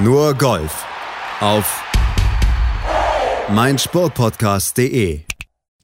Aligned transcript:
Nur 0.00 0.34
Golf 0.34 0.86
auf 1.40 1.82
meinsportpodcast.de. 3.52 5.22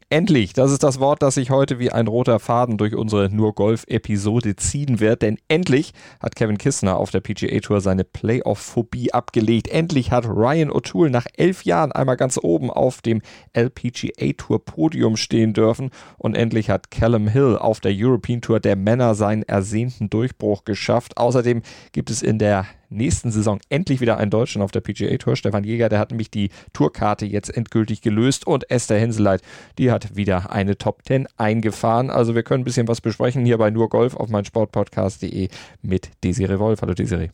Endlich, 0.09 0.53
das 0.53 0.71
ist 0.71 0.85
das 0.85 1.01
Wort, 1.01 1.21
das 1.23 1.35
sich 1.35 1.51
heute 1.51 1.81
wie 1.81 1.91
ein 1.91 2.07
roter 2.07 2.39
Faden 2.39 2.79
durch 2.79 2.95
unsere 2.95 3.29
Nur 3.29 3.57
Golf-Episode 3.57 4.55
ziehen 4.55 5.01
wird. 5.01 5.23
Denn 5.23 5.39
endlich 5.49 5.95
hat 6.21 6.37
Kevin 6.37 6.59
Kistner 6.59 6.97
auf 6.97 7.11
der 7.11 7.23
PGA 7.23 7.59
Tour 7.59 7.81
seine 7.81 8.05
Playoff-Phobie 8.05 9.13
abgelegt. 9.13 9.67
Endlich 9.67 10.13
hat 10.13 10.27
Ryan 10.27 10.71
O'Toole 10.71 11.11
nach 11.11 11.27
elf 11.37 11.65
Jahren 11.65 11.91
einmal 11.91 12.17
ganz 12.17 12.39
oben 12.41 12.71
auf 12.71 13.03
dem 13.03 13.21
LPGA 13.53 14.35
Tour 14.37 14.65
Podium 14.65 15.17
stehen 15.17 15.55
dürfen. 15.55 15.91
Und 16.19 16.37
endlich 16.37 16.71
hat 16.71 16.93
Callum 16.93 17.27
Hill 17.27 17.59
auf 17.59 17.81
der 17.81 17.91
European 17.93 18.43
Tour 18.43 18.61
der 18.61 18.77
Männer 18.77 19.17
seinen 19.17 19.43
ersehnten 19.43 20.09
Durchbruch 20.09 20.63
geschafft. 20.65 21.17
Außerdem 21.17 21.63
gibt 21.91 22.11
es 22.11 22.23
in 22.23 22.39
der 22.39 22.67
nächsten 22.95 23.31
Saison 23.31 23.61
endlich 23.69 24.01
wieder 24.01 24.17
einen 24.19 24.31
Deutschen 24.31 24.63
auf 24.63 24.71
der 24.71 24.81
PGA 24.81 25.17
Tour. 25.17 25.37
Stefan 25.37 25.65
Jäger, 25.65 25.89
der 25.89 25.99
hat 25.99 26.11
nämlich 26.11 26.31
die 26.31 26.51
Tourkarte 26.73 27.27
jetzt 27.27 27.55
endgültig 27.55 28.01
gelöst 28.01 28.47
und 28.47 28.71
Esther 28.71 28.99
Henseleit, 28.99 29.43
die 29.79 29.91
hat 29.91 30.17
wieder 30.17 30.51
eine 30.51 30.79
Top 30.79 31.03
10 31.07 31.29
eingefahren. 31.37 32.11
Also 32.11 32.35
wir 32.35 32.43
können 32.43 32.63
ein 32.63 32.65
bisschen 32.65 32.89
was 32.89 33.01
besprechen 33.01 33.45
hier 33.45 33.59
bei 33.59 33.71
nur 33.71 33.89
Golf 33.89 34.15
auf 34.17 34.29
meinsportpodcast.de 34.29 35.49
mit 35.83 36.11
Desiree 36.23 36.59
Wolf. 36.59 36.83
Hallo 36.83 36.95
Desiree. 36.95 37.31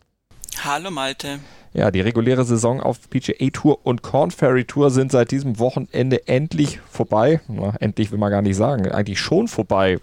Hallo 0.64 0.90
Malte. 0.90 1.38
Ja, 1.72 1.90
die 1.90 2.00
reguläre 2.00 2.44
Saison 2.44 2.80
auf 2.80 3.08
PGA 3.08 3.50
Tour 3.52 3.78
und 3.84 4.02
Corn 4.02 4.32
Ferry 4.32 4.64
Tour 4.64 4.90
sind 4.90 5.12
seit 5.12 5.30
diesem 5.30 5.58
Wochenende 5.58 6.26
endlich 6.26 6.80
vorbei. 6.90 7.40
Na, 7.46 7.74
endlich 7.78 8.10
will 8.10 8.18
man 8.18 8.30
gar 8.30 8.42
nicht 8.42 8.56
sagen, 8.56 8.90
eigentlich 8.90 9.20
schon 9.20 9.46
vorbei 9.46 10.00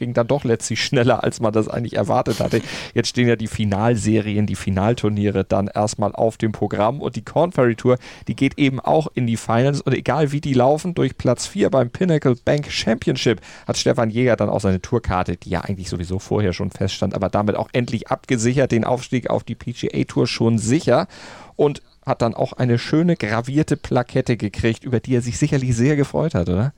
ging 0.00 0.14
dann 0.14 0.26
doch 0.26 0.42
letztlich 0.42 0.82
schneller, 0.82 1.22
als 1.22 1.40
man 1.40 1.52
das 1.52 1.68
eigentlich 1.68 1.94
erwartet 1.94 2.40
hatte. 2.40 2.60
Jetzt 2.94 3.10
stehen 3.10 3.28
ja 3.28 3.36
die 3.36 3.46
Finalserien, 3.46 4.46
die 4.46 4.56
Finalturniere 4.56 5.44
dann 5.44 5.68
erstmal 5.68 6.12
auf 6.12 6.38
dem 6.38 6.50
Programm 6.50 7.00
und 7.00 7.14
die 7.14 7.22
Corn 7.22 7.52
Ferry 7.52 7.76
Tour, 7.76 7.98
die 8.26 8.34
geht 8.34 8.58
eben 8.58 8.80
auch 8.80 9.08
in 9.14 9.26
die 9.26 9.36
Finals 9.36 9.80
und 9.80 9.92
egal 9.92 10.32
wie 10.32 10.40
die 10.40 10.54
laufen, 10.54 10.94
durch 10.94 11.16
Platz 11.16 11.46
4 11.46 11.70
beim 11.70 11.90
Pinnacle 11.90 12.34
Bank 12.44 12.72
Championship 12.72 13.40
hat 13.68 13.76
Stefan 13.76 14.10
Jäger 14.10 14.36
dann 14.36 14.48
auch 14.48 14.60
seine 14.60 14.80
Tourkarte, 14.80 15.36
die 15.36 15.50
ja 15.50 15.60
eigentlich 15.60 15.90
sowieso 15.90 16.18
vorher 16.18 16.52
schon 16.52 16.70
feststand, 16.70 17.14
aber 17.14 17.28
damit 17.28 17.56
auch 17.56 17.68
endlich 17.72 18.08
abgesichert, 18.08 18.72
den 18.72 18.84
Aufstieg 18.84 19.30
auf 19.30 19.44
die 19.44 19.54
PGA 19.54 20.04
Tour 20.04 20.26
schon 20.26 20.58
sicher 20.58 21.06
und 21.56 21.82
hat 22.06 22.22
dann 22.22 22.32
auch 22.34 22.54
eine 22.54 22.78
schöne 22.78 23.16
gravierte 23.16 23.76
Plakette 23.76 24.38
gekriegt, 24.38 24.82
über 24.82 24.98
die 24.98 25.14
er 25.14 25.20
sich 25.20 25.38
sicherlich 25.38 25.76
sehr 25.76 25.96
gefreut 25.96 26.34
hat, 26.34 26.48
oder? 26.48 26.72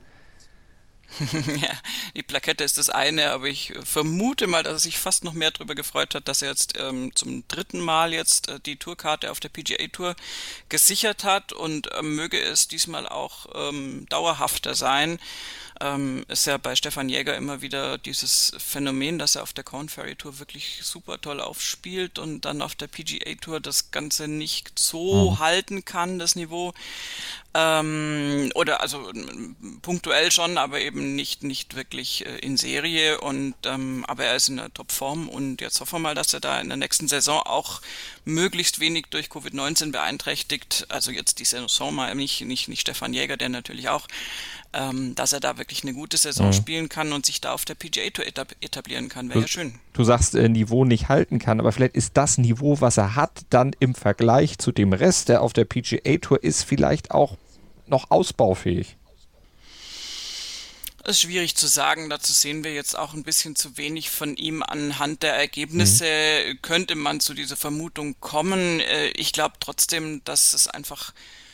ja, 1.61 1.69
die 2.15 2.23
Plakette 2.23 2.63
ist 2.63 2.77
das 2.77 2.89
eine, 2.89 3.31
aber 3.31 3.47
ich 3.47 3.73
vermute 3.83 4.47
mal, 4.47 4.63
dass 4.63 4.73
er 4.73 4.79
sich 4.79 4.97
fast 4.97 5.23
noch 5.23 5.33
mehr 5.33 5.51
darüber 5.51 5.75
gefreut 5.75 6.15
hat, 6.15 6.27
dass 6.27 6.41
er 6.41 6.49
jetzt 6.49 6.77
ähm, 6.77 7.11
zum 7.15 7.47
dritten 7.47 7.79
Mal 7.79 8.13
jetzt 8.13 8.49
äh, 8.49 8.59
die 8.59 8.77
Tourkarte 8.77 9.31
auf 9.31 9.39
der 9.39 9.49
PGA 9.49 9.87
Tour 9.87 10.15
gesichert 10.69 11.23
hat 11.23 11.53
und 11.53 11.91
äh, 11.91 12.01
möge 12.01 12.39
es 12.39 12.67
diesmal 12.67 13.07
auch 13.07 13.47
ähm, 13.53 14.05
dauerhafter 14.09 14.75
sein 14.75 15.19
ähm, 15.83 16.23
ist 16.29 16.45
ja 16.45 16.57
bei 16.57 16.75
Stefan 16.75 17.09
Jäger 17.09 17.35
immer 17.35 17.61
wieder 17.61 17.97
dieses 17.97 18.53
Phänomen, 18.57 19.19
dass 19.19 19.35
er 19.35 19.43
auf 19.43 19.51
der 19.51 19.65
Corn 19.65 19.89
Ferry 19.89 20.15
Tour 20.15 20.39
wirklich 20.39 20.79
super 20.81 21.19
toll 21.19 21.41
aufspielt 21.41 22.19
und 22.19 22.45
dann 22.45 22.61
auf 22.61 22.73
der 22.75 22.87
PGA 22.87 23.35
Tour 23.35 23.59
das 23.59 23.91
Ganze 23.91 24.29
nicht 24.29 24.79
so 24.79 25.31
mhm. 25.31 25.39
halten 25.39 25.85
kann, 25.85 26.19
das 26.19 26.35
Niveau. 26.35 26.73
Ähm, 27.55 28.51
oder 28.55 28.81
also 28.81 29.11
punktuell 29.81 30.31
schon, 30.31 30.57
aber 30.57 30.79
eben 30.79 31.15
nicht, 31.15 31.43
nicht 31.43 31.75
wirklich 31.75 32.25
äh, 32.25 32.39
in 32.39 32.57
Serie. 32.57 33.19
Und 33.19 33.55
ähm, 33.65 34.05
aber 34.07 34.23
er 34.23 34.35
ist 34.35 34.47
in 34.47 34.57
der 34.57 34.73
Topform 34.73 35.27
und 35.27 35.61
jetzt 35.61 35.79
hoffen 35.81 35.95
wir 35.95 35.99
mal, 35.99 36.15
dass 36.15 36.33
er 36.33 36.39
da 36.39 36.59
in 36.61 36.69
der 36.69 36.77
nächsten 36.77 37.07
Saison 37.07 37.41
auch 37.41 37.81
möglichst 38.25 38.79
wenig 38.79 39.07
durch 39.09 39.27
Covid-19 39.27 39.91
beeinträchtigt. 39.91 40.85
Also 40.89 41.11
jetzt 41.11 41.39
die 41.39 41.45
Saison 41.45 41.93
mal 41.93 42.15
nicht, 42.15 42.41
nicht, 42.41 42.69
nicht 42.69 42.81
Stefan 42.81 43.13
Jäger, 43.13 43.37
der 43.37 43.49
natürlich 43.49 43.89
auch 43.89 44.07
ähm, 44.73 45.15
dass 45.15 45.33
er 45.33 45.39
da 45.39 45.57
wirklich 45.57 45.83
eine 45.83 45.93
gute 45.93 46.17
Saison 46.17 46.47
mhm. 46.47 46.53
spielen 46.53 46.89
kann 46.89 47.13
und 47.13 47.25
sich 47.25 47.41
da 47.41 47.53
auf 47.53 47.65
der 47.65 47.75
PGA 47.75 48.09
Tour 48.09 48.25
etablieren 48.61 49.09
kann. 49.09 49.29
Wäre 49.29 49.41
ja 49.41 49.47
schön. 49.47 49.79
Du 49.93 50.03
sagst, 50.03 50.35
äh, 50.35 50.49
Niveau 50.49 50.85
nicht 50.85 51.09
halten 51.09 51.39
kann, 51.39 51.59
aber 51.59 51.71
vielleicht 51.71 51.95
ist 51.95 52.17
das 52.17 52.37
Niveau, 52.37 52.81
was 52.81 52.97
er 52.97 53.15
hat, 53.15 53.45
dann 53.49 53.75
im 53.79 53.95
Vergleich 53.95 54.57
zu 54.57 54.71
dem 54.71 54.93
Rest, 54.93 55.29
der 55.29 55.41
auf 55.41 55.53
der 55.53 55.65
PGA 55.65 56.17
Tour 56.17 56.43
ist, 56.43 56.63
vielleicht 56.63 57.11
auch 57.11 57.37
noch 57.87 58.11
ausbaufähig. 58.11 58.97
Das 61.03 61.17
ist 61.17 61.21
schwierig 61.21 61.55
zu 61.55 61.67
sagen. 61.67 62.09
Dazu 62.09 62.31
sehen 62.31 62.63
wir 62.63 62.73
jetzt 62.73 62.97
auch 62.97 63.13
ein 63.13 63.23
bisschen 63.23 63.57
zu 63.57 63.77
wenig 63.77 64.09
von 64.09 64.37
ihm 64.37 64.63
anhand 64.63 65.21
der 65.21 65.33
Ergebnisse. 65.33 66.05
Mhm. 66.05 66.61
Könnte 66.61 66.95
man 66.95 67.19
zu 67.19 67.33
dieser 67.33 67.57
Vermutung 67.57 68.15
kommen. 68.21 68.79
Äh, 68.79 69.09
ich 69.09 69.33
glaube 69.33 69.55
trotzdem, 69.59 70.23
dass 70.23 70.53
es 70.53 70.67
einfach 70.67 71.13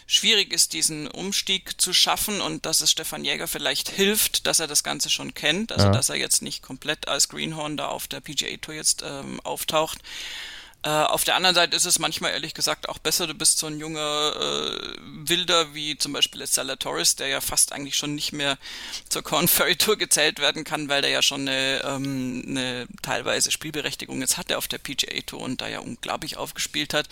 schwierig 0.10 0.52
ist, 0.52 0.74
diesen 0.74 1.08
Umstieg 1.08 1.80
zu 1.80 1.94
schaffen 1.94 2.42
und 2.42 2.66
dass 2.66 2.82
es 2.82 2.90
Stefan 2.90 3.24
Jäger 3.24 3.48
vielleicht 3.48 3.90
hilft, 3.90 4.48
dass 4.48 4.60
er 4.60 4.66
das 4.66 4.84
Ganze 4.84 5.12
schon 5.12 5.36
kennt, 5.36 5.72
also 5.72 5.86
ja. 5.86 5.92
dass 5.92 6.10
er 6.10 6.16
jetzt 6.16 6.42
nicht 6.42 6.64
komplett 6.64 7.08
als 7.08 7.30
Greenhorn 7.30 7.78
da 7.78 7.90
auf 7.90 8.08
der 8.08 8.20
PGA 8.20 8.58
Tour 8.60 8.74
jetzt 8.74 9.04
ähm, 9.06 9.40
auftaucht. 9.42 10.00
Äh, 10.82 10.90
auf 10.90 11.26
der 11.26 11.36
anderen 11.36 11.56
Seite 11.56 11.76
ist 11.76 11.86
es 11.86 12.00
manchmal 12.00 12.32
ehrlich 12.32 12.54
gesagt 12.54 12.88
auch 12.88 13.00
besser, 13.00 13.28
du 13.28 13.34
bist 13.34 13.60
so 13.60 13.68
ein 13.68 13.80
junger 13.80 14.34
äh, 14.34 14.98
Wilder 15.28 15.74
wie 15.74 15.98
zum 15.98 16.14
Beispiel 16.14 16.40
jetzt 16.40 16.60
Torres, 16.80 17.18
der 17.18 17.28
ja 17.28 17.42
fast 17.42 17.74
eigentlich 17.74 17.96
schon 17.96 18.16
nicht 18.16 18.32
mehr 18.32 18.58
zur 19.10 19.22
Corn 19.22 19.50
Ferry 19.50 19.76
Tour 19.76 19.98
gezählt 19.98 20.40
werden 20.40 20.64
kann, 20.64 20.88
weil 20.88 21.02
der 21.02 21.12
ja 21.12 21.22
schon 21.22 21.42
eine, 21.42 21.82
ähm, 21.84 22.46
eine 22.48 22.88
teilweise 23.02 23.52
Spielberechtigung 23.52 24.22
jetzt 24.22 24.38
hatte 24.38 24.58
auf 24.58 24.70
der 24.70 24.78
PGA 24.78 25.20
Tour 25.26 25.42
und 25.42 25.60
da 25.60 25.68
ja 25.68 25.80
unglaublich 25.80 26.38
aufgespielt 26.38 26.94
hat. 26.94 27.10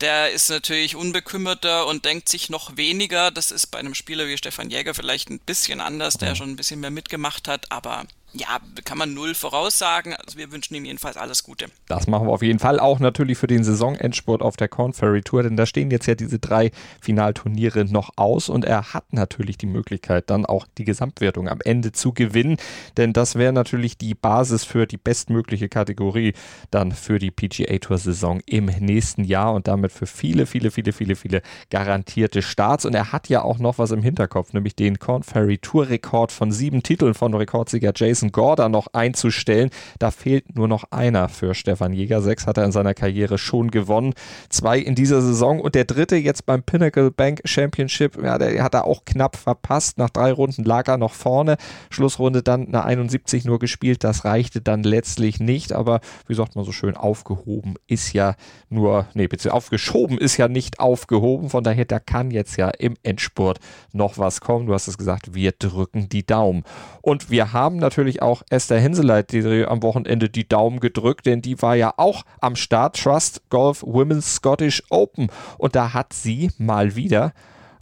Der 0.00 0.30
ist 0.30 0.48
natürlich 0.48 0.94
unbekümmerter 0.94 1.86
und 1.86 2.04
denkt 2.04 2.28
sich 2.28 2.48
noch 2.48 2.76
weniger. 2.76 3.32
Das 3.32 3.50
ist 3.50 3.66
bei 3.66 3.78
einem 3.78 3.96
Spieler 3.96 4.28
wie 4.28 4.38
Stefan 4.38 4.70
Jäger 4.70 4.94
vielleicht 4.94 5.30
ein 5.30 5.40
bisschen 5.40 5.80
anders, 5.80 6.14
der 6.14 6.36
schon 6.36 6.50
ein 6.50 6.56
bisschen 6.56 6.78
mehr 6.78 6.90
mitgemacht 6.90 7.48
hat, 7.48 7.72
aber 7.72 8.06
ja, 8.32 8.58
kann 8.84 8.98
man 8.98 9.14
null 9.14 9.34
voraussagen. 9.34 10.14
Also 10.14 10.38
wir 10.38 10.52
wünschen 10.52 10.74
ihm 10.74 10.84
jedenfalls 10.84 11.16
alles 11.16 11.42
Gute. 11.42 11.66
Das 11.88 12.06
machen 12.06 12.28
wir 12.28 12.32
auf 12.32 12.42
jeden 12.42 12.58
Fall 12.58 12.78
auch 12.78 13.00
natürlich 13.00 13.38
für 13.38 13.46
den 13.46 13.64
Saisonendsport 13.64 14.42
auf 14.42 14.56
der 14.56 14.68
Corn 14.68 14.92
Ferry 14.92 15.22
Tour, 15.22 15.42
denn 15.42 15.56
da 15.56 15.66
stehen 15.66 15.90
jetzt 15.90 16.06
ja 16.06 16.14
diese 16.14 16.38
drei 16.38 16.70
Finalturniere 17.00 17.84
noch 17.84 18.10
aus 18.16 18.48
und 18.48 18.64
er 18.64 18.94
hat 18.94 19.12
natürlich 19.12 19.58
die 19.58 19.66
Möglichkeit, 19.66 20.30
dann 20.30 20.46
auch 20.46 20.66
die 20.78 20.84
Gesamtwertung 20.84 21.48
am 21.48 21.60
Ende 21.64 21.92
zu 21.92 22.12
gewinnen, 22.12 22.56
denn 22.96 23.12
das 23.12 23.34
wäre 23.34 23.52
natürlich 23.52 23.98
die 23.98 24.14
Basis 24.14 24.64
für 24.64 24.86
die 24.86 24.96
bestmögliche 24.96 25.68
Kategorie 25.68 26.34
dann 26.70 26.92
für 26.92 27.18
die 27.18 27.30
PGA 27.30 27.78
Tour 27.78 27.98
Saison 27.98 28.40
im 28.46 28.66
nächsten 28.66 29.24
Jahr 29.24 29.54
und 29.54 29.68
damit 29.68 29.92
für 29.92 30.06
viele, 30.06 30.46
viele, 30.46 30.70
viele, 30.70 30.92
viele, 30.92 31.16
viele 31.16 31.42
garantierte 31.70 32.42
Starts. 32.42 32.84
Und 32.84 32.94
er 32.94 33.12
hat 33.12 33.28
ja 33.28 33.42
auch 33.42 33.58
noch 33.58 33.78
was 33.78 33.90
im 33.90 34.02
Hinterkopf, 34.02 34.52
nämlich 34.52 34.76
den 34.76 34.98
Corn 34.98 35.22
Ferry 35.22 35.58
Tour 35.58 35.88
Rekord 35.88 36.32
von 36.32 36.52
sieben 36.52 36.82
Titeln 36.82 37.14
von 37.14 37.34
Rekordsieger 37.34 37.92
Jason 37.94 38.19
Jason 38.20 38.32
Gorda 38.32 38.68
noch 38.68 38.88
einzustellen. 38.92 39.70
Da 39.98 40.10
fehlt 40.10 40.54
nur 40.54 40.68
noch 40.68 40.84
einer 40.90 41.28
für 41.28 41.54
Stefan 41.54 41.92
Jäger. 41.94 42.20
Sechs 42.20 42.46
hat 42.46 42.58
er 42.58 42.64
in 42.64 42.72
seiner 42.72 42.92
Karriere 42.92 43.38
schon 43.38 43.70
gewonnen. 43.70 44.12
Zwei 44.50 44.78
in 44.78 44.94
dieser 44.94 45.22
Saison 45.22 45.60
und 45.60 45.74
der 45.74 45.84
dritte 45.84 46.16
jetzt 46.16 46.44
beim 46.44 46.62
Pinnacle 46.62 47.10
Bank 47.10 47.40
Championship. 47.44 48.22
Ja, 48.22 48.36
der 48.36 48.62
hat 48.62 48.74
er 48.74 48.84
auch 48.84 49.04
knapp 49.06 49.36
verpasst. 49.36 49.96
Nach 49.96 50.10
drei 50.10 50.32
Runden 50.32 50.64
lag 50.64 50.86
er 50.88 50.98
noch 50.98 51.14
vorne. 51.14 51.56
Schlussrunde 51.88 52.42
dann 52.42 52.68
eine 52.68 52.84
71 52.84 53.46
nur 53.46 53.58
gespielt. 53.58 54.04
Das 54.04 54.24
reichte 54.24 54.60
dann 54.60 54.82
letztlich 54.82 55.40
nicht. 55.40 55.72
Aber 55.72 56.00
wie 56.26 56.34
sagt 56.34 56.56
man 56.56 56.64
so 56.64 56.72
schön, 56.72 56.96
aufgehoben 56.96 57.76
ist 57.86 58.12
ja 58.12 58.34
nur, 58.68 59.06
nee, 59.14 59.28
bitte 59.28 59.54
aufgeschoben 59.54 60.18
ist 60.18 60.36
ja 60.36 60.48
nicht 60.48 60.78
aufgehoben. 60.78 61.48
Von 61.48 61.64
daher, 61.64 61.86
da 61.86 61.98
kann 61.98 62.30
jetzt 62.30 62.56
ja 62.56 62.68
im 62.68 62.96
Endspurt 63.02 63.60
noch 63.92 64.18
was 64.18 64.42
kommen. 64.42 64.66
Du 64.66 64.74
hast 64.74 64.88
es 64.88 64.98
gesagt, 64.98 65.34
wir 65.34 65.52
drücken 65.52 66.08
die 66.08 66.26
Daumen. 66.26 66.64
Und 67.00 67.30
wir 67.30 67.52
haben 67.52 67.78
natürlich 67.78 68.09
natürlich 68.10 68.22
auch 68.22 68.42
Esther 68.50 68.80
Henseleit 68.80 69.32
die 69.32 69.64
am 69.64 69.82
Wochenende 69.82 70.28
die 70.28 70.48
Daumen 70.48 70.80
gedrückt, 70.80 71.26
denn 71.26 71.42
die 71.42 71.62
war 71.62 71.76
ja 71.76 71.94
auch 71.96 72.24
am 72.40 72.56
Start. 72.56 72.96
Trust 72.96 73.42
Golf 73.50 73.82
Women's 73.82 74.34
Scottish 74.34 74.82
Open. 74.90 75.28
Und 75.58 75.76
da 75.76 75.92
hat 75.92 76.12
sie 76.12 76.50
mal 76.58 76.96
wieder 76.96 77.32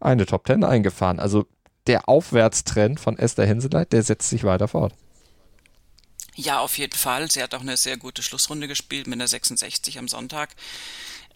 eine 0.01 0.27
Top 0.27 0.47
10 0.47 0.65
eingefahren. 0.65 1.19
Also 1.19 1.47
der 1.87 2.09
Aufwärtstrend 2.09 3.01
von 3.01 3.19
Esther 3.19 3.47
Henseleit, 3.47 3.93
der 3.93 4.03
setzt 4.03 4.29
sich 4.29 4.45
weiter 4.45 4.69
fort. 4.69 4.93
Ja, 6.41 6.61
auf 6.61 6.79
jeden 6.79 6.97
Fall. 6.97 7.29
Sie 7.29 7.43
hat 7.43 7.53
auch 7.53 7.63
eine 7.63 7.77
sehr 7.77 7.97
gute 7.97 8.23
Schlussrunde 8.23 8.69
gespielt 8.69 9.09
mit 9.09 9.17
einer 9.17 9.27
66 9.27 9.99
am 9.99 10.07
Sonntag. 10.07 10.55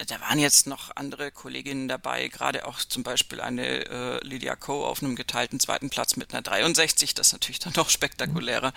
Da 0.07 0.21
waren 0.21 0.39
jetzt 0.39 0.65
noch 0.65 0.95
andere 0.95 1.29
Kolleginnen 1.29 1.89
dabei, 1.89 2.29
gerade 2.29 2.65
auch 2.65 2.79
zum 2.79 3.03
Beispiel 3.03 3.41
eine 3.41 3.85
äh, 3.85 4.25
Lydia 4.25 4.55
Ko 4.55 4.85
auf 4.85 5.03
einem 5.03 5.17
geteilten 5.17 5.59
zweiten 5.59 5.89
Platz 5.89 6.15
mit 6.15 6.33
einer 6.33 6.41
63, 6.41 7.13
das 7.13 7.27
ist 7.27 7.33
natürlich 7.33 7.59
dann 7.59 7.73
noch 7.75 7.89
spektakulärer. 7.89 8.71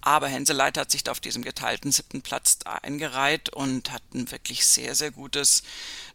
Aber 0.00 0.26
Henseleit 0.26 0.76
hat 0.76 0.90
sich 0.90 1.04
da 1.04 1.12
auf 1.12 1.20
diesem 1.20 1.42
geteilten 1.44 1.92
siebten 1.92 2.22
Platz 2.22 2.58
eingereiht 2.64 3.50
und 3.50 3.92
hat 3.92 4.02
ein 4.14 4.30
wirklich 4.32 4.66
sehr, 4.66 4.96
sehr 4.96 5.12
gutes 5.12 5.62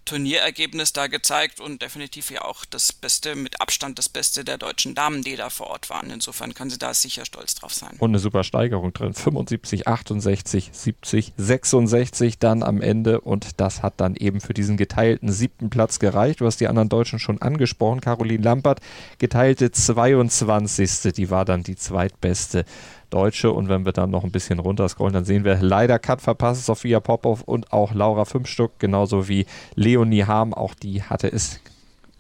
Turnierergebnis 0.06 0.94
da 0.94 1.08
gezeigt 1.08 1.60
und 1.60 1.82
definitiv 1.82 2.32
ja 2.32 2.44
auch 2.44 2.66
das 2.66 2.94
Beste, 2.94 3.36
mit 3.36 3.62
Abstand 3.62 3.98
das 4.00 4.10
Beste 4.10 4.44
der 4.44 4.58
deutschen 4.58 4.96
Damen, 4.96 5.24
die 5.24 5.36
da 5.36 5.50
vor 5.50 5.68
Ort 5.68 5.90
waren. 5.90 6.10
Insofern 6.10 6.54
kann 6.54 6.70
sie 6.70 6.78
da 6.78 6.94
sicher 6.94 7.26
stolz 7.26 7.56
drauf 7.56 7.74
sein. 7.74 7.96
Und 8.00 8.12
eine 8.12 8.20
super 8.20 8.44
Steigerung 8.44 8.94
drin. 8.94 9.14
75, 9.14 9.88
68, 9.88 10.70
70, 10.74 11.34
66 11.38 12.40
dann 12.40 12.64
am 12.64 12.82
Ende 12.82 13.22
und 13.22 13.60
das 13.60 13.82
hat 13.82 13.96
dann 13.98 14.16
eben 14.16 14.42
für 14.42 14.54
diesen 14.54 14.78
geteilten 14.78 15.32
siebten 15.32 15.70
Platz 15.70 16.00
gereicht. 16.00 16.42
Du 16.42 16.46
hast 16.46 16.60
die 16.60 16.68
anderen 16.68 16.90
Deutschen 16.90 17.20
schon 17.20 17.42
angesprochen. 17.42 18.02
Caroline 18.02 18.44
Lampert, 18.44 18.80
geteilte 19.18 19.72
22. 19.72 21.14
Die 21.14 21.30
war 21.30 21.46
dann 21.46 21.64
die 21.64 21.76
zweitbeste 21.76 22.66
Deutsche. 23.14 23.52
Und 23.52 23.70
wenn 23.70 23.86
wir 23.86 23.92
dann 23.92 24.10
noch 24.10 24.24
ein 24.24 24.32
bisschen 24.32 24.60
runterscrollen, 24.60 25.14
dann 25.14 25.26
sehen 25.26 25.44
wir 25.44 25.58
leider 25.62 26.00
Cut 26.00 26.22
verpasst, 26.22 26.66
Sophia 26.66 27.00
Popov 27.00 27.44
und 27.44 27.72
auch 27.72 27.94
Laura 27.94 28.26
Fünfstück, 28.26 28.72
genauso 28.80 29.28
wie 29.28 29.46
Leonie 29.76 30.26
Harm. 30.26 30.54
Auch 30.54 30.74
die 30.74 31.04
hatte 31.04 31.32
es 31.32 31.60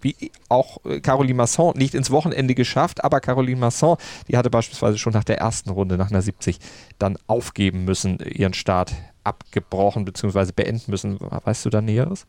wie 0.03 0.31
auch 0.49 0.83
äh, 0.85 0.99
Caroline 0.99 1.35
Masson 1.35 1.77
nicht 1.77 1.95
ins 1.95 2.11
Wochenende 2.11 2.55
geschafft, 2.55 3.03
aber 3.03 3.21
Caroline 3.21 3.59
Masson, 3.59 3.97
die 4.27 4.37
hatte 4.37 4.49
beispielsweise 4.49 4.97
schon 4.97 5.13
nach 5.13 5.23
der 5.23 5.37
ersten 5.37 5.69
Runde, 5.69 5.97
nach 5.97 6.11
einer 6.11 6.21
70, 6.21 6.59
dann 6.99 7.17
aufgeben 7.27 7.85
müssen, 7.85 8.19
ihren 8.19 8.53
Start 8.53 8.93
abgebrochen 9.23 10.05
bzw. 10.05 10.51
beenden 10.53 10.91
müssen. 10.91 11.17
Weißt 11.19 11.65
du 11.65 11.69
da 11.69 11.81
Näheres? 11.81 12.27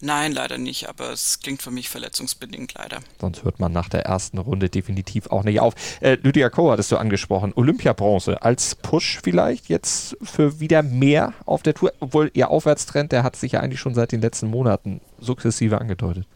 Nein, 0.00 0.32
leider 0.32 0.58
nicht, 0.58 0.88
aber 0.88 1.10
es 1.10 1.40
klingt 1.40 1.62
für 1.62 1.70
mich 1.70 1.88
verletzungsbedingt 1.88 2.74
leider. 2.74 3.00
Sonst 3.20 3.44
hört 3.44 3.60
man 3.60 3.72
nach 3.72 3.88
der 3.88 4.04
ersten 4.04 4.38
Runde 4.38 4.68
definitiv 4.68 5.28
auch 5.28 5.44
nicht 5.44 5.60
auf. 5.60 5.74
Äh, 6.00 6.18
Lydia 6.22 6.50
Koh 6.50 6.70
hattest 6.70 6.92
du 6.92 6.96
angesprochen. 6.96 7.52
Olympiabronze 7.54 8.42
als 8.42 8.74
Push 8.74 9.20
vielleicht 9.22 9.68
jetzt 9.68 10.16
für 10.22 10.60
wieder 10.60 10.82
mehr 10.82 11.34
auf 11.46 11.62
der 11.62 11.74
Tour, 11.74 11.92
obwohl 12.00 12.30
ihr 12.34 12.50
Aufwärtstrend, 12.50 13.12
der 13.12 13.22
hat 13.22 13.36
sich 13.36 13.52
ja 13.52 13.60
eigentlich 13.60 13.80
schon 13.80 13.94
seit 13.94 14.12
den 14.12 14.20
letzten 14.20 14.48
Monaten 14.48 15.00
sukzessive 15.18 15.78
angedeutet. 15.78 16.26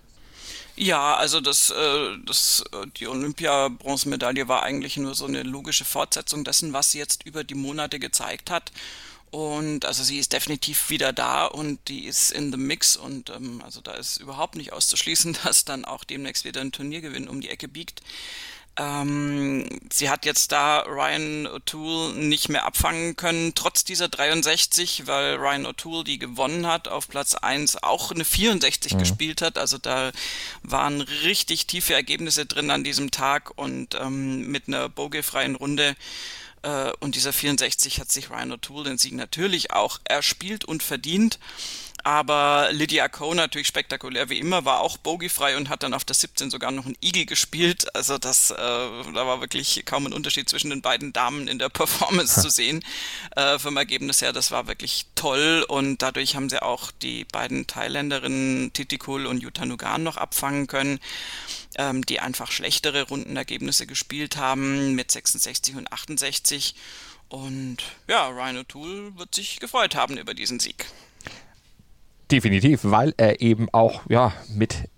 Ja, 0.79 1.17
also 1.17 1.41
das, 1.41 1.71
äh, 1.71 2.19
das, 2.27 2.63
äh, 2.73 2.87
die 2.99 3.09
Olympia-Bronzemedaille 3.09 4.47
war 4.47 4.63
eigentlich 4.63 4.99
nur 4.99 5.15
so 5.15 5.25
eine 5.25 5.43
logische 5.43 5.87
Fortsetzung 5.87 6.45
dessen, 6.45 6.75
was 6.75 6.93
sie 6.93 6.99
jetzt 6.99 7.25
über 7.25 7.45
die 7.45 7.55
Monate 7.55 7.99
gezeigt 7.99 8.51
hat. 8.51 8.73
Und 9.31 9.85
also 9.85 10.05
sie 10.05 10.19
ist 10.19 10.33
definitiv 10.33 10.89
wieder 10.89 11.13
da 11.13 11.47
und 11.47 11.81
die 11.89 12.07
ist 12.07 12.31
in 12.31 12.53
the 12.53 12.59
mix 12.59 12.97
und 12.97 13.31
ähm, 13.31 13.61
also 13.65 13.81
da 13.81 13.95
ist 13.95 14.19
überhaupt 14.19 14.55
nicht 14.57 14.73
auszuschließen, 14.73 15.37
dass 15.45 15.65
dann 15.65 15.85
auch 15.85 16.05
demnächst 16.05 16.45
wieder 16.45 16.61
ein 16.61 16.73
Turniergewinn 16.73 17.29
um 17.29 17.41
die 17.41 17.51
Ecke 17.51 17.69
biegt. 17.69 18.03
Ähm, 18.79 19.67
sie 19.91 20.11
hat 20.11 20.27
jetzt 20.27 20.53
da 20.53 20.81
Ryan 20.81 21.47
O'Toole 21.47 22.13
nicht 22.13 22.51
mehr 22.51 22.67
abfangen 22.67 23.17
können, 23.17 23.55
trotz 23.55 23.85
dieser 23.85 24.09
63, 24.09 25.07
weil 25.07 25.37
Ryan 25.37 25.67
O'Toole, 25.67 26.05
die 26.05 26.19
gewonnen 26.19 26.67
hat, 26.67 26.87
auf 26.87 27.09
Platz 27.09 27.35
1 27.35 27.83
auch 27.83 28.11
eine 28.11 28.27
64 28.27 28.93
mhm. 28.93 28.99
gespielt 28.99 29.41
hat. 29.41 29.57
Also 29.57 29.79
da 29.79 30.13
waren 30.63 31.01
richtig 31.01 31.67
tiefe 31.67 31.95
Ergebnisse 31.95 32.45
drin 32.45 32.71
an 32.71 32.85
diesem 32.85 33.11
Tag 33.11 33.57
und 33.57 33.95
ähm, 33.95 34.47
mit 34.49 34.69
einer 34.69 34.91
bogiefreien 34.91 35.57
Runde 35.57 35.97
und 37.01 37.15
dieser 37.15 37.33
64 37.33 38.01
hat 38.01 38.11
sich 38.11 38.31
Ryan 38.31 38.53
O'Toole 38.53 38.85
den 38.85 38.99
Sieg 38.99 39.15
natürlich 39.15 39.73
auch 39.73 40.01
erspielt 40.05 40.65
und 40.65 40.83
verdient. 40.83 41.39
Aber 42.07 42.69
Lydia 42.71 43.09
Ko 43.09 43.35
natürlich 43.35 43.67
spektakulär 43.67 44.31
wie 44.31 44.39
immer, 44.39 44.65
war 44.65 44.79
auch 44.79 44.97
bogiefrei 44.97 45.57
und 45.57 45.69
hat 45.69 45.83
dann 45.83 45.93
auf 45.93 46.05
der 46.05 46.15
17 46.15 46.53
sogar 46.53 46.71
noch 46.71 46.87
ein 46.87 46.97
Igel 47.03 47.27
gespielt. 47.27 47.93
Also 47.97 48.17
das, 48.17 48.53
äh, 48.53 48.55
da 48.55 49.27
war 49.27 49.41
wirklich 49.41 49.83
kaum 49.87 50.07
ein 50.07 50.13
Unterschied 50.13 50.49
zwischen 50.49 50.71
den 50.71 50.83
beiden 50.83 51.13
Damen 51.13 51.49
in 51.49 51.59
der 51.59 51.69
Performance 51.69 52.41
zu 52.41 52.49
sehen. 52.49 52.85
Äh, 53.35 53.59
vom 53.59 53.77
Ergebnis 53.77 54.23
her, 54.23 54.33
das 54.33 54.53
war 54.53 54.69
wirklich 54.69 55.07
toll 55.17 55.67
und 55.67 56.01
dadurch 56.01 56.37
haben 56.37 56.49
sie 56.49 56.63
auch 56.63 56.93
die 56.93 57.25
beiden 57.25 57.67
Thailänderinnen 57.67 58.73
Titikul 58.73 59.27
und 59.27 59.43
Jutta 59.43 59.67
Nugan 59.67 60.05
noch 60.05 60.17
abfangen 60.17 60.69
können 60.69 61.01
ähm, 61.77 62.07
die 62.07 62.21
einfach 62.21 62.53
schlechtere 62.53 63.03
Rundenergebnisse 63.03 63.89
gespielt 63.89 64.37
haben 64.37 64.95
mit 64.95 65.11
66 65.11 65.75
und 65.75 65.93
68. 65.93 66.77
Und 67.29 67.79
ja, 68.07 68.29
Ryan 68.29 68.59
O'Toole 68.59 69.19
wird 69.19 69.35
sich 69.35 69.59
gefreut 69.59 69.97
haben 69.97 70.17
über 70.17 70.35
diesen 70.35 70.61
Sieg. 70.61 70.87
Definitiv, 72.31 72.81
weil 72.83 73.15
er 73.17 73.41
eben 73.41 73.69
auch 73.73 74.03
ja, 74.09 74.33
mit 74.55 74.89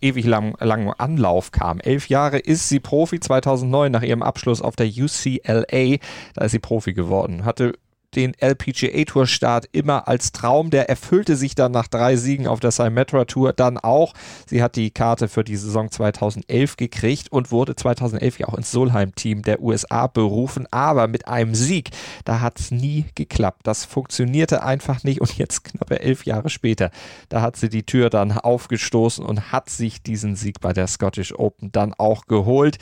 ewig 0.00 0.24
lang, 0.24 0.54
langem 0.60 0.94
Anlauf 0.96 1.50
kam. 1.52 1.80
Elf 1.80 2.08
Jahre 2.08 2.38
ist 2.38 2.68
sie 2.68 2.80
Profi, 2.80 3.20
2009 3.20 3.92
nach 3.92 4.02
ihrem 4.02 4.22
Abschluss 4.22 4.62
auf 4.62 4.76
der 4.76 4.86
UCLA, 4.86 5.98
da 6.34 6.44
ist 6.44 6.52
sie 6.52 6.58
Profi 6.58 6.92
geworden. 6.92 7.44
Hatte 7.44 7.74
den 8.14 8.34
LPGA 8.34 9.04
Tour 9.04 9.26
Start 9.26 9.68
immer 9.72 10.08
als 10.08 10.32
Traum. 10.32 10.70
Der 10.70 10.88
erfüllte 10.88 11.36
sich 11.36 11.54
dann 11.54 11.72
nach 11.72 11.88
drei 11.88 12.16
Siegen 12.16 12.46
auf 12.46 12.60
der 12.60 12.70
Symetra 12.70 13.24
Tour 13.24 13.52
dann 13.52 13.78
auch. 13.78 14.14
Sie 14.46 14.62
hat 14.62 14.76
die 14.76 14.90
Karte 14.90 15.28
für 15.28 15.44
die 15.44 15.56
Saison 15.56 15.90
2011 15.90 16.76
gekriegt 16.76 17.30
und 17.30 17.52
wurde 17.52 17.76
2011 17.76 18.38
ja 18.38 18.48
auch 18.48 18.54
ins 18.54 18.70
Solheim 18.70 19.14
Team 19.14 19.42
der 19.42 19.60
USA 19.60 20.06
berufen. 20.06 20.66
Aber 20.70 21.06
mit 21.08 21.28
einem 21.28 21.54
Sieg, 21.54 21.90
da 22.24 22.40
hat 22.40 22.58
es 22.60 22.70
nie 22.70 23.04
geklappt. 23.14 23.60
Das 23.64 23.84
funktionierte 23.84 24.62
einfach 24.62 25.04
nicht 25.04 25.20
und 25.20 25.36
jetzt 25.36 25.64
knappe 25.64 26.00
elf 26.00 26.24
Jahre 26.24 26.50
später, 26.50 26.90
da 27.28 27.42
hat 27.42 27.56
sie 27.56 27.68
die 27.68 27.84
Tür 27.84 28.10
dann 28.10 28.32
aufgestoßen 28.32 29.24
und 29.24 29.52
hat 29.52 29.70
sich 29.70 30.02
diesen 30.02 30.36
Sieg 30.36 30.60
bei 30.60 30.72
der 30.72 30.86
Scottish 30.86 31.34
Open 31.34 31.72
dann 31.72 31.94
auch 31.94 32.26
geholt 32.26 32.78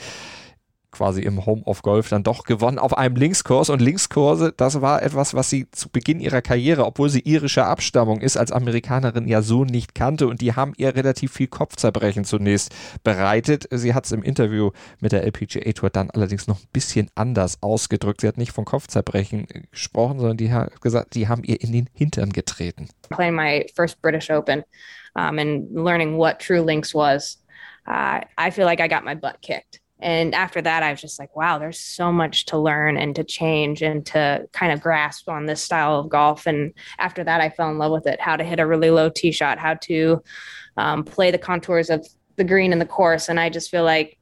quasi 0.91 1.21
im 1.21 1.45
Home 1.45 1.63
of 1.63 1.81
Golf 1.81 2.09
dann 2.09 2.23
doch 2.23 2.43
gewonnen 2.43 2.79
auf 2.79 2.97
einem 2.97 3.15
Linkskurs. 3.15 3.69
Und 3.69 3.81
Linkskurse, 3.81 4.53
das 4.55 4.81
war 4.81 5.03
etwas, 5.03 5.33
was 5.33 5.49
sie 5.49 5.69
zu 5.71 5.89
Beginn 5.89 6.19
ihrer 6.19 6.41
Karriere, 6.41 6.85
obwohl 6.85 7.09
sie 7.09 7.19
irischer 7.21 7.67
Abstammung 7.67 8.21
ist, 8.21 8.37
als 8.37 8.51
Amerikanerin 8.51 9.27
ja 9.27 9.41
so 9.41 9.65
nicht 9.65 9.95
kannte. 9.95 10.27
Und 10.27 10.41
die 10.41 10.55
haben 10.55 10.73
ihr 10.77 10.95
relativ 10.95 11.33
viel 11.33 11.47
Kopfzerbrechen 11.47 12.23
zunächst 12.23 12.73
bereitet. 13.03 13.67
Sie 13.71 13.93
hat 13.93 14.05
es 14.05 14.11
im 14.11 14.23
Interview 14.23 14.71
mit 14.99 15.11
der 15.11 15.23
LPGA 15.23 15.71
Tour 15.73 15.89
dann 15.89 16.09
allerdings 16.09 16.47
noch 16.47 16.59
ein 16.59 16.69
bisschen 16.71 17.09
anders 17.15 17.61
ausgedrückt. 17.61 18.21
Sie 18.21 18.27
hat 18.27 18.37
nicht 18.37 18.51
von 18.51 18.65
Kopfzerbrechen 18.65 19.47
gesprochen, 19.71 20.19
sondern 20.19 20.37
die 20.37 20.51
hat 20.51 20.81
gesagt, 20.81 21.15
die 21.15 21.27
haben 21.27 21.43
ihr 21.43 21.61
in 21.61 21.71
den 21.71 21.89
Hintern 21.93 22.31
getreten. 22.31 22.89
Playing 23.09 23.35
my 23.35 23.65
first 23.75 24.01
British 24.01 24.29
Open 24.29 24.63
um, 25.15 25.37
and 25.37 25.69
learning 25.73 26.17
what 26.17 26.39
true 26.39 26.61
links 26.61 26.93
was, 26.93 27.41
uh, 27.87 28.21
I 28.37 28.51
feel 28.51 28.65
like 28.65 28.79
I 28.79 28.87
got 28.87 29.03
my 29.03 29.15
butt 29.15 29.41
kicked. 29.41 29.81
And 29.99 30.35
after 30.35 30.61
that 30.61 30.83
i 30.83 30.91
was 30.91 31.01
just 31.01 31.19
like 31.19 31.35
wow 31.35 31.57
there's 31.57 31.79
so 31.79 32.11
much 32.11 32.45
to 32.45 32.57
learn 32.57 32.97
and 32.97 33.15
to 33.15 33.23
change 33.23 33.81
and 33.81 34.05
to 34.05 34.47
kind 34.53 34.71
of 34.71 34.81
grasp 34.81 35.29
on 35.29 35.45
this 35.45 35.63
style 35.63 35.99
of 35.99 36.09
golf. 36.09 36.45
And 36.45 36.73
after 36.99 37.23
that 37.23 37.41
i 37.41 37.49
fell 37.49 37.69
in 37.69 37.77
love 37.77 37.91
with 37.91 38.07
it. 38.07 38.19
How 38.19 38.35
to 38.35 38.43
hit 38.43 38.59
a 38.59 38.67
really 38.67 38.89
low 38.89 39.09
tee 39.09 39.31
shot 39.31 39.57
how 39.57 39.75
to 39.75 40.21
um, 40.77 41.03
play 41.03 41.31
the 41.31 41.37
contours 41.37 41.89
of 41.89 42.07
the 42.35 42.43
green 42.43 42.71
and 42.71 42.81
the 42.81 42.85
course. 42.85 43.29
And 43.29 43.39
i 43.39 43.49
just 43.49 43.69
feel 43.69 43.83
like 43.83 44.17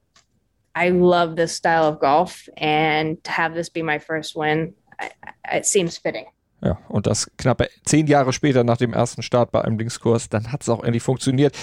i 0.74 0.90
love 0.90 1.36
this 1.36 1.54
style 1.54 1.84
of 1.84 2.00
golf. 2.00 2.48
And 2.56 3.22
to 3.24 3.30
have 3.30 3.54
this 3.54 3.68
be 3.68 3.82
my 3.82 3.98
first 3.98 4.36
win 4.36 4.74
I, 4.98 5.10
it 5.52 5.66
seems 5.66 5.98
fitting. 5.98 6.26
Ja, 6.62 6.78
und 6.88 7.06
das 7.06 7.30
knappe 7.36 7.68
zehn 7.84 8.06
Jahre 8.06 8.32
später 8.32 8.64
nach 8.64 8.78
dem 8.78 8.94
ersten 8.94 9.22
Start 9.22 9.52
bei 9.52 9.60
einem 9.60 9.78
Linkskurs, 9.78 10.30
dann 10.30 10.50
hat 10.50 10.62
es 10.62 10.70
auch 10.70 10.82
endlich 10.82 11.02
funktioniert. 11.02 11.54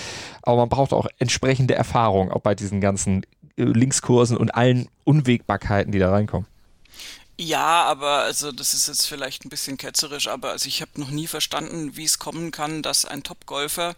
Aber 0.44 0.58
man 0.58 0.70
braucht 0.70 0.94
auch 0.94 1.08
entsprechende 1.18 1.74
Erfahrung, 1.74 2.32
auch 2.32 2.42
bei 2.42 2.54
diesen 2.54 2.80
ganzen 2.80 3.26
Linkskursen 3.58 4.38
und 4.38 4.56
allen 4.56 4.88
Unwägbarkeiten, 5.04 5.92
die 5.92 6.00
da 6.00 6.10
reinkommen. 6.10 6.48
Ja, 7.38 7.84
aber 7.84 8.20
also 8.20 8.52
das 8.52 8.74
ist 8.74 8.88
jetzt 8.88 9.08
vielleicht 9.08 9.44
ein 9.44 9.50
bisschen 9.50 9.78
ketzerisch, 9.78 10.28
aber 10.28 10.52
also 10.52 10.68
ich 10.68 10.82
habe 10.82 10.92
noch 11.00 11.10
nie 11.10 11.28
verstanden, 11.28 11.96
wie 11.98 12.04
es 12.04 12.20
kommen 12.20 12.52
kann, 12.52 12.84
dass 12.84 13.06
ein 13.06 13.24
Topgolfer 13.24 13.96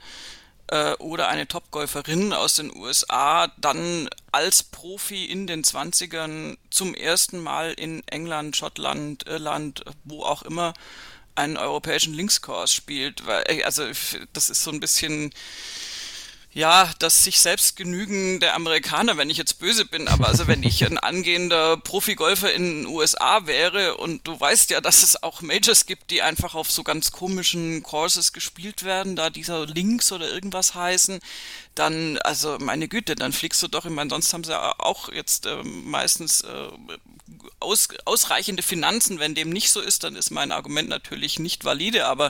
äh, 0.67 0.93
oder 0.93 1.27
eine 1.27 1.47
Topgolferin 1.47 2.31
aus 2.31 2.55
den 2.55 2.75
USA 2.75 3.51
dann 3.57 4.09
als 4.31 4.63
Profi 4.63 5.25
in 5.25 5.47
den 5.47 5.63
20ern 5.63 6.57
zum 6.69 6.95
ersten 6.95 7.39
Mal 7.39 7.73
in 7.73 8.07
England, 8.07 8.55
Schottland, 8.55 9.27
Irland, 9.27 9.83
wo 10.05 10.23
auch 10.23 10.43
immer 10.43 10.73
einen 11.35 11.57
europäischen 11.57 12.13
Linkskurs 12.13 12.71
spielt. 12.71 13.25
Weil, 13.27 13.63
also 13.63 13.83
das 14.33 14.49
ist 14.49 14.63
so 14.63 14.71
ein 14.71 14.79
bisschen 14.79 15.33
ja, 16.55 16.89
das 16.99 17.25
sich 17.25 17.41
selbst 17.41 17.75
genügen 17.75 18.39
der 18.39 18.55
Amerikaner, 18.55 19.17
wenn 19.17 19.29
ich 19.29 19.37
jetzt 19.37 19.59
böse 19.59 19.83
bin, 19.83 20.07
aber 20.07 20.29
also 20.29 20.47
wenn 20.47 20.63
ich 20.63 20.85
ein 20.85 20.97
angehender 20.97 21.75
Profigolfer 21.75 22.53
in 22.53 22.63
den 22.63 22.85
USA 22.87 23.45
wäre 23.45 23.97
und 23.97 24.25
du 24.25 24.39
weißt 24.39 24.69
ja, 24.69 24.79
dass 24.79 25.03
es 25.03 25.21
auch 25.21 25.41
Majors 25.41 25.85
gibt, 25.85 26.11
die 26.11 26.21
einfach 26.21 26.55
auf 26.55 26.71
so 26.71 26.81
ganz 26.83 27.11
komischen 27.11 27.83
Courses 27.83 28.31
gespielt 28.31 28.83
werden, 28.83 29.17
da 29.17 29.29
dieser 29.29 29.65
Links 29.65 30.13
oder 30.13 30.31
irgendwas 30.31 30.75
heißen, 30.75 31.19
dann, 31.75 32.19
also 32.19 32.57
meine 32.61 32.87
Güte, 32.87 33.15
dann 33.15 33.33
fliegst 33.33 33.61
du 33.61 33.67
doch, 33.67 33.83
ich 33.83 33.91
meine, 33.91 34.09
sonst 34.09 34.33
haben 34.33 34.45
sie 34.45 34.57
auch 34.57 35.11
jetzt 35.11 35.47
äh, 35.47 35.61
meistens 35.61 36.39
äh, 36.39 36.69
aus, 37.59 37.89
ausreichende 38.05 38.63
Finanzen. 38.63 39.19
Wenn 39.19 39.35
dem 39.35 39.49
nicht 39.49 39.71
so 39.71 39.81
ist, 39.81 40.03
dann 40.03 40.15
ist 40.15 40.31
mein 40.31 40.51
Argument 40.51 40.89
natürlich 40.89 41.39
nicht 41.39 41.65
valide, 41.65 42.05
aber 42.05 42.29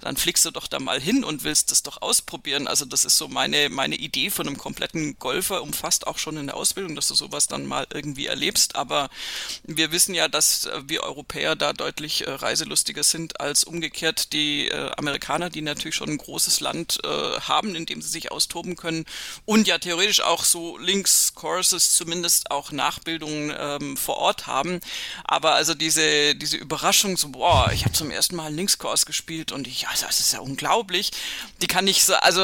dann 0.00 0.16
fliegst 0.16 0.44
du 0.44 0.50
doch 0.50 0.66
da 0.66 0.80
mal 0.80 1.00
hin 1.00 1.24
und 1.24 1.44
willst 1.44 1.70
das 1.70 1.82
doch 1.82 2.02
ausprobieren. 2.02 2.66
Also 2.66 2.84
das 2.84 3.04
ist 3.04 3.18
so 3.18 3.28
meine 3.28 3.68
meine, 3.68 3.96
Idee 3.96 4.30
von 4.30 4.46
einem 4.46 4.58
kompletten 4.58 5.18
Golfer 5.18 5.62
umfasst 5.62 6.06
auch 6.06 6.18
schon 6.18 6.36
in 6.36 6.46
der 6.46 6.56
Ausbildung, 6.56 6.96
dass 6.96 7.08
du 7.08 7.14
sowas 7.14 7.46
dann 7.46 7.66
mal 7.66 7.86
irgendwie 7.92 8.26
erlebst. 8.26 8.76
Aber 8.76 9.10
wir 9.64 9.92
wissen 9.92 10.14
ja, 10.14 10.28
dass 10.28 10.68
wir 10.86 11.02
Europäer 11.02 11.56
da 11.56 11.72
deutlich 11.72 12.26
äh, 12.26 12.30
reiselustiger 12.30 13.02
sind 13.02 13.40
als 13.40 13.64
umgekehrt 13.64 14.32
die 14.32 14.68
äh, 14.68 14.90
Amerikaner, 14.96 15.50
die 15.50 15.62
natürlich 15.62 15.96
schon 15.96 16.10
ein 16.10 16.18
großes 16.18 16.60
Land 16.60 17.00
äh, 17.04 17.08
haben, 17.08 17.74
in 17.74 17.86
dem 17.86 18.02
sie 18.02 18.08
sich 18.08 18.30
austoben 18.30 18.76
können 18.76 19.04
und 19.44 19.68
ja 19.68 19.78
theoretisch 19.78 20.20
auch 20.20 20.44
so 20.44 20.78
Links-Courses, 20.78 21.94
zumindest 21.94 22.50
auch 22.50 22.72
Nachbildungen 22.72 23.54
ähm, 23.56 23.96
vor 23.96 24.16
Ort 24.16 24.31
haben. 24.46 24.80
Aber 25.24 25.54
also 25.54 25.74
diese, 25.74 26.34
diese 26.34 26.56
Überraschung, 26.56 27.16
so, 27.16 27.28
boah, 27.30 27.70
ich 27.72 27.84
habe 27.84 27.92
zum 27.92 28.10
ersten 28.10 28.36
Mal 28.36 28.46
einen 28.46 28.56
Links-Kurs 28.56 29.06
gespielt 29.06 29.52
und 29.52 29.66
ich, 29.66 29.88
also 29.88 30.06
das 30.06 30.20
ist 30.20 30.32
ja 30.32 30.40
unglaublich. 30.40 31.10
Die 31.60 31.66
kann 31.66 31.86
ich 31.86 32.04
so, 32.04 32.14
also 32.14 32.42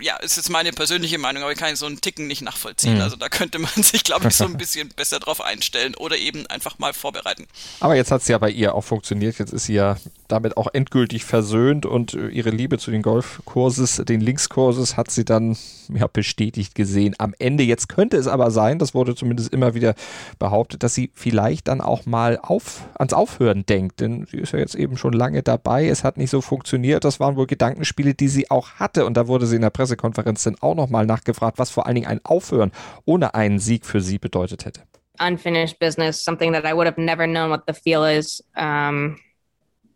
ja, 0.00 0.16
ist 0.16 0.36
jetzt 0.36 0.50
meine 0.50 0.72
persönliche 0.72 1.18
Meinung, 1.18 1.42
aber 1.42 1.52
ich 1.52 1.58
kann 1.58 1.74
so 1.76 1.86
einen 1.86 2.00
Ticken 2.00 2.26
nicht 2.26 2.42
nachvollziehen. 2.42 2.96
Mhm. 2.96 3.00
Also 3.02 3.16
da 3.16 3.28
könnte 3.28 3.58
man 3.58 3.82
sich, 3.82 4.04
glaube 4.04 4.28
ich, 4.28 4.34
so 4.34 4.44
ein 4.44 4.56
bisschen 4.58 4.88
besser 4.90 5.20
drauf 5.20 5.40
einstellen 5.40 5.94
oder 5.94 6.16
eben 6.16 6.46
einfach 6.46 6.78
mal 6.78 6.92
vorbereiten. 6.92 7.46
Aber 7.80 7.96
jetzt 7.96 8.10
hat 8.10 8.22
es 8.22 8.28
ja 8.28 8.38
bei 8.38 8.50
ihr 8.50 8.74
auch 8.74 8.84
funktioniert. 8.84 9.38
Jetzt 9.38 9.52
ist 9.52 9.64
sie 9.64 9.74
ja 9.74 9.96
damit 10.28 10.56
auch 10.56 10.68
endgültig 10.72 11.24
versöhnt 11.24 11.86
und 11.86 12.14
äh, 12.14 12.28
ihre 12.28 12.50
Liebe 12.50 12.78
zu 12.78 12.90
den 12.90 13.02
Golfkurses, 13.02 14.02
den 14.06 14.20
Linkskurses 14.20 14.96
hat 14.96 15.10
sie 15.10 15.24
dann 15.24 15.56
ja, 15.92 16.06
bestätigt 16.06 16.74
gesehen. 16.74 17.14
Am 17.18 17.34
Ende 17.38 17.62
jetzt 17.62 17.88
könnte 17.88 18.16
es 18.16 18.26
aber 18.26 18.50
sein, 18.50 18.78
das 18.78 18.94
wurde 18.94 19.14
zumindest 19.14 19.52
immer 19.52 19.74
wieder 19.74 19.94
behauptet, 20.38 20.82
dass 20.82 20.94
sie 20.94 21.10
vielleicht 21.14 21.68
dann 21.68 21.80
auch 21.80 22.06
mal 22.06 22.38
auf, 22.42 22.82
ans 22.98 23.12
Aufhören 23.12 23.64
denkt, 23.64 24.00
denn 24.00 24.26
sie 24.26 24.38
ist 24.38 24.52
ja 24.52 24.58
jetzt 24.58 24.74
eben 24.74 24.96
schon 24.96 25.12
lange 25.12 25.42
dabei. 25.42 25.86
Es 25.86 26.04
hat 26.04 26.16
nicht 26.16 26.30
so 26.30 26.40
funktioniert. 26.40 27.04
Das 27.04 27.20
waren 27.20 27.36
wohl 27.36 27.46
Gedankenspiele, 27.46 28.14
die 28.14 28.28
sie 28.28 28.50
auch 28.50 28.72
hatte 28.72 29.06
und 29.06 29.16
da 29.16 29.28
wurde 29.28 29.46
sie 29.46 29.56
in 29.56 29.62
der 29.62 29.70
Pressekonferenz 29.70 30.42
dann 30.42 30.56
auch 30.60 30.74
nochmal 30.74 31.06
nachgefragt, 31.06 31.58
was 31.58 31.70
vor 31.70 31.86
allen 31.86 31.94
Dingen 31.94 32.08
ein 32.08 32.20
Aufhören 32.24 32.72
ohne 33.04 33.34
einen 33.34 33.58
Sieg 33.58 33.86
für 33.86 34.00
sie 34.00 34.18
bedeutet 34.18 34.64
hätte. 34.64 34.82
Unfinished 35.20 35.78
business, 35.78 36.22
something 36.22 36.52
that 36.52 36.64
I 36.64 36.74
would 36.74 36.86
have 36.86 37.00
never 37.00 37.26
known 37.26 37.50
what 37.50 37.62
the 37.66 37.72
feel 37.72 38.04
is. 38.04 38.42
Um 38.56 39.16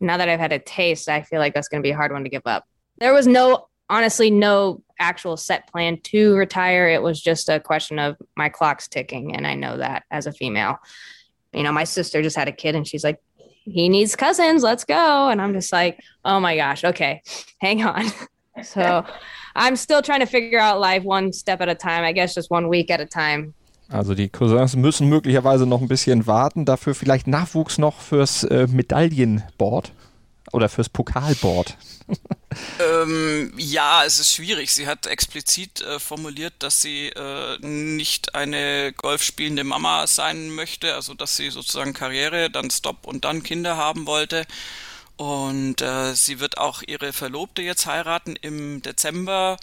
now 0.01 0.17
that 0.17 0.29
I've 0.29 0.41
had 0.41 0.53
a 0.53 0.59
taste, 0.59 1.09
I 1.09 1.23
feel 1.23 1.41
like 1.41 1.55
that's 1.55 1.69
going 1.69 1.83
to 1.83 1.87
be 1.87 1.93
a 1.93 1.97
hard 1.97 2.13
one 2.13 2.25
to 2.25 2.31
give 2.31 2.47
up. 2.47 2.65
There 2.99 3.13
was 3.13 3.27
no, 3.27 3.69
honestly, 3.89 4.31
no 4.31 4.83
actual 4.99 5.37
set 5.37 5.67
plan 5.71 6.01
to 6.03 6.35
retire. 6.35 6.89
It 6.89 7.03
was 7.03 7.21
just 7.21 7.49
a 7.49 7.61
question 7.61 7.99
of 7.99 8.17
my 8.37 8.49
clock's 8.49 8.89
ticking. 8.89 9.35
And 9.35 9.47
I 9.47 9.55
know 9.55 9.77
that 9.77 10.05
as 10.11 10.27
a 10.27 10.33
female. 10.33 10.79
You 11.53 11.63
know, 11.63 11.73
my 11.73 11.85
sister 11.85 12.23
just 12.23 12.37
had 12.37 12.49
a 12.49 12.53
kid 12.53 12.75
and 12.75 12.87
she's 12.87 13.05
like, 13.05 13.21
he 13.65 13.89
needs 13.89 14.17
cousins, 14.17 14.63
let's 14.63 14.85
go. 14.85 15.29
And 15.29 15.41
I'm 15.41 15.53
just 15.53 15.73
like, 15.73 16.01
oh 16.25 16.41
my 16.41 16.57
gosh, 16.57 16.85
okay, 16.85 17.23
hang 17.61 17.83
on. 17.85 18.07
so 18.63 19.05
I'm 19.57 19.77
still 19.77 20.03
trying 20.03 20.21
to 20.21 20.27
figure 20.27 20.59
out 20.59 20.81
life 20.81 21.05
one 21.05 21.33
step 21.33 21.61
at 21.61 21.69
a 21.69 21.75
time. 21.75 22.05
I 22.05 22.13
guess 22.13 22.35
just 22.35 22.51
one 22.51 22.69
week 22.69 22.91
at 22.91 23.01
a 23.01 23.07
time. 23.07 23.55
Also 23.91 24.15
die 24.15 24.29
Cousins 24.29 24.77
müssen 24.77 25.09
möglicherweise 25.09 25.67
noch 25.67 25.81
ein 25.81 25.89
bisschen 25.89 26.27
warten, 26.27 26.67
dafür 26.67 26.95
vielleicht 26.95 27.27
Nachwuchs 27.27 27.79
noch 27.79 28.01
fürs 28.01 28.45
äh, 28.45 28.67
Medaillenboard 28.67 29.93
oder 30.53 30.69
fürs 30.69 30.89
Pokalboard. 30.89 31.77
ähm, 32.81 33.53
ja, 33.57 34.05
es 34.05 34.19
ist 34.19 34.33
schwierig. 34.33 34.73
Sie 34.73 34.87
hat 34.87 35.07
explizit 35.07 35.81
äh, 35.81 35.99
formuliert, 35.99 36.55
dass 36.61 36.81
sie 36.83 37.09
äh, 37.09 37.59
nicht 37.61 38.35
eine 38.35 38.93
golfspielende 38.93 39.65
Mama 39.65 40.07
sein 40.07 40.51
möchte, 40.51 40.95
also 40.95 41.15
dass 41.15 41.37
sie 41.37 41.51
sozusagen 41.51 41.93
Karriere, 41.93 42.51
dann 42.51 42.71
Stop 42.71 43.07
und 43.07 43.25
dann 43.25 43.43
Kinder 43.43 43.77
haben 43.77 44.07
wollte. 44.07 44.47
Und 45.17 45.83
äh, 45.83 46.15
sie 46.15 46.39
wird 46.39 46.59
auch 46.59 46.83
ihre 46.87 47.13
Verlobte 47.13 47.61
jetzt 47.63 47.87
heiraten 47.87 48.37
im 48.37 48.83
Dezember. 48.83 49.59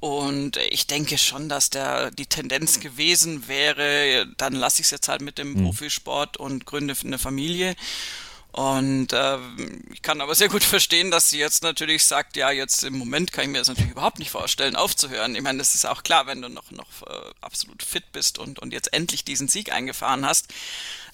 Und 0.00 0.58
ich 0.70 0.86
denke 0.86 1.16
schon, 1.16 1.48
dass 1.48 1.70
der 1.70 2.10
die 2.10 2.26
Tendenz 2.26 2.80
gewesen 2.80 3.48
wäre, 3.48 4.26
dann 4.36 4.52
lasse 4.52 4.82
ich 4.82 4.86
es 4.86 4.90
jetzt 4.90 5.08
halt 5.08 5.22
mit 5.22 5.38
dem 5.38 5.54
mhm. 5.54 5.64
Profisport 5.64 6.36
und 6.36 6.66
gründe 6.66 6.94
eine 7.04 7.18
Familie. 7.18 7.74
Und 8.54 9.12
äh, 9.12 9.38
ich 9.92 10.00
kann 10.02 10.20
aber 10.20 10.36
sehr 10.36 10.48
gut 10.48 10.62
verstehen, 10.62 11.10
dass 11.10 11.28
sie 11.28 11.40
jetzt 11.40 11.64
natürlich 11.64 12.04
sagt, 12.04 12.36
ja, 12.36 12.52
jetzt 12.52 12.84
im 12.84 12.96
Moment 12.96 13.32
kann 13.32 13.46
ich 13.46 13.50
mir 13.50 13.58
das 13.58 13.66
natürlich 13.66 13.90
überhaupt 13.90 14.20
nicht 14.20 14.30
vorstellen, 14.30 14.76
aufzuhören. 14.76 15.34
Ich 15.34 15.42
meine, 15.42 15.58
das 15.58 15.74
ist 15.74 15.84
auch 15.86 16.04
klar, 16.04 16.28
wenn 16.28 16.40
du 16.40 16.48
noch, 16.48 16.70
noch 16.70 17.02
äh, 17.02 17.30
absolut 17.40 17.82
fit 17.82 18.12
bist 18.12 18.38
und, 18.38 18.60
und 18.60 18.72
jetzt 18.72 18.92
endlich 18.92 19.24
diesen 19.24 19.48
Sieg 19.48 19.72
eingefahren 19.72 20.24
hast. 20.24 20.54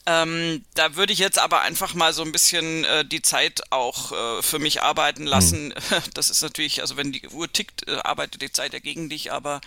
Ähm, 0.04 0.66
da 0.74 0.96
würde 0.96 1.14
ich 1.14 1.18
jetzt 1.18 1.38
aber 1.38 1.62
einfach 1.62 1.94
mal 1.94 2.12
so 2.12 2.22
ein 2.22 2.32
bisschen 2.32 2.84
äh, 2.84 3.06
die 3.06 3.22
Zeit 3.22 3.62
auch 3.70 4.12
äh, 4.12 4.42
für 4.42 4.58
mich 4.58 4.82
arbeiten 4.82 5.24
lassen. 5.24 5.68
Mhm. 5.68 5.74
Das 6.12 6.28
ist 6.28 6.42
natürlich, 6.42 6.82
also 6.82 6.98
wenn 6.98 7.10
die 7.10 7.26
Uhr 7.26 7.50
tickt, 7.50 7.88
äh, 7.88 7.96
arbeitet 8.04 8.42
die 8.42 8.52
Zeit 8.52 8.74
ja 8.74 8.80
gegen 8.80 9.08
dich, 9.08 9.32
aber 9.32 9.62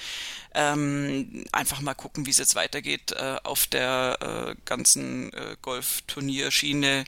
ähm, 0.53 1.43
einfach 1.51 1.81
mal 1.81 1.95
gucken, 1.95 2.27
wie 2.27 2.29
es 2.29 2.37
jetzt 2.37 2.53
weitergeht 2.53 3.13
äh, 3.13 3.37
auf 3.43 3.65
der 3.65 4.17
äh, 4.21 4.55
ganzen 4.65 5.33
äh, 5.33 5.55
Golfturnierschiene 5.63 7.05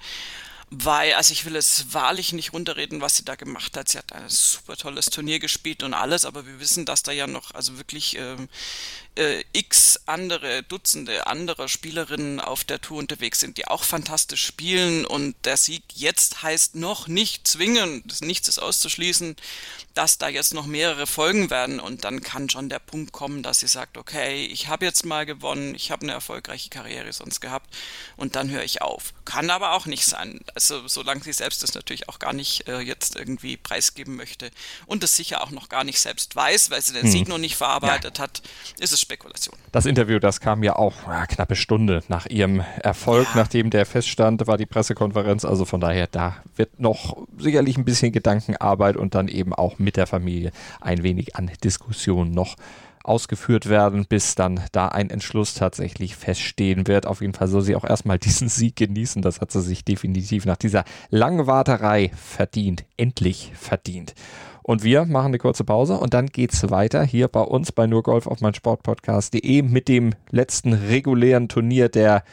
weil, 0.84 1.14
also 1.14 1.32
ich 1.32 1.46
will 1.46 1.56
es 1.56 1.94
wahrlich 1.94 2.34
nicht 2.34 2.54
runterreden, 2.54 3.02
was 3.02 3.18
sie 3.18 3.24
da 3.24 3.36
gemacht 3.36 3.78
hat. 3.78 3.90
Sie 3.90 3.98
hat 3.98 4.12
ein 4.14 4.30
super 4.30 4.76
tolles 4.76 5.08
Turnier 5.08 5.40
gespielt 5.40 5.84
und 5.84 5.94
alles, 5.94 6.26
aber 6.26 6.46
wir 6.46 6.60
wissen, 6.60 6.86
dass 6.86 7.04
da 7.04 7.12
ja 7.12 7.28
noch, 7.28 7.52
also 7.52 7.78
wirklich 7.78 8.18
ähm, 8.18 8.50
äh, 9.16 9.44
x 9.54 10.00
andere, 10.06 10.64
Dutzende 10.64 11.28
anderer 11.28 11.68
Spielerinnen 11.68 12.40
auf 12.40 12.64
der 12.64 12.82
Tour 12.82 13.00
unterwegs 13.00 13.40
sind, 13.40 13.58
die 13.58 13.68
auch 13.68 13.84
fantastisch 13.84 14.46
spielen 14.46 15.06
und 15.06 15.36
der 15.46 15.58
Sieg 15.58 15.84
jetzt 15.94 16.44
heißt 16.44 16.76
noch 16.76 17.08
nicht 17.08 17.48
zwingend, 17.48 18.22
nichts 18.22 18.50
ist 18.50 18.60
auszuschließen, 18.60 19.36
dass 19.94 20.18
da 20.18 20.28
jetzt 20.28 20.54
noch 20.54 20.66
mehrere 20.66 21.08
Folgen 21.08 21.50
werden 21.50 21.80
und 21.80 22.04
dann 22.04 22.22
kann 22.22 22.50
schon 22.50 22.68
der 22.68 22.80
Punkt 22.80 23.14
kommen, 23.14 23.44
dass 23.44 23.62
sie 23.62 23.68
sagt, 23.68 23.98
okay, 23.98 24.46
ich 24.46 24.68
habe 24.68 24.86
jetzt 24.86 25.06
mal 25.06 25.26
gewonnen, 25.26 25.74
ich 25.74 25.92
habe 25.92 26.04
eine 26.04 26.12
erfolgreiche 26.12 26.70
Karriere 26.70 27.14
sonst 27.14 27.40
gehabt 27.40 27.74
und 28.18 28.36
dann 28.36 28.50
höre 28.50 28.64
ich 28.64 28.82
auf. 28.82 29.14
Kann 29.24 29.50
aber 29.50 29.72
auch 29.72 29.86
nicht 29.86 30.06
sein. 30.06 30.42
Also 30.54 30.88
solange 30.88 31.24
sie 31.24 31.34
selbst 31.34 31.64
das 31.64 31.74
natürlich 31.74 32.10
auch 32.10 32.20
gar 32.20 32.34
nicht 32.34 32.68
äh, 32.68 32.80
jetzt 32.80 33.16
irgendwie 33.16 33.56
preisgeben 33.56 34.16
möchte 34.16 34.52
und 34.86 35.04
es 35.04 35.16
sicher 35.16 35.42
auch 35.42 35.52
noch 35.52 35.70
gar 35.70 35.86
nicht 35.86 36.00
selbst 36.00 36.36
weiß, 36.36 36.70
weil 36.70 36.82
sie 36.82 36.94
den 36.94 37.04
hm. 37.04 37.12
Sieg 37.12 37.28
noch 37.30 37.38
nicht 37.38 37.56
verarbeitet 37.56 38.18
ja. 38.18 38.24
hat, 38.24 38.42
ist 38.80 38.92
es 38.92 39.05
Spekulation. 39.06 39.56
Das 39.72 39.86
Interview, 39.86 40.20
das 40.20 40.40
kam 40.40 40.64
ja 40.64 40.76
auch 40.76 40.94
ja, 41.08 41.26
knappe 41.28 41.56
Stunde 41.56 42.02
nach 42.08 42.26
ihrem 42.26 42.64
Erfolg, 42.82 43.28
ja. 43.34 43.42
nachdem 43.42 43.70
der 43.70 43.86
feststand, 43.86 44.48
war 44.48 44.58
die 44.58 44.66
Pressekonferenz. 44.66 45.46
Also 45.46 45.66
von 45.66 45.80
daher, 45.80 46.08
da 46.08 46.38
wird 46.56 46.80
noch 46.80 47.18
sicherlich 47.38 47.78
ein 47.78 47.86
bisschen 47.86 48.12
Gedankenarbeit 48.12 48.98
und 48.98 49.16
dann 49.16 49.28
eben 49.28 49.54
auch 49.54 49.78
mit 49.80 49.96
der 49.96 50.08
Familie 50.08 50.52
ein 50.82 51.04
wenig 51.04 51.36
an 51.36 51.52
Diskussion 51.64 52.32
noch 52.32 52.56
ausgeführt 53.04 53.70
werden, 53.70 54.06
bis 54.08 54.34
dann 54.34 54.62
da 54.72 54.88
ein 54.88 55.12
Entschluss 55.12 55.54
tatsächlich 55.54 56.16
feststehen 56.16 56.88
wird. 56.88 57.06
Auf 57.06 57.22
jeden 57.22 57.34
Fall 57.34 57.48
soll 57.48 57.62
sie 57.62 57.76
auch 57.76 57.86
erstmal 57.86 58.20
diesen 58.20 58.50
Sieg 58.50 58.76
genießen. 58.76 59.22
Das 59.22 59.40
hat 59.40 59.52
sie 59.52 59.62
sich 59.62 59.86
definitiv 59.86 60.46
nach 60.46 60.58
dieser 60.58 60.84
langen 61.10 61.48
Warterei 61.48 62.12
verdient. 62.16 62.86
Endlich 62.98 63.52
verdient. 63.56 64.16
Und 64.68 64.84
wir 64.84 65.06
machen 65.06 65.28
eine 65.28 65.38
kurze 65.38 65.64
Pause 65.64 66.00
und 66.00 66.16
dann 66.16 66.26
geht's 66.26 66.72
weiter 66.72 67.04
hier 67.04 67.28
bei 67.28 67.42
uns 67.42 67.72
bei 67.72 67.86
nur 67.86 68.02
Golf 68.02 68.26
auf 68.26 68.42
mein 68.42 68.56
Sportpodcast.de 68.56 69.62
mit 69.62 69.88
dem 69.88 70.14
letzten 70.32 70.74
regulären 70.74 71.50
Turnier 71.50 71.88
der 71.88 72.24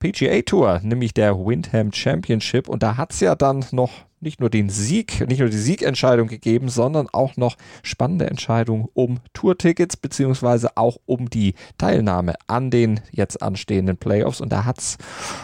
PGA 0.00 0.42
Tour, 0.42 0.80
nämlich 0.82 1.14
der 1.14 1.38
Windham 1.38 1.92
Championship. 1.92 2.68
Und 2.68 2.82
da 2.82 2.96
hat's 2.96 3.20
ja 3.20 3.36
dann 3.36 3.64
noch 3.70 3.92
nicht 4.18 4.40
nur 4.40 4.50
den 4.50 4.68
Sieg, 4.68 5.24
nicht 5.28 5.38
nur 5.38 5.48
die 5.48 5.56
Siegentscheidung 5.58 6.26
gegeben, 6.26 6.68
sondern 6.68 7.06
auch 7.12 7.36
noch 7.36 7.54
spannende 7.84 8.26
Entscheidungen 8.26 8.88
um 8.92 9.20
Tourtickets 9.32 9.96
beziehungsweise 9.96 10.76
auch 10.76 10.96
um 11.06 11.30
die 11.30 11.54
Teilnahme 11.78 12.34
an 12.48 12.72
den 12.72 12.98
jetzt 13.12 13.44
anstehenden 13.44 13.96
Playoffs. 13.96 14.40
Und 14.40 14.50
da 14.50 14.64
hat's 14.64 14.98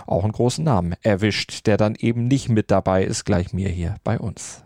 auch 0.09 0.25
einen 0.25 0.33
großen 0.33 0.65
Namen 0.65 0.97
erwischt, 1.03 1.69
der 1.69 1.77
dann 1.77 1.95
eben 1.95 2.27
nicht 2.27 2.49
mit 2.49 2.73
dabei 2.73 3.05
ist, 3.05 3.27
gleich 3.27 3.53
mir 3.53 3.69
hier 3.69 3.95
bei 4.03 4.19
uns. 4.19 4.66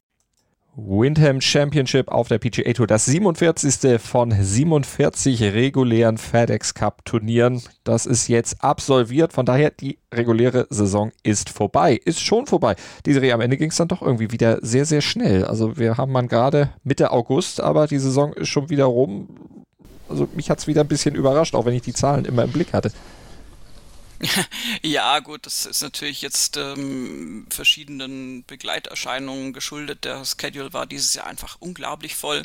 Windham 0.75 1.41
Championship 1.41 2.07
auf 2.07 2.29
der 2.29 2.39
PGA 2.39 2.71
Tour, 2.71 2.87
das 2.87 3.03
47. 3.03 3.99
von 4.01 4.31
47 4.31 5.41
regulären 5.53 6.17
FedEx 6.17 6.73
Cup 6.73 7.03
Turnieren. 7.03 7.61
Das 7.83 8.05
ist 8.05 8.29
jetzt 8.29 8.63
absolviert, 8.63 9.33
von 9.33 9.45
daher 9.45 9.71
die 9.71 9.99
reguläre 10.13 10.67
Saison 10.69 11.11
ist 11.23 11.49
vorbei, 11.49 11.99
ist 12.05 12.21
schon 12.21 12.45
vorbei. 12.45 12.75
Die 13.05 13.11
Serie 13.11 13.33
am 13.33 13.41
Ende 13.41 13.57
ging 13.57 13.69
es 13.69 13.75
dann 13.75 13.89
doch 13.89 14.01
irgendwie 14.01 14.31
wieder 14.31 14.59
sehr, 14.61 14.85
sehr 14.85 15.01
schnell. 15.01 15.43
Also 15.43 15.77
wir 15.77 15.97
haben 15.97 16.13
man 16.13 16.29
gerade 16.29 16.69
Mitte 16.85 17.11
August, 17.11 17.59
aber 17.59 17.87
die 17.87 17.99
Saison 17.99 18.31
ist 18.33 18.47
schon 18.47 18.69
wieder 18.69 18.85
rum. 18.85 19.27
Also 20.07 20.29
mich 20.35 20.49
hat 20.49 20.59
es 20.59 20.67
wieder 20.67 20.81
ein 20.81 20.87
bisschen 20.87 21.15
überrascht, 21.15 21.53
auch 21.53 21.65
wenn 21.65 21.75
ich 21.75 21.81
die 21.81 21.93
Zahlen 21.93 22.23
immer 22.23 22.45
im 22.45 22.51
Blick 22.51 22.71
hatte. 22.71 22.91
Ja, 24.83 25.19
gut, 25.19 25.45
das 25.45 25.65
ist 25.65 25.81
natürlich 25.81 26.21
jetzt 26.21 26.57
ähm, 26.57 27.45
verschiedenen 27.49 28.43
Begleiterscheinungen 28.45 29.53
geschuldet. 29.53 30.05
Der 30.05 30.23
Schedule 30.25 30.73
war 30.73 30.85
dieses 30.85 31.13
Jahr 31.13 31.27
einfach 31.27 31.57
unglaublich 31.59 32.15
voll. 32.15 32.43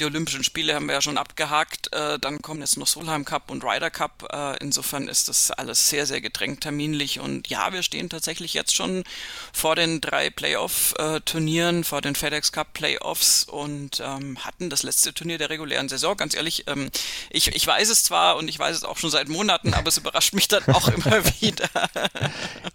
Die 0.00 0.04
Olympischen 0.04 0.44
Spiele 0.44 0.74
haben 0.74 0.86
wir 0.86 0.94
ja 0.94 1.02
schon 1.02 1.18
abgehakt. 1.18 1.92
Äh, 1.92 2.18
dann 2.18 2.40
kommen 2.42 2.60
jetzt 2.60 2.76
noch 2.76 2.86
Solheim 2.86 3.24
Cup 3.24 3.50
und 3.50 3.64
Ryder 3.64 3.90
Cup. 3.90 4.28
Äh, 4.32 4.58
insofern 4.58 5.08
ist 5.08 5.28
das 5.28 5.50
alles 5.50 5.88
sehr, 5.88 6.06
sehr 6.06 6.20
gedrängt 6.20 6.62
terminlich. 6.62 7.20
Und 7.20 7.48
ja, 7.48 7.72
wir 7.72 7.82
stehen 7.82 8.08
tatsächlich 8.08 8.54
jetzt 8.54 8.74
schon 8.74 9.04
vor 9.52 9.76
den 9.76 10.00
drei 10.00 10.30
Playoff-Turnieren, 10.30 11.84
vor 11.84 12.00
den 12.00 12.14
FedEx 12.14 12.52
Cup 12.52 12.72
Playoffs 12.72 13.44
und 13.44 14.00
ähm, 14.04 14.38
hatten 14.44 14.70
das 14.70 14.82
letzte 14.82 15.14
Turnier 15.14 15.38
der 15.38 15.50
regulären 15.50 15.88
Saison. 15.88 16.16
Ganz 16.16 16.34
ehrlich, 16.34 16.64
ähm, 16.68 16.90
ich, 17.30 17.48
ich 17.48 17.66
weiß 17.66 17.88
es 17.88 18.04
zwar 18.04 18.36
und 18.36 18.48
ich 18.48 18.58
weiß 18.58 18.76
es 18.76 18.84
auch 18.84 18.98
schon 18.98 19.10
seit 19.10 19.28
Monaten, 19.28 19.74
aber 19.74 19.88
es 19.88 19.98
überrascht 19.98 20.34
mich 20.34 20.48
dann 20.48 20.64
auch 20.68 20.88
immer 21.04 21.24
wieder. 21.40 21.68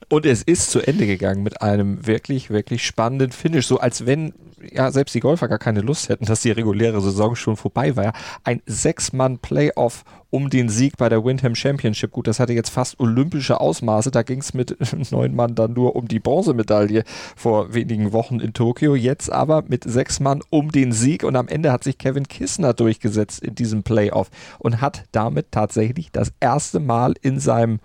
Und 0.09 0.25
es 0.25 0.43
ist 0.43 0.71
zu 0.71 0.79
Ende 0.79 1.05
gegangen 1.05 1.43
mit 1.43 1.61
einem 1.61 2.05
wirklich, 2.07 2.49
wirklich 2.49 2.85
spannenden 2.85 3.31
Finish. 3.31 3.67
So 3.67 3.79
als 3.79 4.05
wenn 4.05 4.33
ja 4.71 4.91
selbst 4.91 5.13
die 5.15 5.19
Golfer 5.19 5.47
gar 5.47 5.59
keine 5.59 5.81
Lust 5.81 6.09
hätten, 6.09 6.25
dass 6.25 6.41
die 6.41 6.51
reguläre 6.51 7.01
Saison 7.01 7.35
schon 7.35 7.57
vorbei 7.57 7.95
war. 7.95 8.13
Ein 8.43 8.61
Sechs-Mann-Playoff 8.65 10.03
um 10.29 10.49
den 10.49 10.69
Sieg 10.69 10.97
bei 10.97 11.09
der 11.09 11.23
Windham 11.23 11.55
Championship. 11.55 12.11
Gut, 12.11 12.27
das 12.27 12.39
hatte 12.39 12.53
jetzt 12.53 12.69
fast 12.69 12.99
olympische 12.99 13.59
Ausmaße. 13.61 14.11
Da 14.11 14.23
ging 14.23 14.39
es 14.39 14.53
mit 14.53 14.75
neun 15.11 15.35
Mann 15.35 15.55
dann 15.55 15.73
nur 15.73 15.95
um 15.95 16.07
die 16.07 16.19
Bronzemedaille 16.19 17.03
vor 17.35 17.73
wenigen 17.73 18.11
Wochen 18.13 18.39
in 18.39 18.53
Tokio. 18.53 18.95
Jetzt 18.95 19.31
aber 19.31 19.63
mit 19.67 19.83
sechs 19.83 20.19
Mann 20.19 20.41
um 20.49 20.71
den 20.71 20.91
Sieg. 20.91 21.23
Und 21.23 21.35
am 21.35 21.47
Ende 21.47 21.71
hat 21.71 21.83
sich 21.83 21.97
Kevin 21.97 22.27
Kissner 22.27 22.73
durchgesetzt 22.73 23.41
in 23.41 23.55
diesem 23.55 23.83
Playoff 23.83 24.29
und 24.59 24.81
hat 24.81 25.03
damit 25.11 25.51
tatsächlich 25.51 26.11
das 26.11 26.33
erste 26.39 26.79
Mal 26.79 27.13
in 27.21 27.39
seinem 27.39 27.79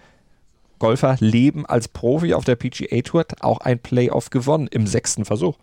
Golfer 0.83 1.17
leben 1.21 1.65
als 1.65 1.87
Profi 1.87 2.35
auf 2.35 2.45
der 2.45 2.57
PGA 2.57 3.03
Tour 3.03 3.25
auch 3.39 3.59
ein 3.59 3.79
Playoff 3.79 4.31
gewonnen 4.31 4.67
im 4.67 4.89
sechsten 4.89 5.25
Versuch. 5.25 5.57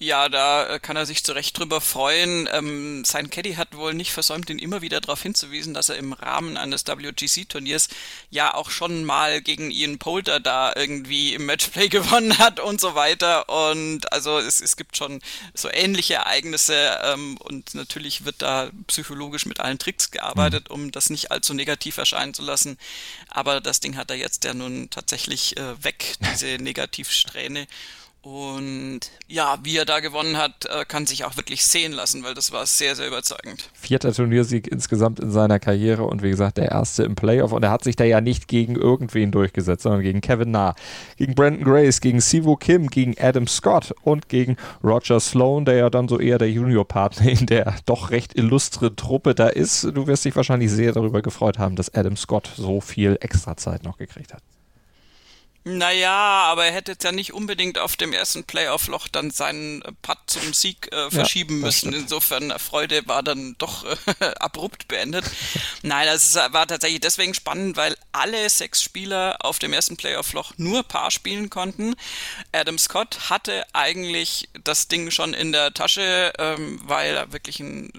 Ja, 0.00 0.28
da 0.28 0.66
äh, 0.66 0.80
kann 0.80 0.96
er 0.96 1.06
sich 1.06 1.22
zu 1.22 1.32
Recht 1.32 1.56
drüber 1.56 1.80
freuen. 1.80 2.48
Ähm, 2.52 3.04
sein 3.04 3.30
Caddy 3.30 3.54
hat 3.54 3.76
wohl 3.76 3.94
nicht 3.94 4.12
versäumt, 4.12 4.50
ihn 4.50 4.58
immer 4.58 4.82
wieder 4.82 5.00
darauf 5.00 5.22
hinzuwiesen, 5.22 5.72
dass 5.72 5.88
er 5.88 5.96
im 5.96 6.12
Rahmen 6.12 6.56
eines 6.56 6.84
WGC-Turniers 6.84 7.88
ja 8.28 8.54
auch 8.54 8.70
schon 8.70 9.04
mal 9.04 9.40
gegen 9.40 9.70
Ian 9.70 9.98
Poulter 9.98 10.40
da 10.40 10.72
irgendwie 10.74 11.34
im 11.34 11.46
Matchplay 11.46 11.88
gewonnen 11.90 12.38
hat 12.38 12.58
und 12.58 12.80
so 12.80 12.96
weiter. 12.96 13.48
Und 13.48 14.12
also 14.12 14.38
es, 14.38 14.60
es 14.60 14.76
gibt 14.76 14.96
schon 14.96 15.20
so 15.54 15.70
ähnliche 15.70 16.14
Ereignisse 16.14 16.98
ähm, 17.04 17.36
und 17.36 17.74
natürlich 17.74 18.24
wird 18.24 18.42
da 18.42 18.70
psychologisch 18.88 19.46
mit 19.46 19.60
allen 19.60 19.78
Tricks 19.78 20.10
gearbeitet, 20.10 20.70
um 20.70 20.90
das 20.90 21.08
nicht 21.08 21.30
allzu 21.30 21.54
negativ 21.54 21.98
erscheinen 21.98 22.34
zu 22.34 22.42
lassen. 22.42 22.78
Aber 23.28 23.60
das 23.60 23.78
Ding 23.78 23.96
hat 23.96 24.10
er 24.10 24.16
jetzt 24.16 24.42
ja 24.42 24.54
nun 24.54 24.90
tatsächlich 24.90 25.56
äh, 25.56 25.84
weg, 25.84 26.16
diese 26.32 26.46
Negativsträhne. 26.58 27.68
Und 28.24 29.00
ja, 29.28 29.58
wie 29.64 29.76
er 29.76 29.84
da 29.84 30.00
gewonnen 30.00 30.38
hat, 30.38 30.64
äh, 30.64 30.86
kann 30.86 31.04
sich 31.04 31.26
auch 31.26 31.36
wirklich 31.36 31.66
sehen 31.66 31.92
lassen, 31.92 32.24
weil 32.24 32.32
das 32.32 32.52
war 32.52 32.64
sehr, 32.64 32.96
sehr 32.96 33.06
überzeugend. 33.06 33.68
Vierter 33.74 34.14
Turniersieg 34.14 34.66
insgesamt 34.66 35.20
in 35.20 35.30
seiner 35.30 35.58
Karriere 35.58 36.04
und 36.04 36.22
wie 36.22 36.30
gesagt, 36.30 36.56
der 36.56 36.70
erste 36.70 37.02
im 37.02 37.16
Playoff. 37.16 37.52
Und 37.52 37.62
er 37.64 37.70
hat 37.70 37.84
sich 37.84 37.96
da 37.96 38.04
ja 38.04 38.22
nicht 38.22 38.48
gegen 38.48 38.76
irgendwen 38.76 39.30
durchgesetzt, 39.30 39.82
sondern 39.82 40.00
gegen 40.00 40.22
Kevin 40.22 40.52
Na, 40.52 40.74
gegen 41.18 41.34
Brandon 41.34 41.64
Grace, 41.64 42.00
gegen 42.00 42.22
Sivo 42.22 42.56
Kim, 42.56 42.88
gegen 42.88 43.14
Adam 43.20 43.46
Scott 43.46 43.94
und 44.00 44.30
gegen 44.30 44.56
Roger 44.82 45.20
Sloan, 45.20 45.66
der 45.66 45.74
ja 45.74 45.90
dann 45.90 46.08
so 46.08 46.18
eher 46.18 46.38
der 46.38 46.50
Juniorpartner 46.50 47.30
in 47.30 47.44
der 47.44 47.74
doch 47.84 48.10
recht 48.10 48.38
illustre 48.38 48.96
Truppe 48.96 49.34
da 49.34 49.48
ist. 49.48 49.84
Du 49.84 50.06
wirst 50.06 50.24
dich 50.24 50.34
wahrscheinlich 50.34 50.70
sehr 50.70 50.92
darüber 50.92 51.20
gefreut 51.20 51.58
haben, 51.58 51.76
dass 51.76 51.92
Adam 51.92 52.16
Scott 52.16 52.50
so 52.56 52.80
viel 52.80 53.18
Extrazeit 53.20 53.84
noch 53.84 53.98
gekriegt 53.98 54.32
hat. 54.32 54.42
Naja, 55.66 56.12
aber 56.12 56.66
er 56.66 56.72
hätte 56.72 56.92
jetzt 56.92 57.04
ja 57.04 57.12
nicht 57.12 57.32
unbedingt 57.32 57.78
auf 57.78 57.96
dem 57.96 58.12
ersten 58.12 58.44
Playoff-Loch 58.44 59.08
dann 59.08 59.30
seinen 59.30 59.82
Putt 60.02 60.18
zum 60.26 60.52
Sieg 60.52 60.92
äh, 60.92 61.10
verschieben 61.10 61.60
ja, 61.60 61.66
müssen. 61.66 61.88
Stimmt. 61.88 62.02
Insofern 62.02 62.50
äh, 62.50 62.58
Freude 62.58 63.08
war 63.08 63.22
dann 63.22 63.56
doch 63.56 63.84
äh, 63.84 64.24
abrupt 64.40 64.88
beendet. 64.88 65.24
Nein, 65.82 66.06
das 66.06 66.34
war 66.34 66.66
tatsächlich 66.66 67.00
deswegen 67.00 67.32
spannend, 67.32 67.78
weil 67.78 67.96
alle 68.12 68.50
sechs 68.50 68.82
Spieler 68.82 69.38
auf 69.40 69.58
dem 69.58 69.72
ersten 69.72 69.96
Playoff-Loch 69.96 70.52
nur 70.58 70.82
Paar 70.82 71.10
spielen 71.10 71.48
konnten. 71.48 71.94
Adam 72.52 72.76
Scott 72.76 73.30
hatte 73.30 73.64
eigentlich 73.72 74.50
das 74.64 74.88
Ding 74.88 75.10
schon 75.10 75.32
in 75.32 75.52
der 75.52 75.72
Tasche, 75.72 76.34
ähm, 76.38 76.78
weil 76.84 77.16
er 77.16 77.32
wirklich 77.32 77.60
einen 77.60 77.90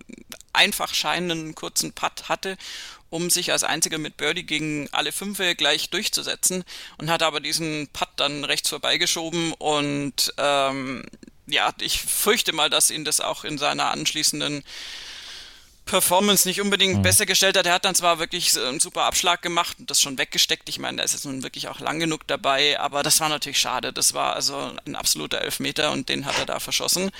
einfach 0.53 0.93
scheinenden 0.93 1.55
kurzen 1.55 1.93
Putt 1.93 2.29
hatte 2.29 2.57
um 3.15 3.29
sich 3.29 3.53
als 3.53 3.63
einziger 3.63 3.97
mit 3.97 4.17
Birdie 4.17 4.45
gegen 4.45 4.89
alle 4.91 5.13
fünf 5.13 5.39
gleich 5.57 5.89
durchzusetzen 5.89 6.65
und 6.97 7.09
hat 7.09 7.23
aber 7.23 7.39
diesen 7.39 7.87
Putt 7.93 8.09
dann 8.17 8.43
rechts 8.43 8.69
vorbeigeschoben 8.69 9.53
und 9.53 10.33
ähm, 10.37 11.03
ja, 11.47 11.73
ich 11.79 12.01
fürchte 12.01 12.53
mal, 12.53 12.69
dass 12.69 12.91
ihn 12.91 13.05
das 13.05 13.21
auch 13.21 13.45
in 13.45 13.57
seiner 13.57 13.91
anschließenden 13.91 14.63
Performance 15.85 16.47
nicht 16.47 16.61
unbedingt 16.61 16.97
mhm. 16.97 17.01
besser 17.03 17.25
gestellt 17.25 17.57
hat. 17.57 17.65
Er 17.65 17.73
hat 17.73 17.85
dann 17.85 17.95
zwar 17.95 18.19
wirklich 18.19 18.57
einen 18.59 18.79
super 18.79 19.03
Abschlag 19.03 19.41
gemacht 19.41 19.77
und 19.79 19.89
das 19.89 20.01
schon 20.01 20.17
weggesteckt. 20.17 20.67
Ich 20.67 20.79
meine, 20.79 20.97
da 20.97 21.03
ist 21.03 21.13
jetzt 21.13 21.25
nun 21.25 21.43
wirklich 21.43 21.67
auch 21.67 21.79
lang 21.79 21.99
genug 21.99 22.25
dabei, 22.27 22.79
aber 22.79 23.03
das 23.03 23.19
war 23.19 23.29
natürlich 23.29 23.59
schade. 23.59 23.93
Das 23.93 24.13
war 24.13 24.35
also 24.35 24.71
ein 24.85 24.95
absoluter 24.95 25.41
Elfmeter 25.41 25.91
und 25.91 26.09
den 26.09 26.25
hat 26.25 26.37
er 26.39 26.45
da 26.45 26.59
verschossen. 26.59 27.11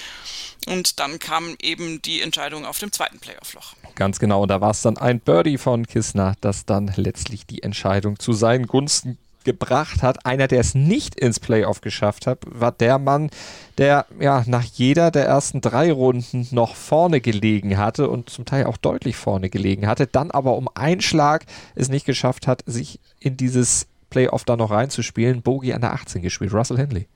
Und 0.67 0.99
dann 0.99 1.19
kam 1.19 1.55
eben 1.61 2.01
die 2.01 2.21
Entscheidung 2.21 2.65
auf 2.65 2.79
dem 2.79 2.91
zweiten 2.91 3.19
Playoff-Loch. 3.19 3.73
Ganz 3.93 4.19
genau, 4.19 4.41
und 4.41 4.49
da 4.49 4.61
war 4.61 4.71
es 4.71 4.81
dann 4.81 4.97
ein 4.97 5.19
Birdie 5.19 5.57
von 5.57 5.85
Kissner, 5.85 6.35
das 6.41 6.65
dann 6.65 6.91
letztlich 6.95 7.45
die 7.45 7.61
Entscheidung 7.61 8.19
zu 8.19 8.33
seinen 8.33 8.65
Gunsten 8.65 9.19
gebracht 9.45 10.03
hat. 10.03 10.25
Einer, 10.25 10.47
der 10.47 10.59
es 10.59 10.75
nicht 10.75 11.15
ins 11.15 11.39
Playoff 11.39 11.79
geschafft 11.79 12.27
hat, 12.27 12.39
war 12.45 12.73
der 12.73 12.99
Mann, 12.99 13.29
der 13.77 14.05
ja 14.19 14.43
nach 14.47 14.63
jeder 14.63 15.11
der 15.11 15.25
ersten 15.25 15.61
drei 15.61 15.91
Runden 15.91 16.47
noch 16.51 16.75
vorne 16.75 17.21
gelegen 17.21 17.77
hatte 17.77 18.09
und 18.09 18.29
zum 18.29 18.45
Teil 18.45 18.65
auch 18.65 18.77
deutlich 18.77 19.15
vorne 19.15 19.49
gelegen 19.49 19.87
hatte, 19.87 20.07
dann 20.07 20.31
aber 20.31 20.57
um 20.57 20.67
einen 20.75 21.01
Schlag 21.01 21.45
es 21.75 21.87
nicht 21.87 22.05
geschafft 22.05 22.47
hat, 22.47 22.63
sich 22.65 22.99
in 23.19 23.37
dieses 23.37 23.87
Playoff 24.09 24.43
da 24.43 24.57
noch 24.57 24.71
reinzuspielen. 24.71 25.41
Bogey 25.41 25.73
an 25.73 25.81
der 25.81 25.93
18 25.93 26.21
gespielt, 26.21 26.53
Russell 26.53 26.77
Henley. 26.77 27.07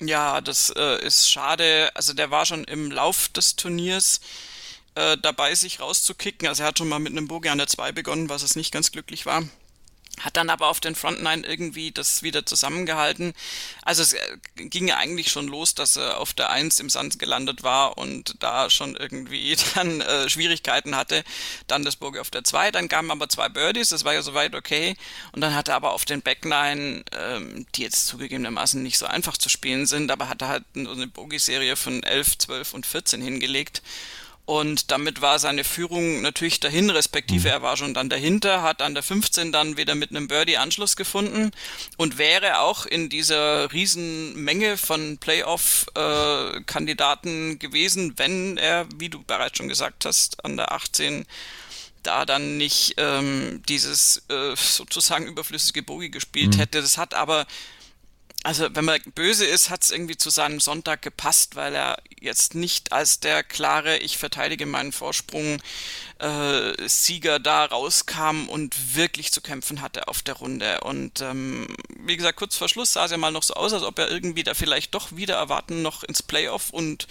Ja, 0.00 0.40
das 0.40 0.72
äh, 0.76 1.04
ist 1.04 1.30
schade. 1.30 1.90
Also 1.94 2.12
der 2.12 2.30
war 2.30 2.44
schon 2.44 2.64
im 2.64 2.90
Lauf 2.90 3.28
des 3.28 3.56
Turniers 3.56 4.20
äh, 4.96 5.16
dabei, 5.22 5.54
sich 5.54 5.80
rauszukicken. 5.80 6.48
Also 6.48 6.62
er 6.62 6.68
hat 6.68 6.78
schon 6.78 6.88
mal 6.88 6.98
mit 6.98 7.12
einem 7.12 7.28
Bogey 7.28 7.48
an 7.48 7.58
der 7.58 7.68
2 7.68 7.92
begonnen, 7.92 8.28
was 8.28 8.42
es 8.42 8.56
nicht 8.56 8.72
ganz 8.72 8.92
glücklich 8.92 9.24
war 9.24 9.44
hat 10.20 10.36
dann 10.36 10.50
aber 10.50 10.68
auf 10.68 10.80
den 10.80 10.94
Front 10.94 11.22
Nine 11.22 11.46
irgendwie 11.46 11.90
das 11.90 12.22
wieder 12.22 12.46
zusammengehalten. 12.46 13.34
Also 13.82 14.02
es 14.02 14.12
äh, 14.12 14.18
ging 14.56 14.86
ja 14.88 14.96
eigentlich 14.96 15.30
schon 15.30 15.48
los, 15.48 15.74
dass 15.74 15.96
er 15.96 16.20
auf 16.20 16.32
der 16.32 16.50
Eins 16.50 16.78
im 16.78 16.88
Sand 16.88 17.18
gelandet 17.18 17.62
war 17.62 17.98
und 17.98 18.36
da 18.40 18.70
schon 18.70 18.96
irgendwie 18.96 19.56
dann 19.74 20.00
äh, 20.00 20.28
Schwierigkeiten 20.28 20.96
hatte. 20.96 21.24
Dann 21.66 21.84
das 21.84 21.96
Burger 21.96 22.20
auf 22.20 22.30
der 22.30 22.44
Zwei, 22.44 22.70
dann 22.70 22.88
kamen 22.88 23.10
aber 23.10 23.28
zwei 23.28 23.48
Birdies, 23.48 23.88
das 23.88 24.04
war 24.04 24.14
ja 24.14 24.22
soweit 24.22 24.54
okay. 24.54 24.96
Und 25.32 25.40
dann 25.40 25.54
hat 25.54 25.68
er 25.68 25.76
aber 25.76 25.92
auf 25.92 26.04
den 26.04 26.22
Back 26.22 26.44
Nine, 26.44 27.04
ähm, 27.12 27.66
die 27.74 27.82
jetzt 27.82 28.06
zugegebenermaßen 28.06 28.82
nicht 28.82 28.98
so 28.98 29.06
einfach 29.06 29.36
zu 29.36 29.48
spielen 29.48 29.86
sind, 29.86 30.10
aber 30.10 30.28
hat 30.28 30.42
er 30.42 30.48
halt 30.48 30.64
eine 30.74 31.06
Bogey-Serie 31.06 31.76
von 31.76 32.02
11, 32.02 32.38
12 32.38 32.74
und 32.74 32.86
14 32.86 33.20
hingelegt. 33.20 33.82
Und 34.46 34.90
damit 34.90 35.22
war 35.22 35.38
seine 35.38 35.64
Führung 35.64 36.20
natürlich 36.20 36.60
dahin, 36.60 36.90
respektive 36.90 37.48
mhm. 37.48 37.54
er 37.54 37.62
war 37.62 37.78
schon 37.78 37.94
dann 37.94 38.10
dahinter, 38.10 38.60
hat 38.62 38.82
an 38.82 38.92
der 38.92 39.02
15 39.02 39.52
dann 39.52 39.78
wieder 39.78 39.94
mit 39.94 40.10
einem 40.10 40.28
Birdie 40.28 40.58
Anschluss 40.58 40.96
gefunden 40.96 41.50
und 41.96 42.18
wäre 42.18 42.60
auch 42.60 42.84
in 42.84 43.08
dieser 43.08 43.72
riesen 43.72 44.34
Menge 44.34 44.76
von 44.76 45.16
Playoff-Kandidaten 45.16 47.52
äh, 47.52 47.56
gewesen, 47.56 48.18
wenn 48.18 48.58
er, 48.58 48.86
wie 48.96 49.08
du 49.08 49.22
bereits 49.22 49.56
schon 49.56 49.68
gesagt 49.68 50.04
hast, 50.04 50.44
an 50.44 50.58
der 50.58 50.72
18 50.72 51.24
da 52.02 52.26
dann 52.26 52.58
nicht 52.58 52.96
ähm, 52.98 53.62
dieses 53.66 54.24
äh, 54.28 54.54
sozusagen 54.56 55.26
überflüssige 55.26 55.82
Bogie 55.82 56.10
gespielt 56.10 56.56
mhm. 56.56 56.60
hätte. 56.60 56.82
Das 56.82 56.98
hat 56.98 57.14
aber 57.14 57.46
also 58.44 58.68
wenn 58.74 58.84
man 58.84 59.00
böse 59.14 59.46
ist, 59.46 59.70
hat 59.70 59.82
es 59.82 59.90
irgendwie 59.90 60.18
zu 60.18 60.28
seinem 60.28 60.60
Sonntag 60.60 61.00
gepasst, 61.00 61.56
weil 61.56 61.74
er 61.74 61.96
jetzt 62.20 62.54
nicht 62.54 62.92
als 62.92 63.18
der 63.18 63.42
klare, 63.42 63.96
ich 63.96 64.18
verteidige 64.18 64.66
meinen 64.66 64.92
Vorsprung 64.92 65.62
äh, 66.18 66.86
Sieger 66.86 67.40
da 67.40 67.64
rauskam 67.64 68.46
und 68.48 68.94
wirklich 68.94 69.32
zu 69.32 69.40
kämpfen 69.40 69.80
hatte 69.80 70.08
auf 70.08 70.20
der 70.20 70.34
Runde. 70.34 70.82
Und 70.82 71.22
ähm, 71.22 71.74
wie 71.98 72.18
gesagt, 72.18 72.36
kurz 72.38 72.54
vor 72.54 72.68
Schluss 72.68 72.92
sah 72.92 73.06
es 73.06 73.12
ja 73.12 73.16
mal 73.16 73.32
noch 73.32 73.42
so 73.42 73.54
aus, 73.54 73.72
als 73.72 73.82
ob 73.82 73.98
er 73.98 74.10
irgendwie 74.10 74.42
da 74.42 74.52
vielleicht 74.52 74.94
doch 74.94 75.16
wieder 75.16 75.36
erwarten 75.36 75.80
noch 75.80 76.04
ins 76.04 76.22
Playoff 76.22 76.68
und 76.68 77.08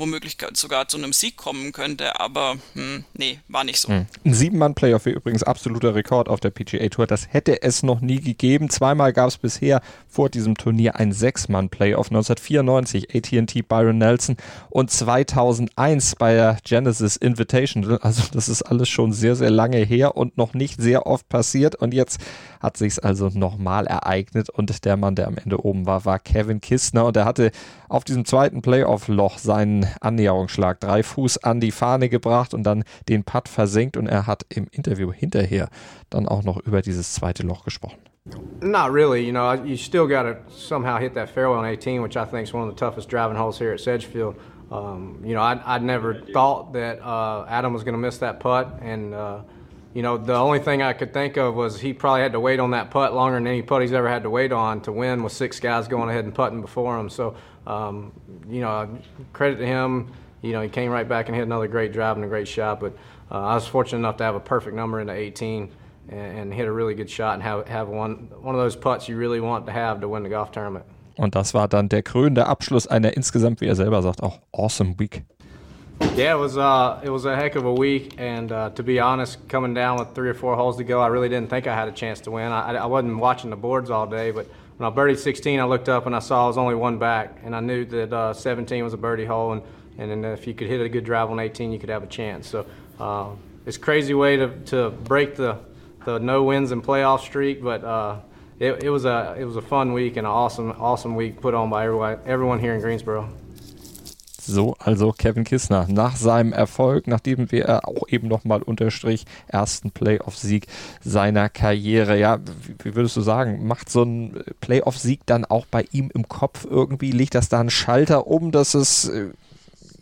womöglich 0.00 0.36
sogar 0.54 0.88
zu 0.88 0.98
einem 0.98 1.12
Sieg 1.12 1.36
kommen 1.36 1.72
könnte, 1.72 2.18
aber 2.18 2.56
hm, 2.74 3.04
nee, 3.16 3.38
war 3.48 3.64
nicht 3.64 3.78
so. 3.78 3.88
Hm. 3.88 4.06
Ein 4.24 4.34
Sieben-Mann-Playoff 4.34 5.04
wäre 5.04 5.16
übrigens 5.16 5.42
absoluter 5.42 5.94
Rekord 5.94 6.28
auf 6.28 6.40
der 6.40 6.50
PGA 6.50 6.88
Tour. 6.88 7.06
Das 7.06 7.32
hätte 7.32 7.62
es 7.62 7.82
noch 7.82 8.00
nie 8.00 8.20
gegeben. 8.20 8.70
Zweimal 8.70 9.12
gab 9.12 9.28
es 9.28 9.38
bisher 9.38 9.82
vor 10.08 10.28
diesem 10.30 10.56
Turnier 10.56 10.96
ein 10.96 11.12
Sechs-Mann-Playoff. 11.12 12.08
1994 12.08 13.14
AT&T 13.14 13.62
Byron 13.62 13.98
Nelson 13.98 14.36
und 14.70 14.90
2001 14.90 16.16
bei 16.16 16.34
der 16.34 16.58
Genesis 16.64 17.16
Invitational. 17.16 17.98
Also 17.98 18.22
das 18.32 18.48
ist 18.48 18.62
alles 18.62 18.88
schon 18.88 19.12
sehr, 19.12 19.36
sehr 19.36 19.50
lange 19.50 19.78
her 19.78 20.16
und 20.16 20.36
noch 20.38 20.54
nicht 20.54 20.80
sehr 20.80 21.06
oft 21.06 21.28
passiert. 21.28 21.76
Und 21.76 21.92
jetzt 21.94 22.20
hat 22.60 22.76
sich 22.76 22.94
es 22.94 22.98
also 22.98 23.28
nochmal 23.28 23.86
ereignet. 23.86 24.48
Und 24.50 24.84
der 24.84 24.96
Mann, 24.96 25.14
der 25.14 25.28
am 25.28 25.36
Ende 25.36 25.64
oben 25.64 25.86
war, 25.86 26.04
war 26.04 26.18
Kevin 26.18 26.60
Kistner. 26.60 27.06
Und 27.06 27.16
er 27.16 27.24
hatte 27.24 27.50
auf 27.88 28.04
diesem 28.04 28.24
zweiten 28.24 28.62
Playoff-Loch 28.62 29.38
seinen 29.38 29.86
Annäherungsschlag 30.00 30.80
drei 30.80 31.02
Fuß 31.02 31.38
an 31.38 31.60
die 31.60 31.70
Fahne 31.70 32.08
gebracht 32.08 32.54
und 32.54 32.64
dann 32.64 32.84
den 33.08 33.24
Putt 33.24 33.48
versenkt. 33.48 33.96
Und 33.96 34.06
er 34.06 34.26
hat 34.26 34.46
im 34.48 34.66
Interview 34.70 35.12
hinterher 35.12 35.68
dann 36.10 36.28
auch 36.28 36.42
noch 36.42 36.58
über 36.58 36.82
dieses 36.82 37.14
zweite 37.14 37.42
Loch 37.42 37.64
gesprochen. 37.64 37.98
Not 38.60 38.92
really. 38.92 39.24
You 39.24 39.32
know, 39.32 39.54
you 39.54 39.76
still 39.76 40.06
got 40.06 40.24
to 40.24 40.36
somehow 40.50 40.98
hit 40.98 41.14
that 41.14 41.30
fairway 41.30 41.56
on 41.56 41.64
18, 41.64 42.02
which 42.02 42.16
I 42.16 42.24
think 42.24 42.46
is 42.46 42.54
one 42.54 42.68
of 42.68 42.74
the 42.74 42.78
toughest 42.78 43.08
driving 43.08 43.36
holes 43.36 43.58
here 43.58 43.72
at 43.72 43.80
Sedgefield. 43.80 44.36
Um, 44.70 45.20
you 45.24 45.34
know, 45.34 45.40
I, 45.40 45.60
I 45.64 45.78
never 45.78 46.14
thought 46.14 46.74
that 46.74 47.00
uh, 47.02 47.44
Adam 47.48 47.72
was 47.72 47.82
going 47.82 47.94
to 47.94 47.98
miss 47.98 48.18
that 48.18 48.38
putt, 48.38 48.78
and 48.82 49.14
uh, 49.14 49.40
you 49.94 50.02
know, 50.02 50.16
the 50.16 50.36
only 50.36 50.60
thing 50.60 50.82
I 50.82 50.92
could 50.92 51.12
think 51.12 51.36
of 51.36 51.56
was 51.56 51.80
he 51.80 51.92
probably 51.92 52.20
had 52.20 52.32
to 52.32 52.40
wait 52.40 52.60
on 52.60 52.70
that 52.70 52.90
putt 52.90 53.12
longer 53.12 53.36
than 53.36 53.48
any 53.48 53.62
putt 53.62 53.82
he's 53.82 53.92
ever 53.92 54.08
had 54.08 54.22
to 54.22 54.30
wait 54.30 54.52
on 54.52 54.80
to 54.82 54.92
win, 54.92 55.24
with 55.24 55.32
six 55.32 55.58
guys 55.58 55.88
going 55.88 56.08
ahead 56.08 56.24
and 56.24 56.34
putting 56.34 56.60
before 56.60 56.98
him. 56.98 57.10
So, 57.10 57.34
um, 57.66 58.12
you 58.48 58.60
know, 58.60 58.88
credit 59.32 59.56
to 59.56 59.66
him. 59.66 60.12
You 60.42 60.52
know, 60.52 60.62
he 60.62 60.68
came 60.68 60.90
right 60.90 61.08
back 61.08 61.28
and 61.28 61.36
hit 61.36 61.42
another 61.42 61.68
great 61.68 61.92
drive 61.92 62.16
and 62.16 62.24
a 62.24 62.28
great 62.28 62.48
shot. 62.48 62.80
But 62.80 62.96
uh, 63.30 63.40
I 63.40 63.54
was 63.54 63.66
fortunate 63.66 63.98
enough 63.98 64.16
to 64.18 64.24
have 64.24 64.34
a 64.34 64.40
perfect 64.40 64.74
number 64.74 65.00
in 65.00 65.06
the 65.06 65.12
18 65.12 65.70
and, 66.08 66.38
and 66.38 66.54
hit 66.54 66.66
a 66.66 66.72
really 66.72 66.94
good 66.94 67.10
shot 67.10 67.34
and 67.34 67.42
have 67.42 67.68
have 67.68 67.88
one 67.88 68.28
one 68.40 68.54
of 68.54 68.60
those 68.60 68.76
putts 68.76 69.08
you 69.08 69.16
really 69.16 69.40
want 69.40 69.66
to 69.66 69.72
have 69.72 70.00
to 70.00 70.08
win 70.08 70.22
the 70.22 70.28
golf 70.28 70.50
tournament. 70.50 70.84
Und 71.16 71.34
das 71.34 71.52
war 71.52 71.68
dann 71.68 71.88
der 71.88 72.02
krönende 72.02 72.46
Abschluss 72.46 72.86
einer 72.86 73.14
insgesamt, 73.14 73.60
wie 73.60 73.66
er 73.66 73.76
selber 73.76 74.00
sagt, 74.00 74.22
auch 74.22 74.38
awesome 74.52 74.98
week. 74.98 75.22
Yeah, 76.16 76.34
it 76.34 76.38
was 76.38 76.56
uh, 76.56 76.98
it 77.04 77.10
was 77.10 77.26
a 77.26 77.36
heck 77.36 77.56
of 77.56 77.66
a 77.66 77.72
week, 77.72 78.14
and 78.18 78.50
uh, 78.50 78.70
to 78.70 78.82
be 78.82 79.00
honest, 79.00 79.46
coming 79.48 79.74
down 79.74 79.98
with 79.98 80.14
three 80.14 80.30
or 80.30 80.34
four 80.34 80.56
holes 80.56 80.78
to 80.78 80.84
go, 80.84 81.00
I 81.00 81.08
really 81.08 81.28
didn't 81.28 81.50
think 81.50 81.66
I 81.66 81.74
had 81.74 81.88
a 81.88 81.92
chance 81.92 82.20
to 82.22 82.30
win. 82.30 82.50
I, 82.52 82.74
I 82.74 82.86
wasn't 82.86 83.18
watching 83.18 83.50
the 83.50 83.56
boards 83.56 83.90
all 83.90 84.06
day, 84.06 84.30
but 84.30 84.46
when 84.80 84.90
I 84.90 84.96
birdied 84.96 85.18
16, 85.18 85.60
I 85.60 85.64
looked 85.64 85.90
up 85.90 86.06
and 86.06 86.16
I 86.16 86.20
saw 86.20 86.44
I 86.44 86.46
was 86.46 86.56
only 86.56 86.74
one 86.74 86.98
back, 86.98 87.36
and 87.44 87.54
I 87.54 87.60
knew 87.60 87.84
that 87.84 88.10
uh, 88.10 88.32
17 88.32 88.82
was 88.82 88.94
a 88.94 88.96
birdie 88.96 89.26
hole, 89.26 89.52
and 89.52 89.60
and 89.98 90.10
then 90.10 90.24
if 90.24 90.46
you 90.46 90.54
could 90.54 90.68
hit 90.68 90.80
a 90.80 90.88
good 90.88 91.04
drive 91.04 91.30
on 91.30 91.38
18, 91.38 91.70
you 91.70 91.78
could 91.78 91.90
have 91.90 92.02
a 92.02 92.06
chance. 92.06 92.48
So 92.48 92.64
uh, 92.98 93.28
it's 93.66 93.76
a 93.76 93.80
crazy 93.80 94.14
way 94.14 94.38
to, 94.38 94.48
to 94.66 94.88
break 94.88 95.36
the 95.36 95.58
the 96.06 96.18
no 96.18 96.44
wins 96.44 96.70
and 96.70 96.82
playoff 96.82 97.20
streak, 97.20 97.62
but 97.62 97.84
uh, 97.84 98.20
it, 98.58 98.84
it 98.84 98.88
was 98.88 99.04
a 99.04 99.36
it 99.38 99.44
was 99.44 99.56
a 99.56 99.62
fun 99.62 99.92
week 99.92 100.16
and 100.16 100.26
an 100.26 100.32
awesome 100.32 100.70
awesome 100.78 101.14
week 101.14 101.42
put 101.42 101.52
on 101.52 101.68
by 101.68 101.84
everyone 101.84 102.18
everyone 102.24 102.58
here 102.58 102.74
in 102.74 102.80
Greensboro. 102.80 103.30
So, 104.50 104.74
also 104.80 105.12
Kevin 105.12 105.44
Kissner 105.44 105.86
nach 105.88 106.16
seinem 106.16 106.52
Erfolg, 106.52 107.06
nachdem 107.06 107.46
er 107.50 107.86
auch 107.86 108.08
eben 108.08 108.26
nochmal 108.26 108.62
unterstrich, 108.62 109.24
ersten 109.46 109.92
Playoff-Sieg 109.92 110.66
seiner 111.00 111.48
Karriere. 111.48 112.18
Ja, 112.18 112.40
wie 112.82 112.96
würdest 112.96 113.16
du 113.16 113.20
sagen, 113.20 113.66
macht 113.66 113.88
so 113.90 114.02
ein 114.02 114.42
Playoff-Sieg 114.60 115.20
dann 115.26 115.44
auch 115.44 115.66
bei 115.66 115.84
ihm 115.92 116.10
im 116.12 116.28
Kopf 116.28 116.66
irgendwie, 116.68 117.12
legt 117.12 117.36
das 117.36 117.48
da 117.48 117.60
einen 117.60 117.70
Schalter 117.70 118.26
um, 118.26 118.50
dass 118.50 118.74
es 118.74 119.08
äh, 119.08 119.28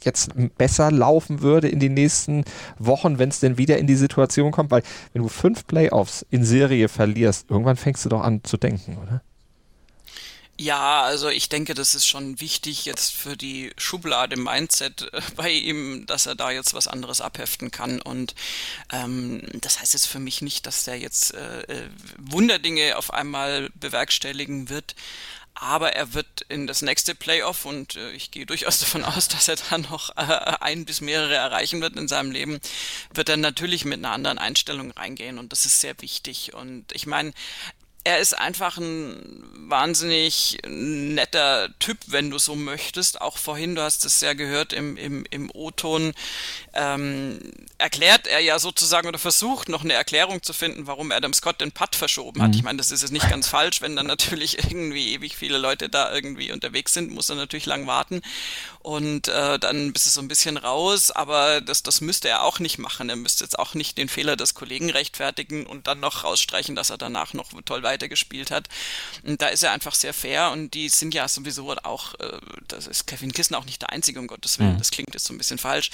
jetzt 0.02 0.30
besser 0.56 0.90
laufen 0.90 1.42
würde 1.42 1.68
in 1.68 1.78
den 1.78 1.92
nächsten 1.92 2.44
Wochen, 2.78 3.18
wenn 3.18 3.28
es 3.28 3.40
denn 3.40 3.58
wieder 3.58 3.76
in 3.76 3.86
die 3.86 3.96
Situation 3.96 4.50
kommt? 4.50 4.70
Weil 4.70 4.82
wenn 5.12 5.22
du 5.22 5.28
fünf 5.28 5.66
Playoffs 5.66 6.24
in 6.30 6.42
Serie 6.42 6.88
verlierst, 6.88 7.50
irgendwann 7.50 7.76
fängst 7.76 8.06
du 8.06 8.08
doch 8.08 8.22
an 8.22 8.42
zu 8.44 8.56
denken, 8.56 8.96
oder? 9.02 9.20
Ja, 10.60 11.02
also 11.02 11.28
ich 11.28 11.48
denke, 11.48 11.74
das 11.74 11.94
ist 11.94 12.06
schon 12.06 12.40
wichtig 12.40 12.84
jetzt 12.84 13.12
für 13.12 13.36
die 13.36 13.72
Schublade 13.76 14.36
Mindset 14.36 15.02
äh, 15.12 15.20
bei 15.36 15.50
ihm, 15.52 16.04
dass 16.06 16.26
er 16.26 16.34
da 16.34 16.50
jetzt 16.50 16.74
was 16.74 16.88
anderes 16.88 17.20
abheften 17.20 17.70
kann. 17.70 18.02
Und 18.02 18.34
ähm, 18.90 19.42
das 19.60 19.78
heißt 19.80 19.92
jetzt 19.92 20.06
für 20.08 20.18
mich 20.18 20.42
nicht, 20.42 20.66
dass 20.66 20.86
er 20.88 20.96
jetzt 20.96 21.32
äh, 21.34 21.62
äh 21.62 21.88
Wunderdinge 22.18 22.96
auf 22.96 23.12
einmal 23.12 23.70
bewerkstelligen 23.76 24.68
wird 24.68 24.96
aber 25.60 25.92
er 25.94 26.14
wird 26.14 26.42
in 26.48 26.68
das 26.68 26.82
nächste 26.82 27.16
Playoff 27.16 27.64
und 27.64 27.96
äh, 27.96 28.12
ich 28.12 28.30
gehe 28.30 28.46
durchaus 28.46 28.78
davon 28.80 29.04
aus, 29.04 29.28
dass 29.28 29.48
er 29.48 29.56
da 29.56 29.78
noch 29.78 30.10
äh, 30.16 30.56
ein 30.60 30.84
bis 30.84 31.00
mehrere 31.00 31.34
erreichen 31.34 31.80
wird 31.80 31.96
in 31.96 32.08
seinem 32.08 32.30
Leben, 32.30 32.60
wird 33.12 33.28
er 33.28 33.36
natürlich 33.36 33.84
mit 33.84 33.98
einer 33.98 34.12
anderen 34.12 34.38
Einstellung 34.38 34.92
reingehen 34.92 35.38
und 35.38 35.52
das 35.52 35.66
ist 35.66 35.80
sehr 35.80 36.00
wichtig. 36.00 36.54
Und 36.54 36.84
ich 36.92 37.06
meine, 37.06 37.32
er 38.08 38.20
ist 38.20 38.32
einfach 38.32 38.78
ein 38.78 39.44
wahnsinnig 39.68 40.56
netter 40.66 41.68
Typ, 41.78 41.98
wenn 42.06 42.30
du 42.30 42.38
so 42.38 42.56
möchtest. 42.56 43.20
Auch 43.20 43.36
vorhin, 43.36 43.74
du 43.74 43.82
hast 43.82 44.06
es 44.06 44.22
ja 44.22 44.32
gehört 44.32 44.72
im, 44.72 44.96
im, 44.96 45.26
im 45.28 45.50
O-Ton, 45.52 46.14
ähm, 46.72 47.38
erklärt 47.76 48.26
er 48.26 48.40
ja 48.40 48.58
sozusagen 48.58 49.08
oder 49.08 49.18
versucht 49.18 49.68
noch 49.68 49.84
eine 49.84 49.92
Erklärung 49.92 50.42
zu 50.42 50.54
finden, 50.54 50.86
warum 50.86 51.12
Adam 51.12 51.34
Scott 51.34 51.60
den 51.60 51.70
Putt 51.70 51.96
verschoben 51.96 52.40
hat. 52.40 52.52
Mhm. 52.52 52.56
Ich 52.56 52.62
meine, 52.62 52.78
das 52.78 52.90
ist 52.90 53.02
jetzt 53.02 53.12
nicht 53.12 53.28
ganz 53.28 53.46
falsch, 53.46 53.82
wenn 53.82 53.94
dann 53.94 54.06
natürlich 54.06 54.56
irgendwie 54.70 55.12
ewig 55.12 55.36
viele 55.36 55.58
Leute 55.58 55.90
da 55.90 56.10
irgendwie 56.10 56.50
unterwegs 56.50 56.94
sind, 56.94 57.12
muss 57.12 57.28
er 57.28 57.36
natürlich 57.36 57.66
lang 57.66 57.86
warten 57.86 58.22
und 58.88 59.28
äh, 59.28 59.58
dann 59.58 59.92
bist 59.92 60.06
du 60.06 60.10
so 60.10 60.22
ein 60.22 60.28
bisschen 60.28 60.56
raus, 60.56 61.10
aber 61.10 61.60
das, 61.60 61.82
das 61.82 62.00
müsste 62.00 62.28
er 62.30 62.42
auch 62.42 62.58
nicht 62.58 62.78
machen. 62.78 63.10
Er 63.10 63.16
müsste 63.16 63.44
jetzt 63.44 63.58
auch 63.58 63.74
nicht 63.74 63.98
den 63.98 64.08
Fehler 64.08 64.34
des 64.34 64.54
Kollegen 64.54 64.88
rechtfertigen 64.88 65.66
und 65.66 65.86
dann 65.86 66.00
noch 66.00 66.24
rausstreichen, 66.24 66.74
dass 66.74 66.88
er 66.88 66.96
danach 66.96 67.34
noch 67.34 67.52
toll 67.66 67.82
weitergespielt 67.98 68.50
hat. 68.50 68.68
Und 69.24 69.42
da 69.42 69.48
ist 69.48 69.62
er 69.62 69.72
einfach 69.72 69.94
sehr 69.94 70.14
fair 70.14 70.50
und 70.50 70.74
die 70.74 70.88
sind 70.88 71.14
ja 71.14 71.26
sowieso 71.26 71.74
auch, 71.82 72.14
äh, 72.14 72.38
das 72.68 72.86
ist 72.86 73.06
Kevin 73.06 73.32
Kissen 73.32 73.54
auch 73.54 73.64
nicht 73.64 73.82
der 73.82 73.90
Einzige, 73.90 74.20
um 74.20 74.26
Gottes 74.26 74.58
Willen, 74.58 74.74
mhm. 74.74 74.78
das 74.78 74.90
klingt 74.90 75.12
jetzt 75.12 75.24
so 75.24 75.34
ein 75.34 75.38
bisschen 75.38 75.58
falsch. 75.58 75.90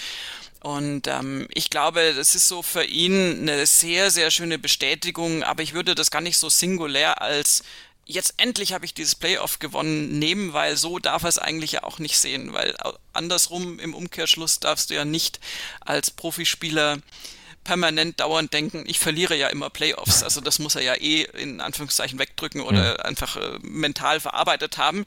Und 0.60 1.06
ähm, 1.08 1.46
ich 1.52 1.70
glaube, 1.70 2.14
das 2.14 2.34
ist 2.34 2.48
so 2.48 2.62
für 2.62 2.84
ihn 2.84 3.40
eine 3.40 3.66
sehr, 3.66 4.10
sehr 4.10 4.30
schöne 4.30 4.58
Bestätigung, 4.58 5.42
aber 5.42 5.62
ich 5.62 5.74
würde 5.74 5.94
das 5.94 6.10
gar 6.10 6.22
nicht 6.22 6.38
so 6.38 6.48
singulär 6.48 7.20
als 7.20 7.62
jetzt 8.06 8.34
endlich 8.36 8.74
habe 8.74 8.84
ich 8.84 8.92
dieses 8.92 9.14
Playoff 9.14 9.58
gewonnen 9.60 10.18
nehmen, 10.18 10.52
weil 10.52 10.76
so 10.76 10.98
darf 10.98 11.22
er 11.22 11.30
es 11.30 11.38
eigentlich 11.38 11.72
ja 11.72 11.84
auch 11.84 11.98
nicht 11.98 12.18
sehen, 12.18 12.52
weil 12.52 12.76
andersrum 13.14 13.78
im 13.78 13.94
Umkehrschluss 13.94 14.60
darfst 14.60 14.90
du 14.90 14.94
ja 14.94 15.06
nicht 15.06 15.40
als 15.80 16.10
Profispieler 16.10 16.98
permanent 17.64 18.20
dauernd 18.20 18.52
denken, 18.52 18.84
ich 18.86 18.98
verliere 18.98 19.34
ja 19.34 19.48
immer 19.48 19.70
Playoffs. 19.70 20.22
Also 20.22 20.40
das 20.40 20.58
muss 20.58 20.76
er 20.76 20.82
ja 20.82 20.94
eh 20.94 21.22
in 21.22 21.60
Anführungszeichen 21.60 22.18
wegdrücken 22.18 22.60
oder 22.60 22.84
ja. 22.84 22.96
einfach 22.96 23.36
äh, 23.36 23.58
mental 23.62 24.20
verarbeitet 24.20 24.78
haben. 24.78 25.04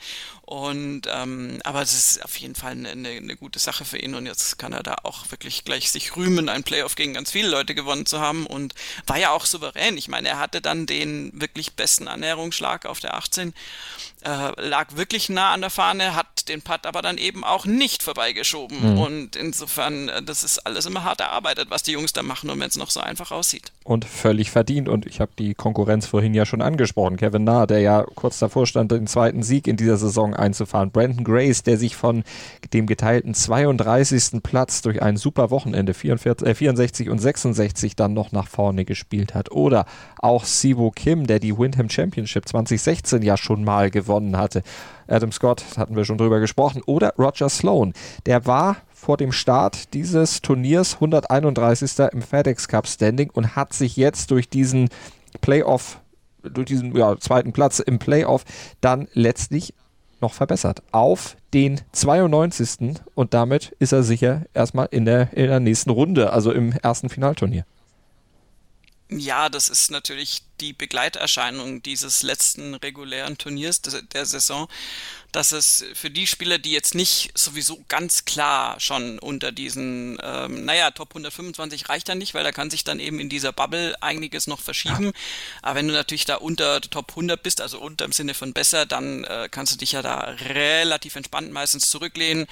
Und 0.47 1.01
ähm, 1.13 1.59
aber 1.65 1.81
es 1.81 1.91
ist 1.91 2.23
auf 2.23 2.37
jeden 2.37 2.55
Fall 2.55 2.71
eine, 2.71 2.91
eine, 2.91 3.09
eine, 3.09 3.35
gute 3.35 3.59
Sache 3.59 3.83
für 3.83 3.97
ihn 3.97 4.15
und 4.15 4.25
jetzt 4.25 4.57
kann 4.57 4.71
er 4.71 4.81
da 4.81 4.95
auch 5.03 5.29
wirklich 5.29 5.65
gleich 5.65 5.91
sich 5.91 6.15
rühmen, 6.15 6.47
ein 6.47 6.63
Playoff 6.63 6.95
gegen 6.95 7.13
ganz 7.13 7.31
viele 7.31 7.49
Leute 7.49 7.75
gewonnen 7.75 8.05
zu 8.05 8.21
haben 8.21 8.45
und 8.45 8.73
war 9.07 9.17
ja 9.17 9.31
auch 9.31 9.45
souverän. 9.45 9.97
Ich 9.97 10.07
meine, 10.07 10.29
er 10.29 10.39
hatte 10.39 10.61
dann 10.61 10.85
den 10.85 11.33
wirklich 11.33 11.73
besten 11.73 12.07
Annäherungsschlag 12.07 12.85
auf 12.85 13.01
der 13.01 13.15
18 13.15 13.53
äh, 14.23 14.61
lag 14.61 14.95
wirklich 14.95 15.29
nah 15.29 15.53
an 15.53 15.61
der 15.61 15.69
Fahne, 15.69 16.15
hat 16.15 16.49
den 16.49 16.61
Putt 16.61 16.85
aber 16.85 17.01
dann 17.01 17.17
eben 17.17 17.43
auch 17.43 17.65
nicht 17.65 18.01
vorbeigeschoben. 18.01 18.93
Mhm. 18.93 18.99
Und 18.99 19.35
insofern, 19.35 20.09
äh, 20.09 20.23
das 20.23 20.43
ist 20.43 20.59
alles 20.59 20.85
immer 20.85 21.03
hart 21.03 21.21
erarbeitet, 21.21 21.69
was 21.69 21.83
die 21.83 21.91
Jungs 21.91 22.13
da 22.13 22.23
machen 22.23 22.49
und 22.49 22.59
wenn 22.59 22.67
es 22.67 22.77
noch 22.77 22.89
so 22.89 22.99
einfach 22.99 23.31
aussieht. 23.31 23.71
Und 23.83 24.05
völlig 24.05 24.49
verdient. 24.49 24.89
Und 24.89 25.05
ich 25.05 25.19
habe 25.19 25.31
die 25.37 25.53
Konkurrenz 25.53 26.07
vorhin 26.07 26.33
ja 26.33 26.45
schon 26.45 26.61
angesprochen. 26.61 27.17
Kevin 27.17 27.43
Nahr, 27.43 27.67
der 27.67 27.79
ja 27.79 28.05
kurz 28.15 28.39
davor 28.39 28.65
stand, 28.65 28.91
den 28.91 29.07
zweiten 29.07 29.43
Sieg 29.43 29.67
in 29.67 29.77
dieser 29.77 29.97
Saison 29.97 30.33
einzufahren. 30.37 30.91
Brandon 30.91 31.23
Grace, 31.23 31.63
der 31.63 31.77
sich 31.77 31.95
von 31.95 32.23
dem 32.73 32.85
geteilten 32.85 33.33
32. 33.33 34.41
Platz 34.43 34.81
durch 34.81 35.01
ein 35.01 35.17
super 35.17 35.51
Wochenende 35.51 35.93
44, 35.93 36.47
äh, 36.47 36.55
64 36.55 37.09
und 37.09 37.19
66 37.19 37.95
dann 37.95 38.13
noch 38.13 38.31
nach 38.31 38.47
vorne 38.47 38.85
gespielt 38.85 39.35
hat. 39.35 39.51
Oder 39.51 39.85
auch 40.19 40.43
Sivo 40.43 40.91
Kim, 40.91 41.27
der 41.27 41.39
die 41.39 41.57
Windham 41.57 41.89
Championship 41.89 42.47
2016 42.47 43.21
ja 43.21 43.37
schon 43.37 43.63
mal 43.63 43.89
gewonnen 43.89 44.27
gewonnen 44.27 44.37
hatte. 44.37 44.63
Adam 45.07 45.31
Scott, 45.31 45.63
hatten 45.77 45.95
wir 45.95 46.05
schon 46.05 46.17
drüber 46.17 46.39
gesprochen, 46.39 46.81
oder 46.85 47.13
Roger 47.17 47.49
Sloan. 47.49 47.93
Der 48.25 48.45
war 48.45 48.77
vor 48.93 49.17
dem 49.17 49.31
Start 49.31 49.93
dieses 49.93 50.41
Turniers 50.41 50.95
131. 50.95 51.99
im 52.11 52.21
FedEx 52.21 52.67
Cup 52.67 52.87
Standing 52.87 53.29
und 53.31 53.55
hat 53.55 53.73
sich 53.73 53.95
jetzt 53.95 54.31
durch 54.31 54.49
diesen 54.49 54.89
Playoff, 55.41 55.99
durch 56.43 56.67
diesen 56.67 56.95
ja, 56.95 57.17
zweiten 57.19 57.53
Platz 57.53 57.79
im 57.79 57.99
Playoff 57.99 58.43
dann 58.81 59.07
letztlich 59.13 59.73
noch 60.21 60.33
verbessert 60.33 60.83
auf 60.91 61.37
den 61.53 61.81
92. 61.91 62.99
und 63.15 63.33
damit 63.33 63.75
ist 63.79 63.91
er 63.91 64.03
sicher 64.03 64.45
erstmal 64.53 64.87
in 64.91 65.05
der, 65.05 65.33
in 65.33 65.47
der 65.47 65.59
nächsten 65.59 65.89
Runde, 65.89 66.31
also 66.33 66.51
im 66.51 66.71
ersten 66.71 67.09
Finalturnier. 67.09 67.65
Ja, 69.09 69.47
das 69.47 69.69
ist 69.69 69.89
natürlich 69.89 70.41
die 70.59 70.73
Begleiterscheinung 70.73 71.81
dieses 71.81 72.23
letzten 72.23 72.73
regulären 72.73 73.37
Turniers 73.37 73.81
der, 73.81 74.01
der 74.01 74.25
Saison, 74.25 74.67
dass 75.37 75.51
es 75.51 75.85
für 75.93 76.09
die 76.09 76.25
Spieler, 76.25 76.57
die 76.57 76.71
jetzt 76.71 76.95
nicht 76.95 77.29
sowieso 77.35 77.83
ganz 77.89 78.25
klar 78.25 78.79
schon 78.79 79.19
unter 79.19 79.51
diesen, 79.51 80.17
ähm, 80.23 80.65
naja, 80.65 80.89
Top 80.89 81.11
125 81.11 81.89
reicht 81.89 82.09
dann 82.09 82.17
nicht, 82.17 82.33
weil 82.33 82.43
da 82.43 82.51
kann 82.51 82.71
sich 82.71 82.83
dann 82.83 82.99
eben 82.99 83.19
in 83.19 83.29
dieser 83.29 83.53
Bubble 83.53 83.95
einiges 84.01 84.47
noch 84.47 84.59
verschieben. 84.59 85.11
Aber 85.61 85.75
wenn 85.75 85.87
du 85.87 85.93
natürlich 85.93 86.25
da 86.25 86.37
unter 86.37 86.81
Top 86.81 87.11
100 87.11 87.43
bist, 87.43 87.61
also 87.61 87.79
unter 87.79 88.05
im 88.05 88.13
Sinne 88.13 88.33
von 88.33 88.51
besser, 88.53 88.87
dann 88.87 89.25
äh, 89.25 89.47
kannst 89.51 89.73
du 89.73 89.77
dich 89.77 89.91
ja 89.91 90.01
da 90.01 90.21
relativ 90.21 91.15
entspannt 91.15 91.51
meistens 91.51 91.91
zurücklehnen. 91.91 92.47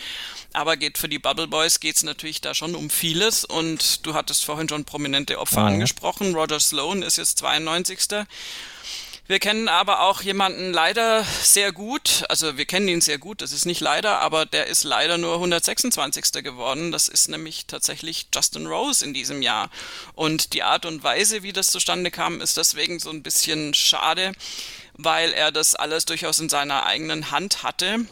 Aber 0.53 0.77
geht 0.77 0.99
für 0.99 1.09
die 1.09 1.17
Bubble 1.17 1.47
Boys 1.47 1.79
geht 1.79 1.95
es 1.95 2.03
natürlich 2.03 2.39
da 2.41 2.53
schon 2.53 2.75
um 2.75 2.91
vieles 2.91 3.45
und 3.45 4.05
du 4.05 4.13
hattest 4.13 4.45
vorhin 4.45 4.69
schon 4.69 4.85
prominente 4.85 5.39
Opfer 5.39 5.61
mhm. 5.61 5.67
angesprochen. 5.67 6.35
Roger 6.35 6.59
Sloan 6.59 7.01
ist 7.01 7.17
jetzt 7.17 7.39
92. 7.39 8.27
Wir 9.27 9.39
kennen 9.39 9.67
aber 9.69 10.01
auch 10.01 10.21
jemanden 10.21 10.71
leider 10.71 11.23
sehr 11.23 11.71
gut, 11.71 12.23
also 12.29 12.57
wir 12.57 12.65
kennen 12.65 12.87
ihn 12.87 13.01
sehr 13.01 13.17
gut, 13.17 13.41
das 13.41 13.53
ist 13.53 13.65
nicht 13.65 13.81
leider, 13.81 14.19
aber 14.19 14.45
der 14.45 14.67
ist 14.67 14.83
leider 14.83 15.17
nur 15.17 15.33
126. 15.33 16.43
geworden. 16.43 16.91
Das 16.91 17.07
ist 17.07 17.27
nämlich 17.27 17.65
tatsächlich 17.65 18.27
Justin 18.33 18.67
Rose 18.67 19.03
in 19.03 19.15
diesem 19.15 19.41
Jahr. 19.41 19.71
Und 20.13 20.53
die 20.53 20.61
Art 20.61 20.85
und 20.85 21.03
Weise, 21.03 21.41
wie 21.41 21.53
das 21.53 21.71
zustande 21.71 22.11
kam, 22.11 22.39
ist 22.39 22.57
deswegen 22.57 22.99
so 22.99 23.09
ein 23.09 23.23
bisschen 23.23 23.73
schade, 23.73 24.33
weil 24.93 25.33
er 25.33 25.51
das 25.51 25.73
alles 25.73 26.05
durchaus 26.05 26.39
in 26.39 26.49
seiner 26.49 26.85
eigenen 26.85 27.31
Hand 27.31 27.63
hatte. 27.63 28.05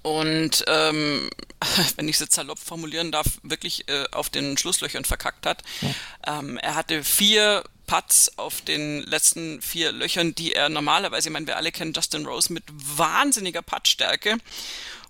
Und 0.00 0.64
ähm, 0.66 1.28
wenn 1.96 2.08
ich 2.08 2.16
es 2.16 2.20
jetzt 2.20 2.34
salopp 2.34 2.58
formulieren 2.58 3.12
darf, 3.12 3.26
wirklich 3.42 3.86
äh, 3.90 4.06
auf 4.12 4.30
den 4.30 4.56
Schlusslöchern 4.56 5.04
verkackt 5.04 5.44
hat. 5.44 5.62
Ja. 5.82 6.38
Ähm, 6.38 6.56
er 6.56 6.74
hatte 6.74 7.04
vier 7.04 7.64
Putts 7.88 8.38
auf 8.38 8.60
den 8.60 9.02
letzten 9.02 9.60
vier 9.60 9.90
Löchern, 9.90 10.34
die 10.34 10.52
er 10.52 10.68
normalerweise, 10.68 11.28
ich 11.28 11.32
meine, 11.32 11.48
wir 11.48 11.56
alle 11.56 11.72
kennen 11.72 11.92
Justin 11.92 12.26
Rose 12.26 12.52
mit 12.52 12.62
wahnsinniger 12.70 13.62
Puttstärke. 13.62 14.36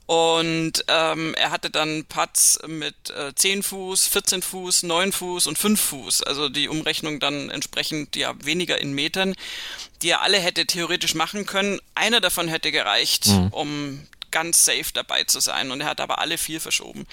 Und 0.06 0.84
ähm, 0.88 1.34
er 1.34 1.50
hatte 1.50 1.68
dann 1.68 2.06
Putts 2.06 2.58
mit 2.66 3.10
äh, 3.10 3.34
10 3.34 3.62
Fuß, 3.62 4.06
14 4.06 4.40
Fuß, 4.40 4.84
9 4.84 5.12
Fuß 5.12 5.46
und 5.46 5.58
5 5.58 5.78
Fuß. 5.78 6.22
Also 6.22 6.48
die 6.48 6.68
Umrechnung 6.68 7.20
dann 7.20 7.50
entsprechend 7.50 8.16
ja 8.16 8.32
weniger 8.42 8.80
in 8.80 8.94
Metern, 8.94 9.34
die 10.00 10.08
er 10.08 10.22
alle 10.22 10.38
hätte 10.38 10.64
theoretisch 10.64 11.14
machen 11.14 11.44
können. 11.44 11.78
Einer 11.94 12.22
davon 12.22 12.48
hätte 12.48 12.72
gereicht, 12.72 13.26
mhm. 13.26 13.48
um 13.48 14.06
ganz 14.38 14.64
safe 14.64 14.92
dabei 14.94 15.24
zu 15.24 15.40
sein. 15.40 15.70
Und 15.70 15.81
er 15.81 15.88
hat 15.88 16.01
aber 16.01 16.18
alle 16.20 16.38
vier 16.38 16.61
verschoben. 16.61 17.07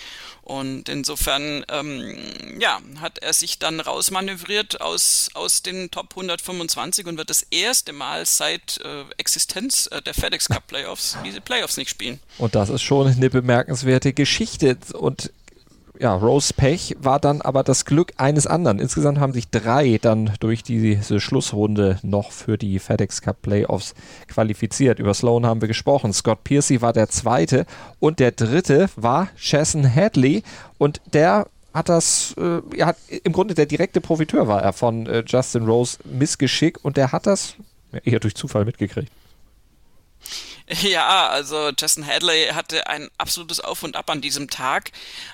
Und 0.43 0.89
insofern, 0.89 1.65
ähm, 1.69 2.59
ja, 2.59 2.79
hat 3.01 3.17
er 3.17 3.33
sich 3.33 3.57
dann 3.57 3.79
rausmanövriert 3.79 4.79
aus, 4.81 5.29
aus 5.33 5.63
den 5.63 5.89
Top 5.89 6.11
125 6.11 7.07
und 7.07 7.17
wird 7.17 7.31
das 7.31 7.41
erste 7.49 7.93
Mal 7.93 8.25
seit 8.27 8.79
äh, 8.83 9.05
Existenz 9.17 9.89
äh, 9.91 10.03
der 10.03 10.13
FedEx 10.13 10.49
Cup 10.49 10.67
Playoffs 10.67 11.17
diese 11.25 11.41
Playoffs 11.41 11.77
nicht 11.77 11.89
spielen. 11.89 12.19
Und 12.37 12.53
das 12.53 12.69
ist 12.69 12.83
schon 12.83 13.07
eine 13.07 13.29
bemerkenswerte 13.29 14.13
Geschichte. 14.13 14.77
Und 14.93 15.31
ja, 15.99 16.13
Rose 16.15 16.53
Pech 16.53 16.95
war 16.99 17.19
dann 17.19 17.41
aber 17.41 17.63
das 17.63 17.85
Glück 17.85 18.13
eines 18.17 18.47
anderen. 18.47 18.79
Insgesamt 18.79 19.19
haben 19.19 19.33
sich 19.33 19.49
drei 19.49 19.99
dann 20.01 20.31
durch 20.39 20.63
diese 20.63 21.19
Schlussrunde 21.19 21.99
noch 22.03 22.31
für 22.31 22.57
die 22.57 22.79
FedEx 22.79 23.21
Cup 23.21 23.41
Playoffs 23.41 23.93
qualifiziert. 24.27 24.99
Über 24.99 25.13
Sloan 25.13 25.45
haben 25.45 25.61
wir 25.61 25.67
gesprochen. 25.67 26.13
Scott 26.13 26.43
Piercy 26.43 26.81
war 26.81 26.93
der 26.93 27.09
zweite 27.09 27.65
und 27.99 28.19
der 28.19 28.31
dritte 28.31 28.89
war 28.95 29.29
Chasson 29.37 29.93
Hadley 29.93 30.43
und 30.77 31.01
der 31.13 31.47
hat 31.73 31.89
das, 31.89 32.33
äh, 32.37 32.61
ja, 32.77 32.95
im 33.23 33.33
Grunde 33.33 33.53
der 33.53 33.65
direkte 33.65 33.99
Profiteur 33.99 34.47
war 34.47 34.61
er 34.61 34.71
von 34.71 35.07
äh, 35.07 35.23
Justin 35.27 35.65
Rose 35.65 35.97
Missgeschick 36.05 36.79
und 36.83 36.95
der 36.95 37.11
hat 37.11 37.27
das 37.27 37.55
eher 38.03 38.19
durch 38.19 38.35
Zufall 38.35 38.65
mitgekriegt. 38.65 39.11
Ja, 40.81 41.27
also 41.27 41.71
Justin 41.77 42.05
Hadley 42.05 42.47
hatte 42.53 42.87
ein 42.87 43.09
absolutes 43.17 43.59
Auf 43.59 43.83
und 43.83 43.95
Ab 43.95 44.09
an 44.09 44.21
diesem 44.21 44.49
Tag, 44.49 44.91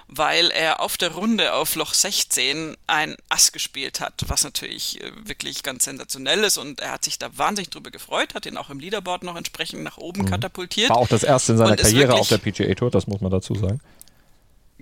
weil 0.07 0.51
er 0.51 0.81
auf 0.81 0.97
der 0.97 1.11
Runde 1.11 1.53
auf 1.53 1.75
Loch 1.75 1.93
16 1.93 2.75
ein 2.87 3.15
Ass 3.29 3.51
gespielt 3.51 3.99
hat, 3.99 4.23
was 4.27 4.43
natürlich 4.43 5.01
äh, 5.01 5.11
wirklich 5.23 5.63
ganz 5.63 5.85
sensationell 5.85 6.43
ist 6.43 6.57
und 6.57 6.81
er 6.81 6.91
hat 6.91 7.05
sich 7.05 7.17
da 7.17 7.29
wahnsinnig 7.37 7.69
drüber 7.69 7.91
gefreut, 7.91 8.33
hat 8.35 8.45
ihn 8.45 8.57
auch 8.57 8.69
im 8.69 8.79
Leaderboard 8.79 9.23
noch 9.23 9.35
entsprechend 9.35 9.83
nach 9.83 9.97
oben 9.97 10.23
mhm. 10.23 10.29
katapultiert. 10.29 10.89
War 10.89 10.97
auch 10.97 11.07
das 11.07 11.23
erste 11.23 11.53
in 11.53 11.57
seiner 11.59 11.77
Karriere 11.77 12.13
auf 12.13 12.27
der 12.27 12.37
PGA 12.37 12.73
Tour, 12.75 12.91
das 12.91 13.07
muss 13.07 13.21
man 13.21 13.31
dazu 13.31 13.55
sagen. 13.55 13.79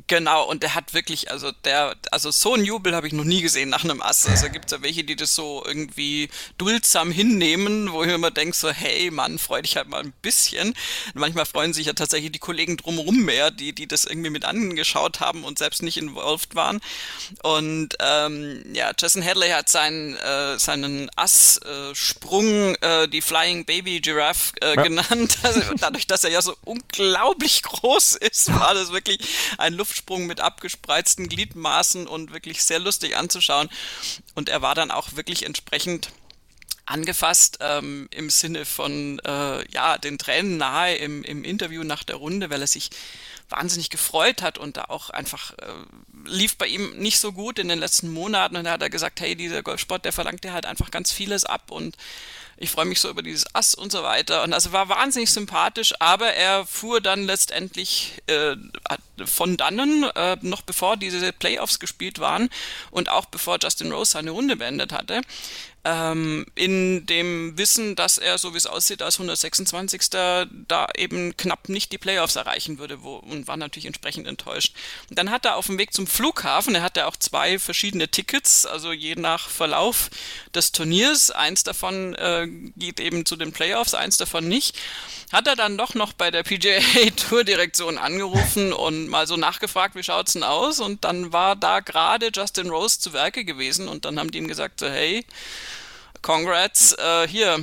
Genau, 0.07 0.45
und 0.45 0.63
der 0.63 0.75
hat 0.75 0.93
wirklich, 0.93 1.31
also 1.31 1.51
der, 1.63 1.95
also 2.12 2.31
so 2.31 2.53
einen 2.53 2.65
Jubel 2.65 2.95
habe 2.95 3.07
ich 3.07 3.13
noch 3.13 3.23
nie 3.23 3.41
gesehen 3.41 3.69
nach 3.69 3.83
einem 3.83 4.01
Ass. 4.01 4.25
Also 4.27 4.49
gibt 4.51 4.65
es 4.65 4.71
ja 4.71 4.81
welche, 4.81 5.03
die 5.03 5.15
das 5.15 5.35
so 5.35 5.63
irgendwie 5.65 6.29
duldsam 6.57 7.12
hinnehmen, 7.12 7.91
wo 7.91 8.03
ich 8.03 8.12
immer 8.12 8.31
denke, 8.31 8.55
so, 8.55 8.69
hey 8.69 9.12
Mann, 9.12 9.39
freu 9.39 9.62
dich 9.62 9.75
halt 9.77 9.89
mal 9.89 10.01
ein 10.01 10.13
bisschen. 10.21 10.69
Und 10.69 11.15
manchmal 11.15 11.45
freuen 11.45 11.73
sich 11.73 11.88
ja 11.88 11.93
tatsächlich 11.93 12.31
die 12.31 12.39
Kollegen 12.39 12.77
drumherum 12.77 13.23
mehr, 13.23 13.51
die, 13.51 13.73
die 13.73 13.88
das 13.88 14.05
irgendwie 14.05 14.29
mit 14.29 14.45
angeschaut 14.45 15.19
haben 15.19 15.43
und 15.43 15.57
selbst 15.57 15.81
nicht 15.81 15.97
involviert 15.97 16.19
waren. 16.53 16.79
Und 17.43 17.95
ähm, 17.99 18.63
ja, 18.73 18.91
Jason 18.97 19.23
Hadley 19.23 19.49
hat 19.49 19.69
seinen, 19.69 20.15
äh, 20.17 20.59
seinen 20.59 21.09
Ass-Sprung, 21.15 22.75
äh, 22.75 23.07
die 23.07 23.21
Flying 23.21 23.65
Baby 23.65 23.99
Giraffe 23.99 24.53
äh, 24.62 24.75
ja. 24.75 24.83
genannt. 24.83 25.38
Also 25.49 25.62
dadurch, 25.79 26.05
dass 26.05 26.23
er 26.23 26.29
ja 26.29 26.41
so 26.41 26.55
unglaublich 26.63 27.63
groß 27.63 28.17
ist, 28.17 28.53
war 28.53 28.73
das 28.73 28.91
wirklich 28.91 29.19
ein 29.57 29.73
Luft 29.73 29.88
Luftsprung 29.89 30.28
mit 30.28 30.39
abgespreizten 30.39 31.28
Gliedmaßen 31.28 32.08
und 32.08 32.32
wirklich 32.32 32.63
sehr 32.63 32.80
lustig 32.80 33.17
anzuschauen. 33.17 33.69
Und 34.36 34.47
er 34.49 34.62
war 34.62 34.75
dann 34.75 34.91
auch 34.91 35.15
wirklich 35.15 35.45
entsprechend 35.45 36.12
angefasst 36.86 37.58
ähm, 37.62 38.08
im 38.12 38.30
Sinne 38.30 38.65
von 38.65 39.19
äh, 39.19 39.71
ja 39.71 39.97
den 39.97 40.17
Tränen 40.17 40.58
nahe 40.58 40.95
im, 40.95 41.23
im 41.23 41.43
Interview 41.43 41.84
nach 41.84 42.04
der 42.04 42.15
Runde, 42.15 42.49
weil 42.49 42.62
er 42.62 42.67
sich 42.67 42.89
wahnsinnig 43.47 43.89
gefreut 43.89 44.41
hat 44.41 44.58
und 44.58 44.78
da 44.78 44.86
auch 44.86 45.10
einfach 45.10 45.54
äh, 45.58 45.65
lief 46.25 46.58
bei 46.58 46.67
ihm 46.67 46.97
nicht 46.97 47.19
so 47.19 47.32
gut 47.32 47.60
in 47.60 47.67
den 47.67 47.80
letzten 47.80 48.12
Monaten 48.12 48.58
und 48.58 48.63
da 48.63 48.71
hat 48.71 48.82
er 48.82 48.89
gesagt, 48.89 49.21
hey, 49.21 49.36
dieser 49.36 49.62
Golfsport, 49.62 50.06
der 50.06 50.13
verlangt 50.13 50.43
dir 50.43 50.54
halt 50.54 50.65
einfach 50.65 50.89
ganz 50.89 51.12
vieles 51.12 51.45
ab 51.45 51.69
und 51.69 51.95
ich 52.62 52.72
freue 52.72 52.86
mich 52.86 53.00
so 53.00 53.10
über 53.10 53.22
dieses 53.22 53.56
Ass 53.56 53.74
und 53.74 53.91
so 53.91 54.04
weiter. 54.04 54.43
Und 54.43 54.54
also 54.54 54.74
war 54.74 54.89
wahnsinnig 54.89 55.32
sympathisch, 55.32 55.93
aber 56.00 56.34
er 56.34 56.65
fuhr 56.65 57.00
dann 57.00 57.24
letztendlich 57.24 58.22
äh, 58.28 58.58
von 59.26 59.56
dannen, 59.56 60.04
äh, 60.15 60.38
noch 60.41 60.62
bevor 60.62 60.98
diese 60.98 61.32
Playoffs 61.32 61.80
gespielt 61.80 62.19
waren 62.19 62.50
und 62.91 63.08
auch 63.10 63.26
bevor 63.26 63.60
Justin 63.62 63.93
Rose 63.93 64.12
seine 64.12 64.32
Runde 64.32 64.58
beendet 64.58 64.91
hatte. 64.91 65.22
Ähm, 65.91 66.45
in 66.54 67.08
dem 67.08 67.58
Wissen, 67.58 67.95
dass 67.95 68.19
er, 68.19 68.38
so 68.38 68.54
wie 68.54 68.58
es 68.58 68.67
aussieht, 68.67 69.02
als 69.02 69.15
126. 69.15 70.10
da 70.12 70.88
eben 70.95 71.36
knapp 71.36 71.67
nicht 71.67 71.91
die 71.91 71.97
Playoffs 71.97 72.36
erreichen 72.36 72.78
würde 72.78 73.02
wo, 73.02 73.15
und 73.15 73.47
war 73.47 73.58
natürlich 73.58 73.88
entsprechend 73.88 74.28
enttäuscht. 74.28 74.75
Und 75.10 75.17
dann 75.17 75.32
hat 75.32 75.45
er 75.45 75.56
auf 75.56 75.65
dem 75.65 75.80
Weg 75.80 75.91
zum 75.93 76.06
Flughafen, 76.06 76.75
er 76.75 76.84
hatte 76.84 77.08
auch 77.08 77.15
zwei 77.15 77.58
verschiedene 77.58 78.08
Tickets, 78.08 78.67
also 78.67 78.91
je 78.91 79.15
nach 79.15 79.49
Verlauf 79.49 80.12
des 80.54 80.71
Turniers, 80.73 81.32
eins 81.32 81.63
davon 81.63 82.13
äh, 82.15 82.47
geht 82.78 82.99
eben 82.99 83.25
zu 83.25 83.36
den 83.36 83.52
Playoffs, 83.52 83.95
eins 83.95 84.17
davon 84.17 84.47
nicht, 84.47 84.78
hat 85.32 85.47
er 85.47 85.56
dann 85.56 85.75
doch 85.75 85.95
noch 85.95 86.13
bei 86.13 86.30
der 86.30 86.43
PGA 86.43 86.82
Tour 87.15 87.43
Direktion 87.43 87.97
angerufen 87.97 88.73
und 88.73 89.08
mal 89.08 89.25
so 89.25 89.38
nachgefragt, 89.38 89.95
wie 89.95 90.04
schaut's 90.04 90.34
denn 90.34 90.43
aus? 90.43 90.80
Und 90.80 91.04
dann 91.04 91.34
war 91.34 91.56
da 91.56 91.80
gerade 91.80 92.30
Justin 92.32 92.69
Rose 92.69 92.99
zu 92.99 93.12
Werke 93.13 93.43
gewesen 93.43 93.88
und 93.88 94.06
dann 94.06 94.19
haben 94.19 94.30
die 94.30 94.38
ihm 94.38 94.47
gesagt, 94.47 94.82
so, 94.82 94.88
hey, 94.88 95.25
congrats, 96.21 96.93
äh, 96.93 97.27
hier, 97.27 97.60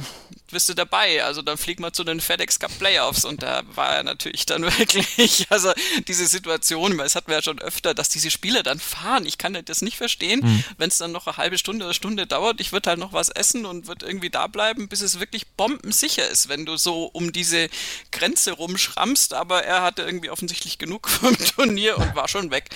bist 0.51 0.69
du 0.69 0.75
dabei. 0.75 1.25
Also 1.25 1.43
dann 1.43 1.59
flieg 1.59 1.81
mal 1.81 1.93
zu 1.93 2.05
den 2.05 2.21
FedEx 2.21 2.59
Cup 2.59 2.77
Playoffs 2.79 3.25
und 3.25 3.43
da 3.43 3.63
war 3.75 3.97
er 3.97 4.03
natürlich 4.03 4.47
dann 4.47 4.63
wirklich, 4.79 5.47
also 5.51 5.73
diese 6.07 6.27
Situation, 6.27 6.97
weil 6.99 7.07
es 7.07 7.15
hatten 7.15 7.29
wir 7.29 7.37
ja 7.37 7.43
schon 7.43 7.61
öfter, 7.61 7.95
dass 7.95 8.09
diese 8.09 8.31
Spieler 8.31 8.63
dann 8.63 8.79
fahren. 8.79 9.27
Ich 9.27 9.39
kann 9.39 9.59
das 9.65 9.83
nicht 9.83 9.97
verstehen, 9.97 10.41
mhm. 10.43 10.65
wenn 10.79 10.89
es 10.89 10.99
dann 10.99 11.13
noch 11.13 11.27
eine 11.27 11.37
halbe 11.37 11.59
Stunde 11.59 11.85
oder 11.85 11.95
Stunde 11.95 12.27
dauert. 12.27 12.61
Ich 12.61 12.73
würde 12.73 12.91
halt 12.91 12.99
noch 12.99 13.13
was 13.13 13.29
essen 13.29 13.67
und 13.67 13.87
würde 13.87 14.07
irgendwie 14.07 14.31
da 14.31 14.47
bleiben, 14.47 14.89
bis 14.89 15.01
es 15.01 15.21
wirklich 15.21 15.47
bombensicher 15.49 16.29
ist, 16.29 16.49
wenn 16.49 16.67
du 16.67 16.77
so 16.77 17.07
um 17.07 17.33
diese 17.33 17.69
Grenze 18.13 18.53
rumschrammst. 18.53 19.35
Aber 19.35 19.65
er 19.65 19.83
hatte 19.83 20.03
irgendwie 20.03 20.31
offensichtlich 20.31 20.79
genug 20.79 21.09
vom 21.09 21.37
Turnier 21.37 21.99
und 21.99 22.15
war 22.15 22.29
schon 22.29 22.51
weg 22.51 22.69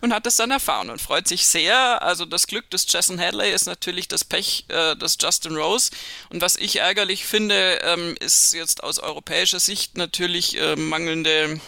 und 0.00 0.12
hat 0.12 0.26
das 0.26 0.36
dann 0.36 0.50
erfahren 0.50 0.90
und 0.90 1.00
freut 1.00 1.28
sich 1.28 1.46
sehr. 1.46 2.02
Also 2.02 2.24
das 2.24 2.46
Glück 2.46 2.70
des 2.70 2.86
Jason 2.88 3.20
Hadley 3.20 3.52
ist 3.52 3.66
natürlich 3.66 4.08
das 4.08 4.24
Pech 4.24 4.64
äh, 4.68 4.96
des 4.96 5.16
Justin 5.20 5.56
Rose 5.56 5.90
und 6.30 6.40
was 6.40 6.56
ich 6.56 6.76
ärgerlich 6.76 7.11
ich 7.12 7.26
finde, 7.26 7.80
ähm, 7.82 8.16
ist 8.20 8.54
jetzt 8.54 8.82
aus 8.82 8.98
europäischer 8.98 9.60
Sicht 9.60 9.96
natürlich 9.98 10.58
äh, 10.58 10.76
mangelnde 10.76 11.60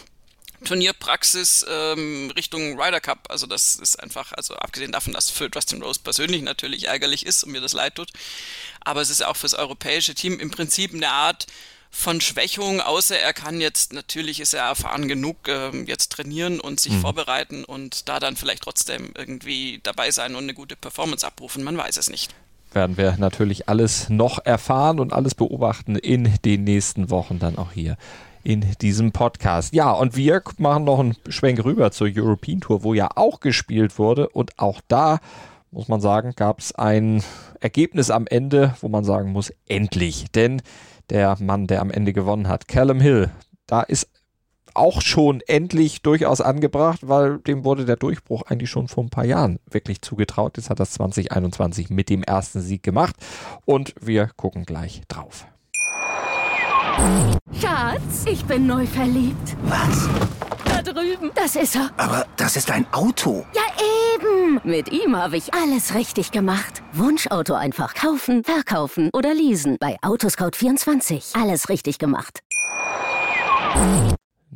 Turnierpraxis 0.63 1.65
ähm, 1.69 2.31
Richtung 2.35 2.79
Ryder 2.79 2.99
Cup. 2.99 3.27
Also 3.29 3.45
das 3.45 3.75
ist 3.75 4.01
einfach, 4.01 4.33
also 4.33 4.55
abgesehen 4.55 4.91
davon, 4.91 5.13
dass 5.13 5.29
für 5.29 5.49
Justin 5.53 5.83
Rose 5.83 5.99
persönlich 6.03 6.41
natürlich 6.41 6.87
ärgerlich 6.87 7.25
ist 7.25 7.43
und 7.43 7.51
mir 7.51 7.61
das 7.61 7.73
leid 7.73 7.95
tut, 7.95 8.09
aber 8.81 9.01
es 9.01 9.09
ist 9.09 9.23
auch 9.23 9.35
fürs 9.35 9.53
europäische 9.53 10.15
Team 10.15 10.39
im 10.39 10.49
Prinzip 10.49 10.93
eine 10.93 11.09
Art 11.09 11.45
von 11.91 12.19
Schwächung, 12.19 12.81
außer 12.81 13.17
er 13.17 13.31
kann 13.31 13.61
jetzt, 13.61 13.93
natürlich 13.93 14.39
ist 14.39 14.53
er 14.53 14.63
erfahren 14.63 15.07
genug, 15.07 15.47
äh, 15.47 15.69
jetzt 15.83 16.11
trainieren 16.11 16.59
und 16.59 16.79
sich 16.79 16.93
mhm. 16.93 17.01
vorbereiten 17.01 17.63
und 17.63 18.09
da 18.09 18.19
dann 18.19 18.35
vielleicht 18.35 18.63
trotzdem 18.63 19.13
irgendwie 19.15 19.79
dabei 19.83 20.11
sein 20.11 20.35
und 20.35 20.43
eine 20.43 20.55
gute 20.55 20.75
Performance 20.75 21.25
abrufen, 21.25 21.63
man 21.63 21.77
weiß 21.77 21.97
es 21.97 22.09
nicht 22.09 22.33
werden 22.75 22.97
wir 22.97 23.15
natürlich 23.17 23.69
alles 23.69 24.09
noch 24.09 24.45
erfahren 24.45 24.99
und 24.99 25.13
alles 25.13 25.33
beobachten 25.33 25.95
in 25.95 26.29
den 26.43 26.63
nächsten 26.65 27.09
Wochen 27.09 27.39
dann 27.39 27.57
auch 27.57 27.71
hier 27.71 27.97
in 28.43 28.63
diesem 28.81 29.11
Podcast. 29.11 29.73
Ja, 29.73 29.91
und 29.91 30.15
wir 30.15 30.43
machen 30.59 30.83
noch 30.83 30.99
einen 30.99 31.15
Schwenk 31.27 31.65
rüber 31.65 31.91
zur 31.91 32.07
European 32.13 32.61
Tour, 32.61 32.83
wo 32.83 32.93
ja 32.93 33.09
auch 33.15 33.39
gespielt 33.39 33.97
wurde. 33.97 34.29
Und 34.29 34.59
auch 34.59 34.81
da, 34.87 35.19
muss 35.71 35.87
man 35.87 35.99
sagen, 35.99 36.33
gab 36.35 36.59
es 36.59 36.75
ein 36.75 37.23
Ergebnis 37.59 38.11
am 38.11 38.27
Ende, 38.27 38.75
wo 38.81 38.87
man 38.87 39.03
sagen 39.03 39.31
muss, 39.31 39.51
endlich. 39.67 40.25
Denn 40.35 40.61
der 41.09 41.37
Mann, 41.39 41.65
der 41.65 41.81
am 41.81 41.89
Ende 41.89 42.13
gewonnen 42.13 42.47
hat, 42.47 42.67
Callum 42.67 42.99
Hill, 42.99 43.31
da 43.65 43.81
ist 43.81 44.09
auch 44.75 45.01
schon 45.01 45.41
endlich 45.47 46.01
durchaus 46.01 46.41
angebracht, 46.41 46.99
weil 47.03 47.39
dem 47.39 47.63
wurde 47.63 47.85
der 47.85 47.95
Durchbruch 47.95 48.43
eigentlich 48.43 48.69
schon 48.69 48.87
vor 48.87 49.03
ein 49.03 49.09
paar 49.09 49.25
Jahren 49.25 49.59
wirklich 49.69 50.01
zugetraut. 50.01 50.57
Jetzt 50.57 50.69
hat 50.69 50.79
das 50.79 50.91
2021 50.91 51.89
mit 51.89 52.09
dem 52.09 52.23
ersten 52.23 52.61
Sieg 52.61 52.83
gemacht 52.83 53.15
und 53.65 53.95
wir 54.01 54.29
gucken 54.35 54.65
gleich 54.65 55.01
drauf. 55.07 55.45
Schatz, 57.59 58.25
ich 58.25 58.45
bin 58.45 58.67
neu 58.67 58.85
verliebt. 58.85 59.57
Was? 59.63 60.07
Da 60.65 60.81
drüben. 60.81 61.31
Das 61.35 61.55
ist 61.55 61.75
er. 61.75 61.91
Aber 61.97 62.25
das 62.37 62.55
ist 62.55 62.71
ein 62.71 62.85
Auto. 62.93 63.45
Ja, 63.53 63.61
eben. 64.15 64.61
Mit 64.63 64.91
ihm 64.91 65.15
habe 65.15 65.37
ich 65.37 65.53
alles 65.53 65.93
richtig 65.93 66.31
gemacht. 66.31 66.81
Wunschauto 66.93 67.53
einfach 67.53 67.93
kaufen, 67.93 68.43
verkaufen 68.43 69.09
oder 69.13 69.33
leasen. 69.33 69.77
Bei 69.79 69.97
Autoscout24. 70.01 71.39
Alles 71.39 71.69
richtig 71.69 71.99
gemacht. 71.99 72.41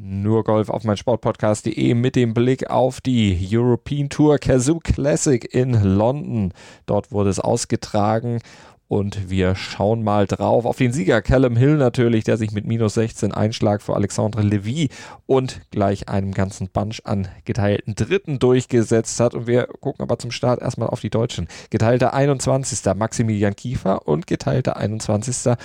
Nur 0.02 0.46
Golf 0.46 0.70
auf 0.70 0.86
mein 0.86 0.96
Sportpodcast.de 0.96 1.94
mit 1.94 2.16
dem 2.16 2.34
Blick 2.34 2.70
auf 2.70 3.02
die 3.02 3.38
European 3.52 4.08
Tour 4.08 4.38
Kazoo 4.38 4.80
Classic 4.80 5.44
in 5.54 5.74
London. 5.74 6.54
Dort 6.86 7.12
wurde 7.12 7.30
es 7.30 7.42
ausgetragen 7.42 8.40
und 8.88 9.30
wir 9.30 9.56
schauen 9.56 10.02
mal 10.02 10.26
drauf 10.26 10.64
auf 10.64 10.78
den 10.78 10.94
Sieger 10.94 11.22
Callum 11.22 11.58
Hill 11.58 11.76
natürlich, 11.76 12.24
der 12.24 12.38
sich 12.38 12.54
mit 12.54 12.66
minus 12.66 12.94
16 12.94 13.34
Einschlag 13.34 13.82
vor 13.82 13.98
Alexandre 13.98 14.42
Levy 14.42 14.88
und 15.26 15.60
gleich 15.70 16.08
einem 16.08 16.32
ganzen 16.32 16.70
Bunch 16.70 17.02
an 17.04 17.28
geteilten 17.44 17.94
Dritten 17.94 18.40
durchgesetzt 18.40 19.20
hat. 19.20 19.36
Und 19.36 19.48
wir 19.48 19.68
gucken 19.82 20.02
aber 20.02 20.18
zum 20.18 20.32
Start 20.32 20.62
erstmal 20.62 20.88
auf 20.88 21.02
die 21.02 21.10
Deutschen. 21.10 21.50
Geteilter 21.72 22.14
21. 22.14 22.96
Maximilian 22.96 23.58
Kiefer 23.58 24.08
und 24.08 24.28
geteilter 24.28 24.78
21. 24.78 25.58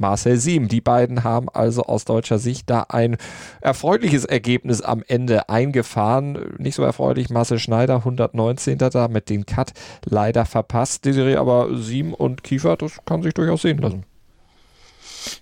Marcel 0.00 0.38
Siem. 0.38 0.68
Die 0.68 0.80
beiden 0.80 1.22
haben 1.22 1.48
also 1.48 1.82
aus 1.84 2.04
deutscher 2.04 2.38
Sicht 2.38 2.68
da 2.70 2.86
ein 2.88 3.16
erfreuliches 3.60 4.24
Ergebnis 4.24 4.80
am 4.80 5.04
Ende 5.06 5.48
eingefahren. 5.48 6.54
Nicht 6.58 6.74
so 6.74 6.82
erfreulich 6.82 7.30
Marcel 7.30 7.58
Schneider, 7.58 7.96
119. 7.96 8.78
da 8.78 9.08
mit 9.08 9.28
den 9.28 9.46
Cut 9.46 9.72
leider 10.04 10.46
verpasst. 10.46 11.04
Desiree, 11.04 11.36
aber 11.36 11.76
Siem 11.76 12.14
und 12.14 12.42
Kiefer, 12.42 12.76
das 12.76 12.98
kann 13.04 13.22
sich 13.22 13.34
durchaus 13.34 13.62
sehen 13.62 13.78
lassen. 13.78 14.04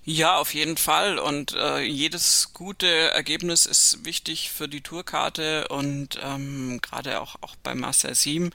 Ja, 0.05 0.39
auf 0.39 0.55
jeden 0.55 0.77
Fall. 0.77 1.19
Und 1.19 1.55
äh, 1.55 1.83
jedes 1.83 2.53
gute 2.53 2.89
Ergebnis 2.89 3.67
ist 3.67 4.05
wichtig 4.05 4.51
für 4.51 4.69
die 4.69 4.81
Tourkarte 4.81 5.69
und 5.69 6.19
ähm, 6.23 6.81
gerade 6.83 7.21
auch, 7.21 7.37
auch 7.43 7.55
bei 7.63 7.75
Marcel 7.75 8.15
Siem 8.15 8.51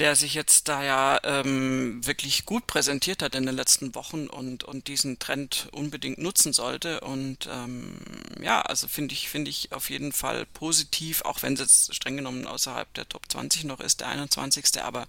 der 0.00 0.16
sich 0.16 0.32
jetzt 0.32 0.68
da 0.68 0.82
ja 0.82 1.20
ähm, 1.24 2.04
wirklich 2.06 2.46
gut 2.46 2.66
präsentiert 2.66 3.22
hat 3.22 3.34
in 3.34 3.44
den 3.44 3.54
letzten 3.54 3.94
Wochen 3.94 4.28
und, 4.28 4.64
und 4.64 4.88
diesen 4.88 5.18
Trend 5.18 5.68
unbedingt 5.72 6.18
nutzen 6.18 6.54
sollte. 6.54 7.00
Und 7.02 7.48
ähm, 7.52 7.98
ja, 8.42 8.62
also 8.62 8.88
finde 8.88 9.12
ich, 9.12 9.28
finde 9.28 9.50
ich 9.50 9.72
auf 9.72 9.90
jeden 9.90 10.12
Fall 10.12 10.46
positiv, 10.46 11.20
auch 11.22 11.42
wenn 11.42 11.52
es 11.52 11.60
jetzt 11.60 11.94
streng 11.94 12.16
genommen 12.16 12.46
außerhalb 12.46 12.92
der 12.94 13.10
Top 13.10 13.30
20 13.30 13.64
noch 13.64 13.78
ist, 13.78 14.00
der 14.00 14.08
21. 14.08 14.82
Aber 14.82 15.06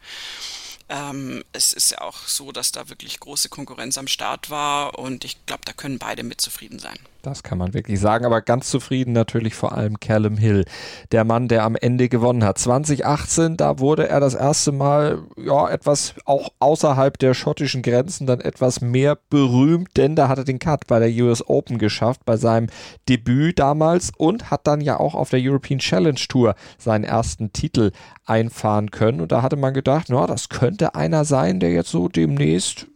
ähm, 0.89 1.45
es 1.53 1.71
ist 1.71 1.91
ja 1.91 2.01
auch 2.01 2.27
so, 2.27 2.51
dass 2.51 2.73
da 2.73 2.89
wirklich 2.89 3.21
große 3.21 3.47
Konkurrenz 3.47 3.97
am 3.97 4.07
Start 4.07 4.49
war 4.49 4.99
und 4.99 5.23
ich 5.23 5.45
glaube, 5.45 5.63
da 5.63 5.71
können 5.71 5.99
beide 5.99 6.23
mit 6.23 6.41
zufrieden 6.41 6.79
sein. 6.79 6.99
Das 7.21 7.43
kann 7.43 7.57
man 7.59 7.73
wirklich 7.73 7.99
sagen, 7.99 8.25
aber 8.25 8.41
ganz 8.41 8.69
zufrieden 8.69 9.13
natürlich 9.13 9.53
vor 9.53 9.73
allem 9.73 9.99
Callum 9.99 10.37
Hill, 10.37 10.65
der 11.11 11.23
Mann, 11.23 11.47
der 11.47 11.63
am 11.63 11.75
Ende 11.75 12.09
gewonnen 12.09 12.43
hat. 12.43 12.57
2018, 12.57 13.57
da 13.57 13.77
wurde 13.77 14.09
er 14.09 14.19
das 14.19 14.33
erste 14.33 14.71
Mal 14.71 15.19
ja 15.37 15.69
etwas 15.69 16.15
auch 16.25 16.49
außerhalb 16.59 17.17
der 17.19 17.33
schottischen 17.33 17.83
Grenzen 17.83 18.25
dann 18.25 18.41
etwas 18.41 18.81
mehr 18.81 19.17
berühmt, 19.29 19.89
denn 19.97 20.15
da 20.15 20.29
hat 20.29 20.39
er 20.39 20.43
den 20.43 20.59
Cut 20.59 20.87
bei 20.87 20.99
der 20.99 21.23
US 21.23 21.47
Open 21.47 21.77
geschafft, 21.77 22.25
bei 22.25 22.37
seinem 22.37 22.67
Debüt 23.07 23.59
damals 23.59 24.11
und 24.17 24.49
hat 24.49 24.65
dann 24.65 24.81
ja 24.81 24.99
auch 24.99 25.13
auf 25.13 25.29
der 25.29 25.41
European 25.41 25.79
Challenge 25.79 26.15
Tour 26.27 26.55
seinen 26.77 27.03
ersten 27.03 27.53
Titel 27.53 27.91
einfahren 28.25 28.89
können 28.91 29.21
und 29.21 29.31
da 29.31 29.41
hatte 29.41 29.57
man 29.57 29.73
gedacht, 29.73 30.07
na, 30.09 30.25
das 30.25 30.49
könnte 30.49 30.95
einer 30.95 31.25
sein, 31.25 31.59
der 31.59 31.71
jetzt 31.71 31.91
so 31.91 32.07
demnächst 32.07 32.87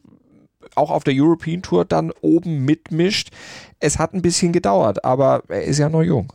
auch 0.76 0.92
auf 0.92 1.04
der 1.04 1.14
European 1.16 1.62
Tour 1.62 1.86
dann 1.86 2.12
oben 2.22 2.66
mitmischt. 2.66 3.30
Es 3.80 3.98
hat 4.00 4.14
ein 4.14 4.22
bisschen 4.22 4.54
gedauert, 4.54 5.04
aber 5.04 5.44
er 5.48 5.64
ist 5.64 5.80
ja 5.80 5.90
noch 5.90 6.04
jung. 6.04 6.32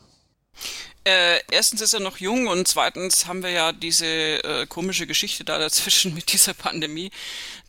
Äh, 1.04 1.40
erstens 1.50 1.80
ist 1.80 1.94
er 1.94 2.00
noch 2.00 2.18
jung 2.18 2.46
und 2.46 2.68
zweitens 2.68 3.26
haben 3.26 3.42
wir 3.42 3.50
ja 3.50 3.72
diese 3.72 4.04
äh, 4.06 4.66
komische 4.66 5.06
Geschichte 5.06 5.44
da 5.44 5.58
dazwischen 5.58 6.12
mit 6.14 6.30
dieser 6.30 6.52
Pandemie, 6.52 7.10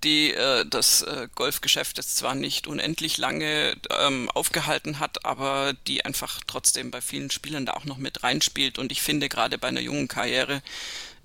die 0.04 0.34
äh, 0.34 0.66
das 0.70 1.04
äh, 1.04 1.30
Golfgeschäft 1.34 1.96
jetzt 1.98 2.18
zwar 2.18 2.36
nicht 2.36 2.68
unendlich 2.68 3.18
lange 3.18 3.78
ähm, 4.02 4.30
aufgehalten 4.32 5.00
hat, 5.00 5.24
aber 5.24 5.74
die 5.88 6.04
einfach 6.04 6.42
trotzdem 6.46 6.92
bei 6.92 7.00
vielen 7.00 7.32
Spielern 7.32 7.66
da 7.66 7.74
auch 7.74 7.86
noch 7.86 7.98
mit 7.98 8.22
reinspielt. 8.22 8.78
Und 8.78 8.92
ich 8.92 9.02
finde 9.02 9.30
gerade 9.30 9.58
bei 9.58 9.70
einer 9.70 9.80
jungen 9.80 10.10
Karriere 10.10 10.62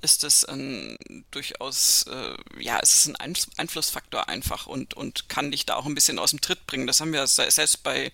ist 0.02 0.24
es 0.24 0.44
ein 0.44 0.96
durchaus, 1.30 2.04
äh, 2.04 2.62
ja, 2.62 2.78
es 2.82 2.94
ist 2.96 3.08
ein 3.08 3.36
Einflussfaktor 3.56 4.28
einfach 4.28 4.66
und, 4.66 4.94
und 4.94 5.28
kann 5.28 5.50
dich 5.50 5.66
da 5.66 5.76
auch 5.76 5.86
ein 5.86 5.94
bisschen 5.94 6.18
aus 6.18 6.30
dem 6.30 6.40
Tritt 6.40 6.66
bringen. 6.66 6.86
Das 6.86 7.00
haben 7.00 7.12
wir 7.12 7.26
selbst 7.26 7.82
bei, 7.82 8.12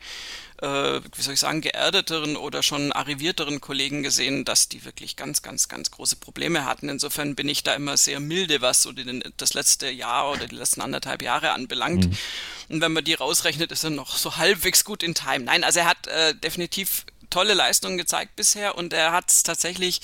äh, 0.60 0.66
wie 0.66 1.22
soll 1.22 1.34
ich 1.34 1.40
sagen, 1.40 1.60
geerdeteren 1.60 2.36
oder 2.36 2.62
schon 2.62 2.92
arrivierteren 2.92 3.60
Kollegen 3.60 4.02
gesehen, 4.02 4.44
dass 4.44 4.68
die 4.68 4.84
wirklich 4.84 5.16
ganz, 5.16 5.42
ganz, 5.42 5.68
ganz 5.68 5.90
große 5.90 6.16
Probleme 6.16 6.64
hatten. 6.64 6.88
Insofern 6.88 7.34
bin 7.34 7.48
ich 7.48 7.62
da 7.62 7.74
immer 7.74 7.96
sehr 7.96 8.20
milde, 8.20 8.60
was 8.60 8.82
so 8.82 8.92
den, 8.92 9.22
das 9.36 9.54
letzte 9.54 9.90
Jahr 9.90 10.30
oder 10.30 10.46
die 10.46 10.56
letzten 10.56 10.80
anderthalb 10.80 11.22
Jahre 11.22 11.52
anbelangt. 11.52 12.06
Mhm. 12.06 12.18
Und 12.68 12.80
wenn 12.80 12.92
man 12.92 13.04
die 13.04 13.14
rausrechnet, 13.14 13.72
ist 13.72 13.84
er 13.84 13.90
noch 13.90 14.16
so 14.16 14.36
halbwegs 14.36 14.84
gut 14.84 15.02
in 15.02 15.14
Time. 15.14 15.40
Nein, 15.40 15.64
also 15.64 15.80
er 15.80 15.86
hat 15.86 16.06
äh, 16.06 16.34
definitiv 16.34 17.04
tolle 17.32 17.54
Leistungen 17.54 17.98
gezeigt 17.98 18.36
bisher 18.36 18.76
und 18.76 18.92
er 18.92 19.12
hat 19.12 19.30
es 19.30 19.42
tatsächlich 19.42 20.02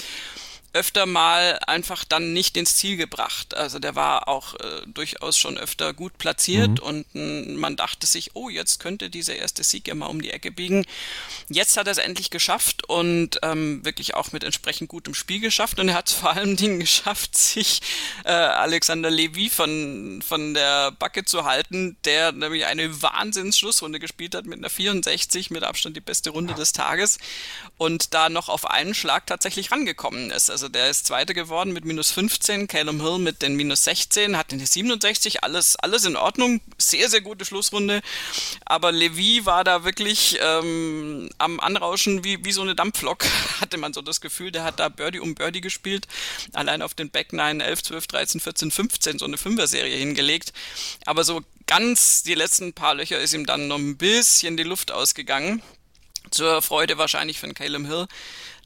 öfter 0.73 1.07
mal 1.07 1.59
einfach 1.67 2.05
dann 2.05 2.33
nicht 2.33 2.57
ins 2.57 2.77
Ziel 2.77 2.97
gebracht. 2.97 3.55
Also 3.55 3.79
der 3.79 3.95
war 3.95 4.29
auch 4.29 4.55
äh, 4.55 4.83
durchaus 4.87 5.39
schon 5.39 5.57
öfter 5.57 5.95
gut 5.95 6.19
platziert 6.19 6.81
mhm. 6.81 6.87
und 6.87 7.15
mh, 7.15 7.59
man 7.59 7.77
dachte 7.77 8.07
sich, 8.07 8.31
oh, 8.35 8.49
jetzt 8.49 8.79
könnte 8.79 9.09
dieser 9.09 9.37
erste 9.37 9.65
Sieg 9.65 9.89
ja 9.89 9.95
mal 9.95 10.07
um 10.07 10.21
die 10.21 10.31
Ecke 10.31 10.51
biegen. 10.51 10.85
Jetzt 11.49 11.77
hat 11.77 11.87
er 11.87 11.93
es 11.93 11.99
endlich 11.99 12.31
geschafft 12.31 12.89
und 12.89 13.39
ähm, 13.43 13.85
wirklich 13.85 14.15
auch 14.15 14.33
mit 14.33 14.45
entsprechend 14.45 14.89
gutem 14.89 15.15
Spiel 15.15 15.41
geschafft 15.41 15.79
und 15.79 15.89
er 15.89 15.95
hat 15.95 16.09
es 16.09 16.15
vor 16.19 16.31
allem 16.31 16.57
Dingen 16.57 16.81
geschafft, 16.81 17.37
sich 17.37 17.81
äh, 18.25 18.33
Alexander 18.33 19.11
Levy 19.11 19.49
von, 19.49 20.23
von 20.27 20.53
der 20.55 20.91
Backe 20.93 21.25
zu 21.25 21.45
halten, 21.45 21.97
der 22.05 22.33
nämlich 22.33 22.67
eine 22.67 23.03
Wahnsinns-Schlussrunde 23.03 24.01
gespielt 24.01 24.35
hat 24.35 24.45
mit 24.45 24.59
einer 24.59 24.71
64, 24.71 25.51
mit 25.51 25.63
Abstand 25.63 25.97
die 25.97 26.01
beste 26.01 26.31
Runde 26.31 26.55
des 26.55 26.73
Tages 26.73 27.19
und 27.79 28.13
da 28.13 28.29
noch 28.29 28.49
auf 28.49 28.69
einen 28.69 28.95
Schlag 28.95 29.27
tatsächlich 29.27 29.71
rangekommen 29.71 30.31
ist. 30.31 30.51
Also 30.51 30.58
der 30.67 30.91
ist 30.91 31.07
Zweiter 31.07 31.35
geworden 31.35 31.73
mit 31.73 31.85
minus 31.85 32.11
15, 32.11 32.67
Calum 32.67 33.01
Hill 33.01 33.19
mit 33.19 33.43
den 33.43 33.55
minus 33.55 33.85
16, 33.85 34.37
hat 34.37 34.51
den 34.51 34.59
67, 34.59 35.45
alles, 35.45 35.77
alles 35.77 36.05
in 36.05 36.17
Ordnung, 36.17 36.61
sehr, 36.79 37.09
sehr 37.09 37.21
gute 37.21 37.45
Schlussrunde. 37.45 38.01
Aber 38.65 38.91
Levi 38.91 39.47
war 39.47 39.63
da 39.63 39.85
wirklich 39.85 40.37
ähm, 40.43 41.31
am 41.39 41.61
Anrauschen 41.61 42.25
wie, 42.25 42.45
wie 42.45 42.51
so 42.51 42.63
eine 42.63 42.75
Dampflok, 42.75 43.25
hatte 43.61 43.79
man 43.79 43.93
so 43.93 44.03
das 44.03 44.21
Gefühl. 44.21 44.51
Der 44.51 44.65
hat 44.65 44.81
da 44.81 44.89
Birdie 44.89 45.21
um 45.21 45.37
Birdie 45.37 45.61
gespielt, 45.61 46.09
allein 46.53 46.83
auf 46.83 46.95
den 46.95 47.11
Back 47.11 47.33
9, 47.33 47.61
11, 47.61 47.85
12, 47.85 48.07
13, 48.09 48.41
14, 48.41 48.71
15 48.73 49.19
so 49.21 49.27
eine 49.27 49.39
Fünfer-Serie 49.39 49.97
hingelegt. 49.97 50.53
Aber 51.07 51.23
so 51.23 51.43
ganz 51.69 52.25
die 52.25 52.35
letzten 52.35 52.73
paar 52.73 52.97
Löcher 52.97 53.21
ist 53.21 53.35
ihm 53.35 53.47
dann 53.47 53.69
noch 53.69 53.79
ein 53.79 53.97
bisschen 53.97 54.57
die 54.57 54.65
Luft 54.65 54.91
ausgegangen. 54.91 55.63
Zur 56.31 56.63
Freude 56.63 56.99
wahrscheinlich 56.99 57.39
von 57.39 57.55
Caleb 57.55 57.87
Hill 57.87 58.07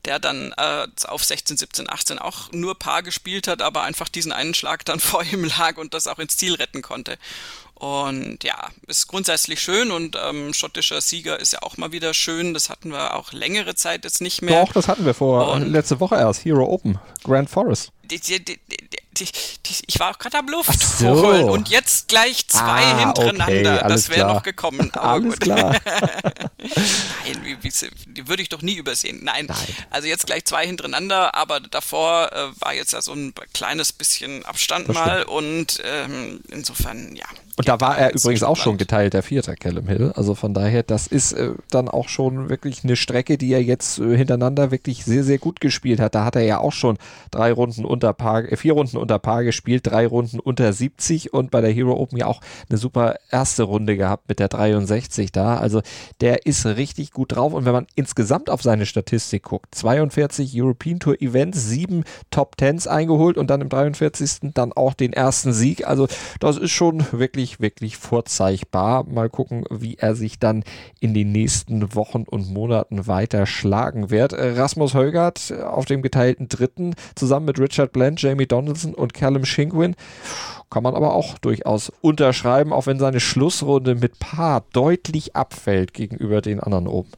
der 0.05 0.19
dann 0.19 0.53
äh, 0.57 0.87
auf 1.07 1.25
16, 1.25 1.57
17, 1.57 1.89
18 1.89 2.19
auch 2.19 2.51
nur 2.53 2.79
Paar 2.79 3.03
gespielt 3.03 3.47
hat, 3.47 3.63
aber 3.63 3.83
einfach 3.83 4.09
diesen 4.09 4.33
einen 4.33 4.55
Schlag 4.55 4.85
dann 4.85 5.01
vor 5.01 5.23
ihm 5.25 5.45
lag 5.45 5.77
und 5.77 5.95
das 5.95 6.07
auch 6.07 6.19
ins 6.19 6.37
Ziel 6.37 6.55
retten 6.55 6.83
konnte. 6.83 7.19
Und 7.75 8.45
ja, 8.45 8.69
ist 8.87 9.09
grundsätzlich 9.09 9.61
schön 9.61 9.91
und 9.91 10.17
ähm, 10.23 10.55
schottischer 10.55 11.01
Sieger 11.01 11.41
ist 11.41 11.53
ja 11.53 11.63
auch 11.63 11.77
mal 11.79 11.91
wieder 11.91 12.15
schön. 12.15 12.55
Das 12.55 12.71
hatten 12.71 12.93
wir 12.93 13.15
auch 13.15 13.33
längere 13.33 13.75
Zeit 13.75 14.05
jetzt 14.05 14.21
nicht 14.21 14.41
mehr. 14.41 14.65
Doch, 14.65 14.73
das 14.73 14.87
hatten 14.87 15.05
wir 15.05 15.15
vor 15.15 15.51
und 15.51 15.67
letzte 15.73 15.99
Woche 15.99 16.15
erst. 16.15 16.45
Hero 16.45 16.65
Open, 16.65 17.01
Grand 17.25 17.51
Forest. 17.51 17.91
Die, 18.05 18.21
die, 18.21 18.45
die, 18.45 18.61
die, 19.19 19.25
die, 19.25 19.75
ich 19.87 20.01
war 20.01 20.11
auch 20.15 20.19
gerade 20.19 20.39
am 20.39 20.49
Luft 20.49 20.81
so. 20.99 21.09
und 21.13 21.69
jetzt 21.69 22.09
gleich 22.09 22.47
zwei 22.49 22.63
Ah, 22.63 22.99
hintereinander. 22.99 23.75
okay, 23.75 23.85
alles 23.85 24.07
das 24.07 24.17
wäre 24.17 24.29
noch 24.29 24.43
gekommen. 24.43 24.91
Aber 24.95 25.03
Alles 25.13 25.25
gut. 25.35 25.41
klar. 25.41 25.77
Nein, 26.59 27.41
wie, 27.43 27.57
wie, 27.63 27.73
die 28.07 28.29
würde 28.29 28.43
ich 28.43 28.49
doch 28.49 28.63
nie 28.63 28.75
übersehen. 28.75 29.21
Nein. 29.23 29.49
Also 29.91 30.09
jetzt 30.09 30.27
gleich 30.27 30.45
zwei 30.45 30.67
hintereinander, 30.67 31.35
aber 31.35 31.61
davor 31.61 32.33
äh, 32.33 32.61
war 32.61 32.75
jetzt 32.75 32.93
ja 32.93 33.03
so 33.03 33.13
ein 33.13 33.35
kleines 33.53 33.93
bisschen 33.93 34.45
Abstand 34.45 34.89
Das 34.89 34.95
mal 34.95 35.23
und 35.25 35.81
ähm, 35.85 36.41
insofern, 36.49 37.15
ja. 37.17 37.27
Und 37.57 37.69
da 37.69 37.81
war 37.81 37.99
er 37.99 38.15
übrigens 38.15 38.43
auch 38.43 38.57
schon 38.57 38.79
geteilter 38.79 39.23
Vierter, 39.23 39.57
Callum 39.57 39.87
Hill. 39.87 40.13
Also 40.17 40.35
von 40.35 40.55
daher, 40.55 40.83
das 40.83 41.07
ist 41.07 41.33
äh, 41.33 41.51
dann 41.71 41.89
auch 41.89 42.09
schon 42.09 42.49
wirklich 42.49 42.83
eine 42.83 42.97
Strecke, 42.97 43.37
die 43.37 43.53
er 43.53 43.63
jetzt 43.63 43.99
äh, 43.99 44.17
hintereinander 44.17 44.71
wirklich 44.71 45.05
sehr, 45.05 45.23
sehr 45.23 45.37
gut 45.37 45.61
gespielt 45.61 46.01
hat. 46.01 46.15
Da 46.15 46.25
hat 46.25 46.35
er 46.35 46.43
ja 46.43 46.59
auch 46.59 46.73
schon 46.73 46.97
drei 47.31 47.53
Runden 47.53 47.85
unter 47.85 48.15
Paar, 48.15 48.51
äh, 48.51 48.57
vier 48.57 48.73
Runden 48.73 48.97
unter 48.97 49.19
Paar 49.19 49.45
gespielt, 49.45 49.87
drei 49.87 50.07
Runden 50.07 50.41
unter 50.41 50.73
70 50.73 51.35
und 51.35 51.51
bei 51.51 51.61
der 51.61 51.71
Hero 51.71 51.93
Open 51.93 52.19
ja 52.19 52.27
auch 52.27 52.41
eine 52.71 52.79
super 52.79 53.17
erste 53.31 53.65
Runde 53.65 53.99
gehabt 53.99 54.31
mit 54.31 54.39
der 54.39 54.49
63 54.49 55.31
da. 55.31 55.59
Also 55.59 55.83
der 56.23 56.47
ist 56.47 56.65
richtig 56.65 57.11
gut 57.11 57.33
drauf. 57.37 57.53
Und 57.53 57.67
wenn 57.67 57.73
man 57.73 57.87
insgesamt 57.95 58.49
auf 58.49 58.63
seine 58.63 58.87
Statistik 58.87 59.43
guckt, 59.43 59.75
42 59.75 60.53
European 60.55 61.01
Tour 61.01 61.21
Events, 61.21 61.67
sieben 61.67 62.05
Top 62.31 62.57
Tens 62.57 62.87
eingeholt 62.87 63.37
und 63.37 63.51
dann 63.51 63.61
im 63.61 63.69
43. 63.69 64.53
dann 64.55 64.73
auch 64.73 64.95
den 64.95 65.13
ersten 65.13 65.53
Sieg. 65.53 65.87
Also 65.87 66.09
das 66.41 66.57
ist 66.57 66.71
schon 66.71 67.05
wirklich, 67.13 67.42
wirklich 67.61 67.97
vorzeigbar. 67.97 69.05
Mal 69.05 69.29
gucken, 69.29 69.65
wie 69.71 69.97
er 69.97 70.15
sich 70.15 70.39
dann 70.39 70.65
in 71.01 71.15
den 71.15 71.33
nächsten 71.33 71.95
Wochen 71.95 72.23
und 72.23 72.53
Monaten 72.53 73.07
weiter 73.07 73.47
schlagen 73.47 74.11
wird. 74.11 74.33
Äh, 74.33 74.53
Rasmus 74.53 74.95
Heugart 74.95 75.51
äh, 75.51 75.63
auf 75.63 75.85
dem 75.85 76.03
geteilten 76.03 76.49
Dritten 76.49 76.95
zusammen 77.15 77.47
mit 77.47 77.59
Richard 77.59 77.93
Bland, 77.93 78.21
Jamie 78.21 78.47
Donaldson 78.47 78.95
und 78.95 79.15
Callum 79.15 79.45
Shinkwin. 79.45 79.95
Kann 80.71 80.83
man 80.83 80.95
aber 80.95 81.15
auch 81.15 81.39
durchaus 81.39 81.93
unterschreiben, 82.01 82.73
auch 82.73 82.87
wenn 82.87 82.99
seine 82.99 83.21
Schlussrunde 83.21 83.95
mit 83.95 84.19
Paar 84.19 84.65
deutlich 84.73 85.37
abfällt 85.37 85.93
gegenüber 85.93 86.41
den 86.41 86.61
anderen 86.61 86.87
oben. 86.87 87.11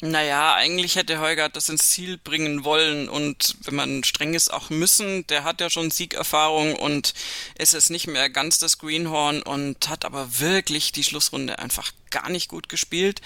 Naja, 0.00 0.54
eigentlich 0.54 0.94
hätte 0.94 1.18
Heugart 1.18 1.56
das 1.56 1.68
ins 1.68 1.90
Ziel 1.90 2.18
bringen 2.18 2.62
wollen 2.62 3.08
und 3.08 3.56
wenn 3.62 3.74
man 3.74 4.04
streng 4.04 4.34
ist, 4.34 4.52
auch 4.52 4.70
müssen. 4.70 5.26
Der 5.26 5.42
hat 5.42 5.60
ja 5.60 5.70
schon 5.70 5.90
Siegerfahrung 5.90 6.76
und 6.76 7.14
ist 7.58 7.74
es 7.74 7.90
nicht 7.90 8.06
mehr 8.06 8.30
ganz 8.30 8.60
das 8.60 8.78
Greenhorn 8.78 9.42
und 9.42 9.88
hat 9.88 10.04
aber 10.04 10.38
wirklich 10.38 10.92
die 10.92 11.02
Schlussrunde 11.02 11.58
einfach 11.58 11.90
gar 12.10 12.30
nicht 12.30 12.48
gut 12.48 12.68
gespielt 12.68 13.20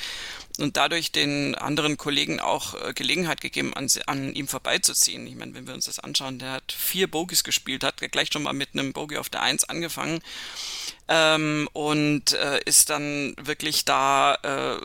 und 0.59 0.77
dadurch 0.77 1.13
den 1.13 1.55
anderen 1.55 1.97
Kollegen 1.97 2.41
auch 2.41 2.75
äh, 2.75 2.93
Gelegenheit 2.93 3.41
gegeben, 3.41 3.75
an, 3.75 3.89
an 4.07 4.35
ihm 4.35 4.49
vorbeizuziehen. 4.49 5.27
Ich 5.27 5.35
meine, 5.35 5.55
wenn 5.55 5.67
wir 5.67 5.75
uns 5.75 5.87
das 5.87 5.99
anschauen, 5.99 6.39
der 6.39 6.53
hat 6.53 6.73
vier 6.73 7.11
Bogies 7.11 7.45
gespielt, 7.45 7.85
hat 7.85 7.97
gleich 8.13 8.31
schon 8.33 8.43
mal 8.43 8.53
mit 8.53 8.71
einem 8.73 8.93
Bogie 8.93 9.19
auf 9.19 9.29
der 9.29 9.43
Eins 9.43 9.65
angefangen 9.65 10.21
ähm, 11.09 11.69
und 11.73 12.33
äh, 12.33 12.61
ist 12.65 12.91
dann 12.91 13.35
wirklich 13.41 13.85
da 13.85 14.35
äh, 14.43 14.81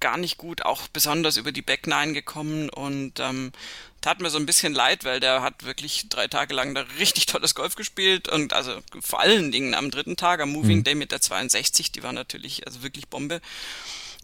gar 0.00 0.16
nicht 0.16 0.38
gut, 0.38 0.62
auch 0.62 0.88
besonders 0.88 1.36
über 1.36 1.52
die 1.52 1.62
Back 1.62 1.86
Nine 1.86 2.12
gekommen 2.12 2.68
und 2.70 3.20
ähm, 3.20 3.52
tat 4.00 4.20
mir 4.20 4.30
so 4.30 4.38
ein 4.38 4.46
bisschen 4.46 4.74
leid, 4.74 5.04
weil 5.04 5.20
der 5.20 5.42
hat 5.42 5.64
wirklich 5.64 6.08
drei 6.08 6.28
Tage 6.28 6.54
lang 6.54 6.74
da 6.74 6.84
richtig 6.98 7.26
tolles 7.26 7.54
Golf 7.54 7.74
gespielt 7.74 8.28
und 8.28 8.52
also 8.52 8.78
vor 9.00 9.20
allen 9.20 9.50
Dingen 9.50 9.74
am 9.74 9.90
dritten 9.90 10.16
Tag, 10.16 10.40
am 10.40 10.50
Moving 10.50 10.84
Day 10.84 10.94
mit 10.94 11.12
der 11.12 11.20
62, 11.20 11.92
die 11.92 12.02
war 12.02 12.12
natürlich 12.12 12.66
also 12.66 12.82
wirklich 12.82 13.08
Bombe. 13.08 13.40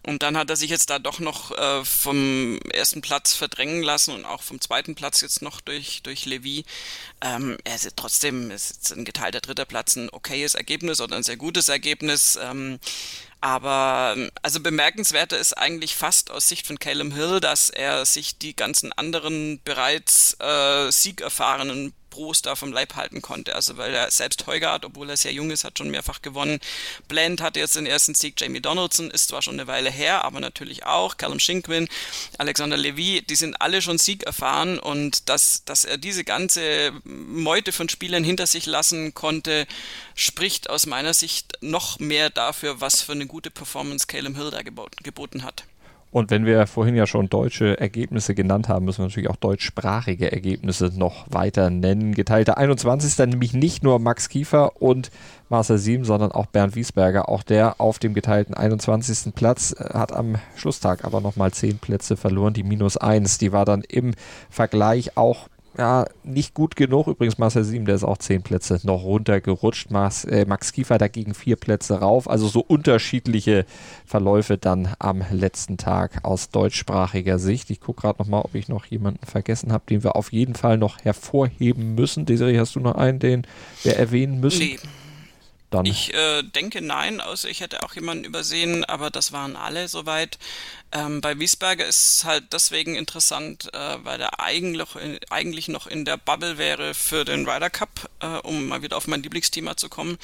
Und 0.07 0.23
dann 0.23 0.37
hat 0.37 0.51
er 0.51 0.57
sich 0.57 0.71
jetzt 0.71 0.91
da 0.91 0.99
doch 0.99 1.19
noch 1.19 1.51
äh, 1.57 1.85
vom 1.85 2.59
ersten 2.73 3.01
Platz 3.01 3.35
verdrängen 3.35 3.83
lassen 3.83 4.15
und 4.15 4.27
auch 4.27 4.43
vom 4.43 4.61
zweiten 4.61 4.95
Platz 4.95 5.23
jetzt 5.23 5.41
noch 5.41 5.63
durch, 5.63 6.03
durch 6.03 6.27
Levy. 6.27 6.65
Ähm, 7.23 7.57
er 7.65 7.75
ist 7.75 7.89
trotzdem, 7.97 8.51
ist 8.51 8.71
jetzt 8.71 8.93
ein 8.93 9.07
geteilter 9.07 9.41
dritter 9.41 9.65
Platz 9.65 9.97
ein 9.97 10.11
okayes 10.11 10.55
Ergebnis 10.55 11.01
oder 11.01 11.17
ein 11.17 11.23
sehr 11.23 11.39
gutes 11.39 11.71
Ergebnis. 11.71 12.39
Ähm, 12.43 12.79
aber 13.41 14.17
also 14.43 14.61
bemerkenswerter 14.61 15.39
ist 15.39 15.53
eigentlich 15.53 15.97
fast 15.97 16.31
aus 16.31 16.49
Sicht 16.49 16.67
von 16.67 16.79
Caleb 16.79 17.13
Hill, 17.13 17.41
dass 17.41 17.69
er 17.71 18.07
sich 18.07 18.39
die 18.39 18.57
ganzen 18.57 18.93
anderen 18.93 19.61
bereits 19.65 20.35
äh, 20.41 20.91
siegerfahrenen 20.91 21.95
Pros 22.15 22.43
da 22.43 22.55
vom 22.55 22.73
Leib 22.73 22.95
halten 22.95 23.23
konnte. 23.23 23.57
Also 23.57 23.77
weil 23.77 23.93
er 23.93 24.09
selbst 24.09 24.47
Heugart, 24.47 24.85
obwohl 24.85 25.11
er 25.11 25.17
sehr 25.17 25.33
jung 25.33 25.51
ist, 25.51 25.65
hat 25.65 25.79
schon 25.79 25.91
mehrfach 25.91 26.23
gewonnen. 26.23 26.61
Blend 27.09 27.41
hatte 27.41 27.59
jetzt 27.59 27.75
den 27.75 27.87
ersten 27.87 28.15
Sieg. 28.15 28.41
Jamie 28.41 28.61
Donaldson 28.61 29.11
ist 29.11 29.29
zwar 29.29 29.43
schon 29.43 29.55
eine 29.55 29.67
Weile 29.67 29.91
her, 29.91 30.25
aber 30.25 30.39
natürlich 30.39 30.87
auch. 30.87 31.17
Callum 31.17 31.41
Shinkwin, 31.41 31.89
Alexander 32.39 32.77
Levy, 32.77 33.23
die 33.23 33.35
sind 33.35 33.61
alle 33.61 33.83
schon 33.83 33.99
Sieg 33.99 34.23
erfahren 34.23 34.79
und 34.79 35.29
dass, 35.29 35.65
dass 35.65 35.85
er 35.85 35.99
diese 35.99 36.23
ganze 36.23 36.93
Meute 37.03 37.73
von 37.73 37.89
Spielern 37.89 38.23
hinter 38.23 38.47
sich 38.47 38.67
lassen 38.67 39.13
konnte, 39.15 39.67
spricht 40.15 40.71
aus 40.71 40.87
meiner 40.87 41.15
Sicht 41.15 41.59
noch 41.63 41.99
mehr 41.99 42.31
dafür, 42.31 42.81
was 42.81 43.03
für 43.03 43.13
eine 43.13 43.27
gute 43.27 43.51
Performance 43.51 44.07
Caleb 44.07 44.37
Hill 44.37 44.53
da 44.53 44.63
geboten 44.63 45.43
hat. 45.43 45.65
Und 46.15 46.31
wenn 46.31 46.47
wir 46.47 46.69
vorhin 46.69 46.95
ja 46.95 47.09
schon 47.09 47.29
deutsche 47.29 47.81
Ergebnisse 47.81 48.37
genannt 48.37 48.69
haben, 48.69 48.85
müssen 48.85 48.99
wir 48.99 49.07
natürlich 49.07 49.29
auch 49.29 49.35
deutschsprachige 49.35 50.31
Ergebnisse 50.31 50.93
noch 50.95 51.27
weiter 51.29 51.71
nennen. 51.71 52.15
Geteilte 52.15 52.57
21. 52.57 53.19
nämlich 53.27 53.53
nicht 53.53 53.83
nur 53.83 53.99
Max 53.99 54.29
Kiefer 54.29 54.81
und 54.81 55.11
Marcel 55.49 55.77
Sieben, 55.77 56.05
sondern 56.05 56.31
auch 56.31 56.47
Bernd 56.47 56.77
Wiesberger. 56.77 57.29
Auch 57.29 57.43
der 57.43 57.81
auf 57.81 57.99
dem 57.99 58.15
geteilten 58.15 58.55
21. 58.55 59.35
Platz 59.35 59.75
äh, 59.77 59.93
hat 59.93 60.13
am 60.13 60.37
Schlusstag 60.55 61.05
aber 61.05 61.21
nochmal 61.21 61.51
10 61.51 61.79
Plätze 61.79 62.17
verloren. 62.17 62.55
Die 62.55 62.63
minus 62.63 62.97
1, 62.97 63.39
die 63.39 63.51
war 63.51 63.65
dann 63.65 63.83
im 63.83 64.15
Vergleich 64.51 65.17
auch 65.17 65.49
ja, 65.77 66.07
nicht 66.23 66.55
gut 66.55 66.77
genug. 66.77 67.09
Übrigens 67.09 67.39
Marcel 67.39 67.65
Sieben, 67.65 67.85
der 67.85 67.97
ist 67.97 68.05
auch 68.05 68.19
zehn 68.19 68.43
Plätze 68.43 68.79
noch 68.85 69.03
runtergerutscht. 69.03 69.91
Max, 69.91 70.25
äh, 70.25 70.45
Max 70.47 70.73
Kiefer 70.73 70.99
dagegen 70.99 71.35
vier 71.35 71.57
Plätze 71.57 72.01
rauf. 72.01 72.29
Also 72.29 72.47
so 72.49 72.61
unterschiedliche 72.61 73.67
Verläufe 74.05 74.57
dann 74.57 74.95
am 74.99 75.23
letzten 75.31 75.77
Tag 75.77 76.25
aus 76.25 76.51
deutschsprachiger 76.51 77.39
Sicht. 77.39 77.71
Ich 77.71 77.81
gucke 77.81 78.03
gerade 78.03 78.23
nochmal, 78.23 78.43
ob 78.45 78.55
ich 78.55 78.69
noch 78.69 78.87
jemanden 78.87 79.27
vergessen 79.27 79.73
habe, 79.73 79.85
den 79.89 80.05
wir 80.05 80.17
auf 80.17 80.33
jeden 80.33 80.55
Fall 80.55 80.79
noch 80.79 80.99
hervorheben 81.05 81.95
müssen. 81.95 82.27
Desiree, 82.27 82.59
hast 82.59 82.77
du 82.77 82.81
noch 82.81 82.95
einen, 82.95 83.19
den 83.19 83.47
wir 83.83 83.97
erwähnen 83.97 84.41
müssen? 84.41 84.61
Nee. 84.61 84.79
Dann. 85.75 85.87
Ich 85.87 86.15
äh, 86.15 86.43
denke 86.43 86.81
nein, 86.81 87.21
außer 87.21 87.49
ich 87.49 87.61
hätte 87.61 87.83
auch 87.83 87.95
jemanden 87.95 88.25
übersehen, 88.25 88.85
aber 88.85 89.11
das 89.11 89.33
waren 89.33 89.57
alle 89.57 89.89
soweit. 89.89 90.39
Ähm, 90.93 91.21
bei 91.21 91.39
Wiesberger 91.39 91.85
ist 91.85 92.19
es 92.19 92.25
halt 92.25 92.53
deswegen 92.53 92.95
interessant, 92.95 93.75
äh, 93.75 93.97
weil 94.05 94.21
er 94.21 94.39
eigentlich, 94.39 94.89
eigentlich 95.31 95.67
noch 95.67 95.89
in 95.89 96.05
der 96.05 96.17
Bubble 96.17 96.59
wäre 96.59 96.95
für 96.95 97.25
den 97.25 97.49
Ryder 97.49 97.71
Cup, 97.71 98.09
äh, 98.21 98.27
um 98.27 98.69
mal 98.69 98.83
wieder 98.83 98.97
auf 98.97 99.09
mein 99.09 99.23
Lieblingsthema 99.23 99.77
zu 99.77 99.89
kommen. 99.89 100.17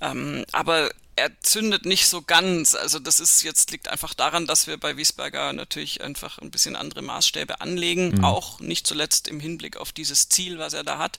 Ähm, 0.00 0.44
aber 0.52 0.90
er 1.20 1.30
zündet 1.42 1.84
nicht 1.84 2.06
so 2.06 2.22
ganz. 2.22 2.74
Also 2.74 2.98
das 2.98 3.20
ist 3.20 3.42
jetzt 3.42 3.70
liegt 3.70 3.88
einfach 3.88 4.14
daran, 4.14 4.46
dass 4.46 4.66
wir 4.66 4.78
bei 4.78 4.96
Wiesberger 4.96 5.52
natürlich 5.52 6.00
einfach 6.00 6.38
ein 6.38 6.50
bisschen 6.50 6.76
andere 6.76 7.02
Maßstäbe 7.02 7.60
anlegen, 7.60 8.12
mhm. 8.16 8.24
auch 8.24 8.58
nicht 8.60 8.86
zuletzt 8.86 9.28
im 9.28 9.38
Hinblick 9.38 9.76
auf 9.76 9.92
dieses 9.92 10.30
Ziel, 10.30 10.58
was 10.58 10.72
er 10.72 10.82
da 10.82 10.96
hat, 10.96 11.18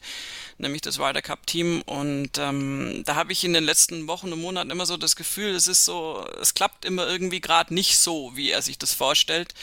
nämlich 0.57 0.81
das 0.81 0.99
Ryder 0.99 1.21
Cup 1.21 1.45
Team. 1.45 1.83
Und 1.83 2.39
ähm, 2.39 3.03
da 3.05 3.15
habe 3.15 3.31
ich 3.31 3.43
in 3.43 3.53
den 3.53 3.63
letzten 3.63 4.07
Wochen 4.07 4.33
und 4.33 4.41
Monaten 4.41 4.71
immer 4.71 4.87
so 4.87 4.97
das 4.97 5.15
Gefühl, 5.15 5.53
es 5.53 5.67
ist 5.67 5.85
so, 5.85 6.25
es 6.41 6.55
klappt 6.55 6.83
immer 6.83 7.07
irgendwie 7.07 7.41
gerade 7.41 7.73
nicht 7.73 7.99
so, 7.99 8.31
wie 8.35 8.49
er 8.49 8.63
sich 8.63 8.79
das 8.79 8.93
vorstellt. 8.93 9.53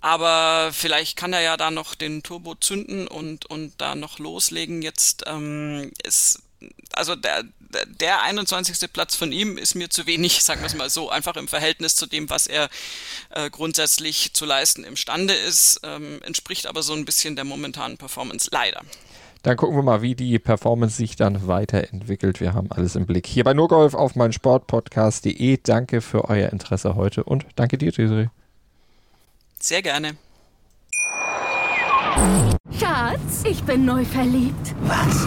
Aber 0.00 0.70
vielleicht 0.72 1.16
kann 1.16 1.32
er 1.32 1.40
ja 1.40 1.56
da 1.56 1.70
noch 1.70 1.94
den 1.94 2.22
Turbo 2.22 2.54
zünden 2.54 3.08
und, 3.08 3.46
und 3.46 3.72
da 3.78 3.94
noch 3.94 4.18
loslegen. 4.18 4.82
Jetzt 4.82 5.24
ähm, 5.26 5.90
ist 6.04 6.43
also 6.92 7.14
der, 7.16 7.44
der 8.00 8.22
21. 8.22 8.92
Platz 8.92 9.14
von 9.14 9.32
ihm 9.32 9.58
ist 9.58 9.74
mir 9.74 9.90
zu 9.90 10.06
wenig, 10.06 10.42
sagen 10.42 10.60
wir 10.60 10.66
es 10.66 10.74
mal 10.74 10.90
so, 10.90 11.10
einfach 11.10 11.36
im 11.36 11.48
Verhältnis 11.48 11.96
zu 11.96 12.06
dem, 12.06 12.30
was 12.30 12.46
er 12.46 12.68
äh, 13.30 13.50
grundsätzlich 13.50 14.32
zu 14.34 14.44
leisten 14.44 14.84
imstande 14.84 15.34
ist, 15.34 15.80
ähm, 15.82 16.20
entspricht 16.22 16.66
aber 16.66 16.82
so 16.82 16.92
ein 16.92 17.04
bisschen 17.04 17.36
der 17.36 17.44
momentanen 17.44 17.98
Performance, 17.98 18.48
leider. 18.52 18.82
Dann 19.42 19.58
gucken 19.58 19.76
wir 19.76 19.82
mal, 19.82 20.00
wie 20.00 20.14
die 20.14 20.38
Performance 20.38 20.96
sich 20.96 21.16
dann 21.16 21.46
weiterentwickelt. 21.46 22.40
Wir 22.40 22.54
haben 22.54 22.72
alles 22.72 22.96
im 22.96 23.04
Blick. 23.04 23.26
Hier 23.26 23.44
bei 23.44 23.52
Nurgolf 23.52 23.92
auf 23.92 24.16
mein 24.16 24.32
Sportpodcast.de. 24.32 25.58
Danke 25.62 26.00
für 26.00 26.30
euer 26.30 26.48
Interesse 26.48 26.94
heute 26.94 27.24
und 27.24 27.44
danke 27.54 27.76
dir, 27.76 27.92
Desiree. 27.92 28.28
Sehr 29.60 29.82
gerne. 29.82 30.16
Schatz, 32.78 33.44
ich 33.44 33.62
bin 33.64 33.84
neu 33.84 34.04
verliebt. 34.06 34.74
Was? 34.82 35.26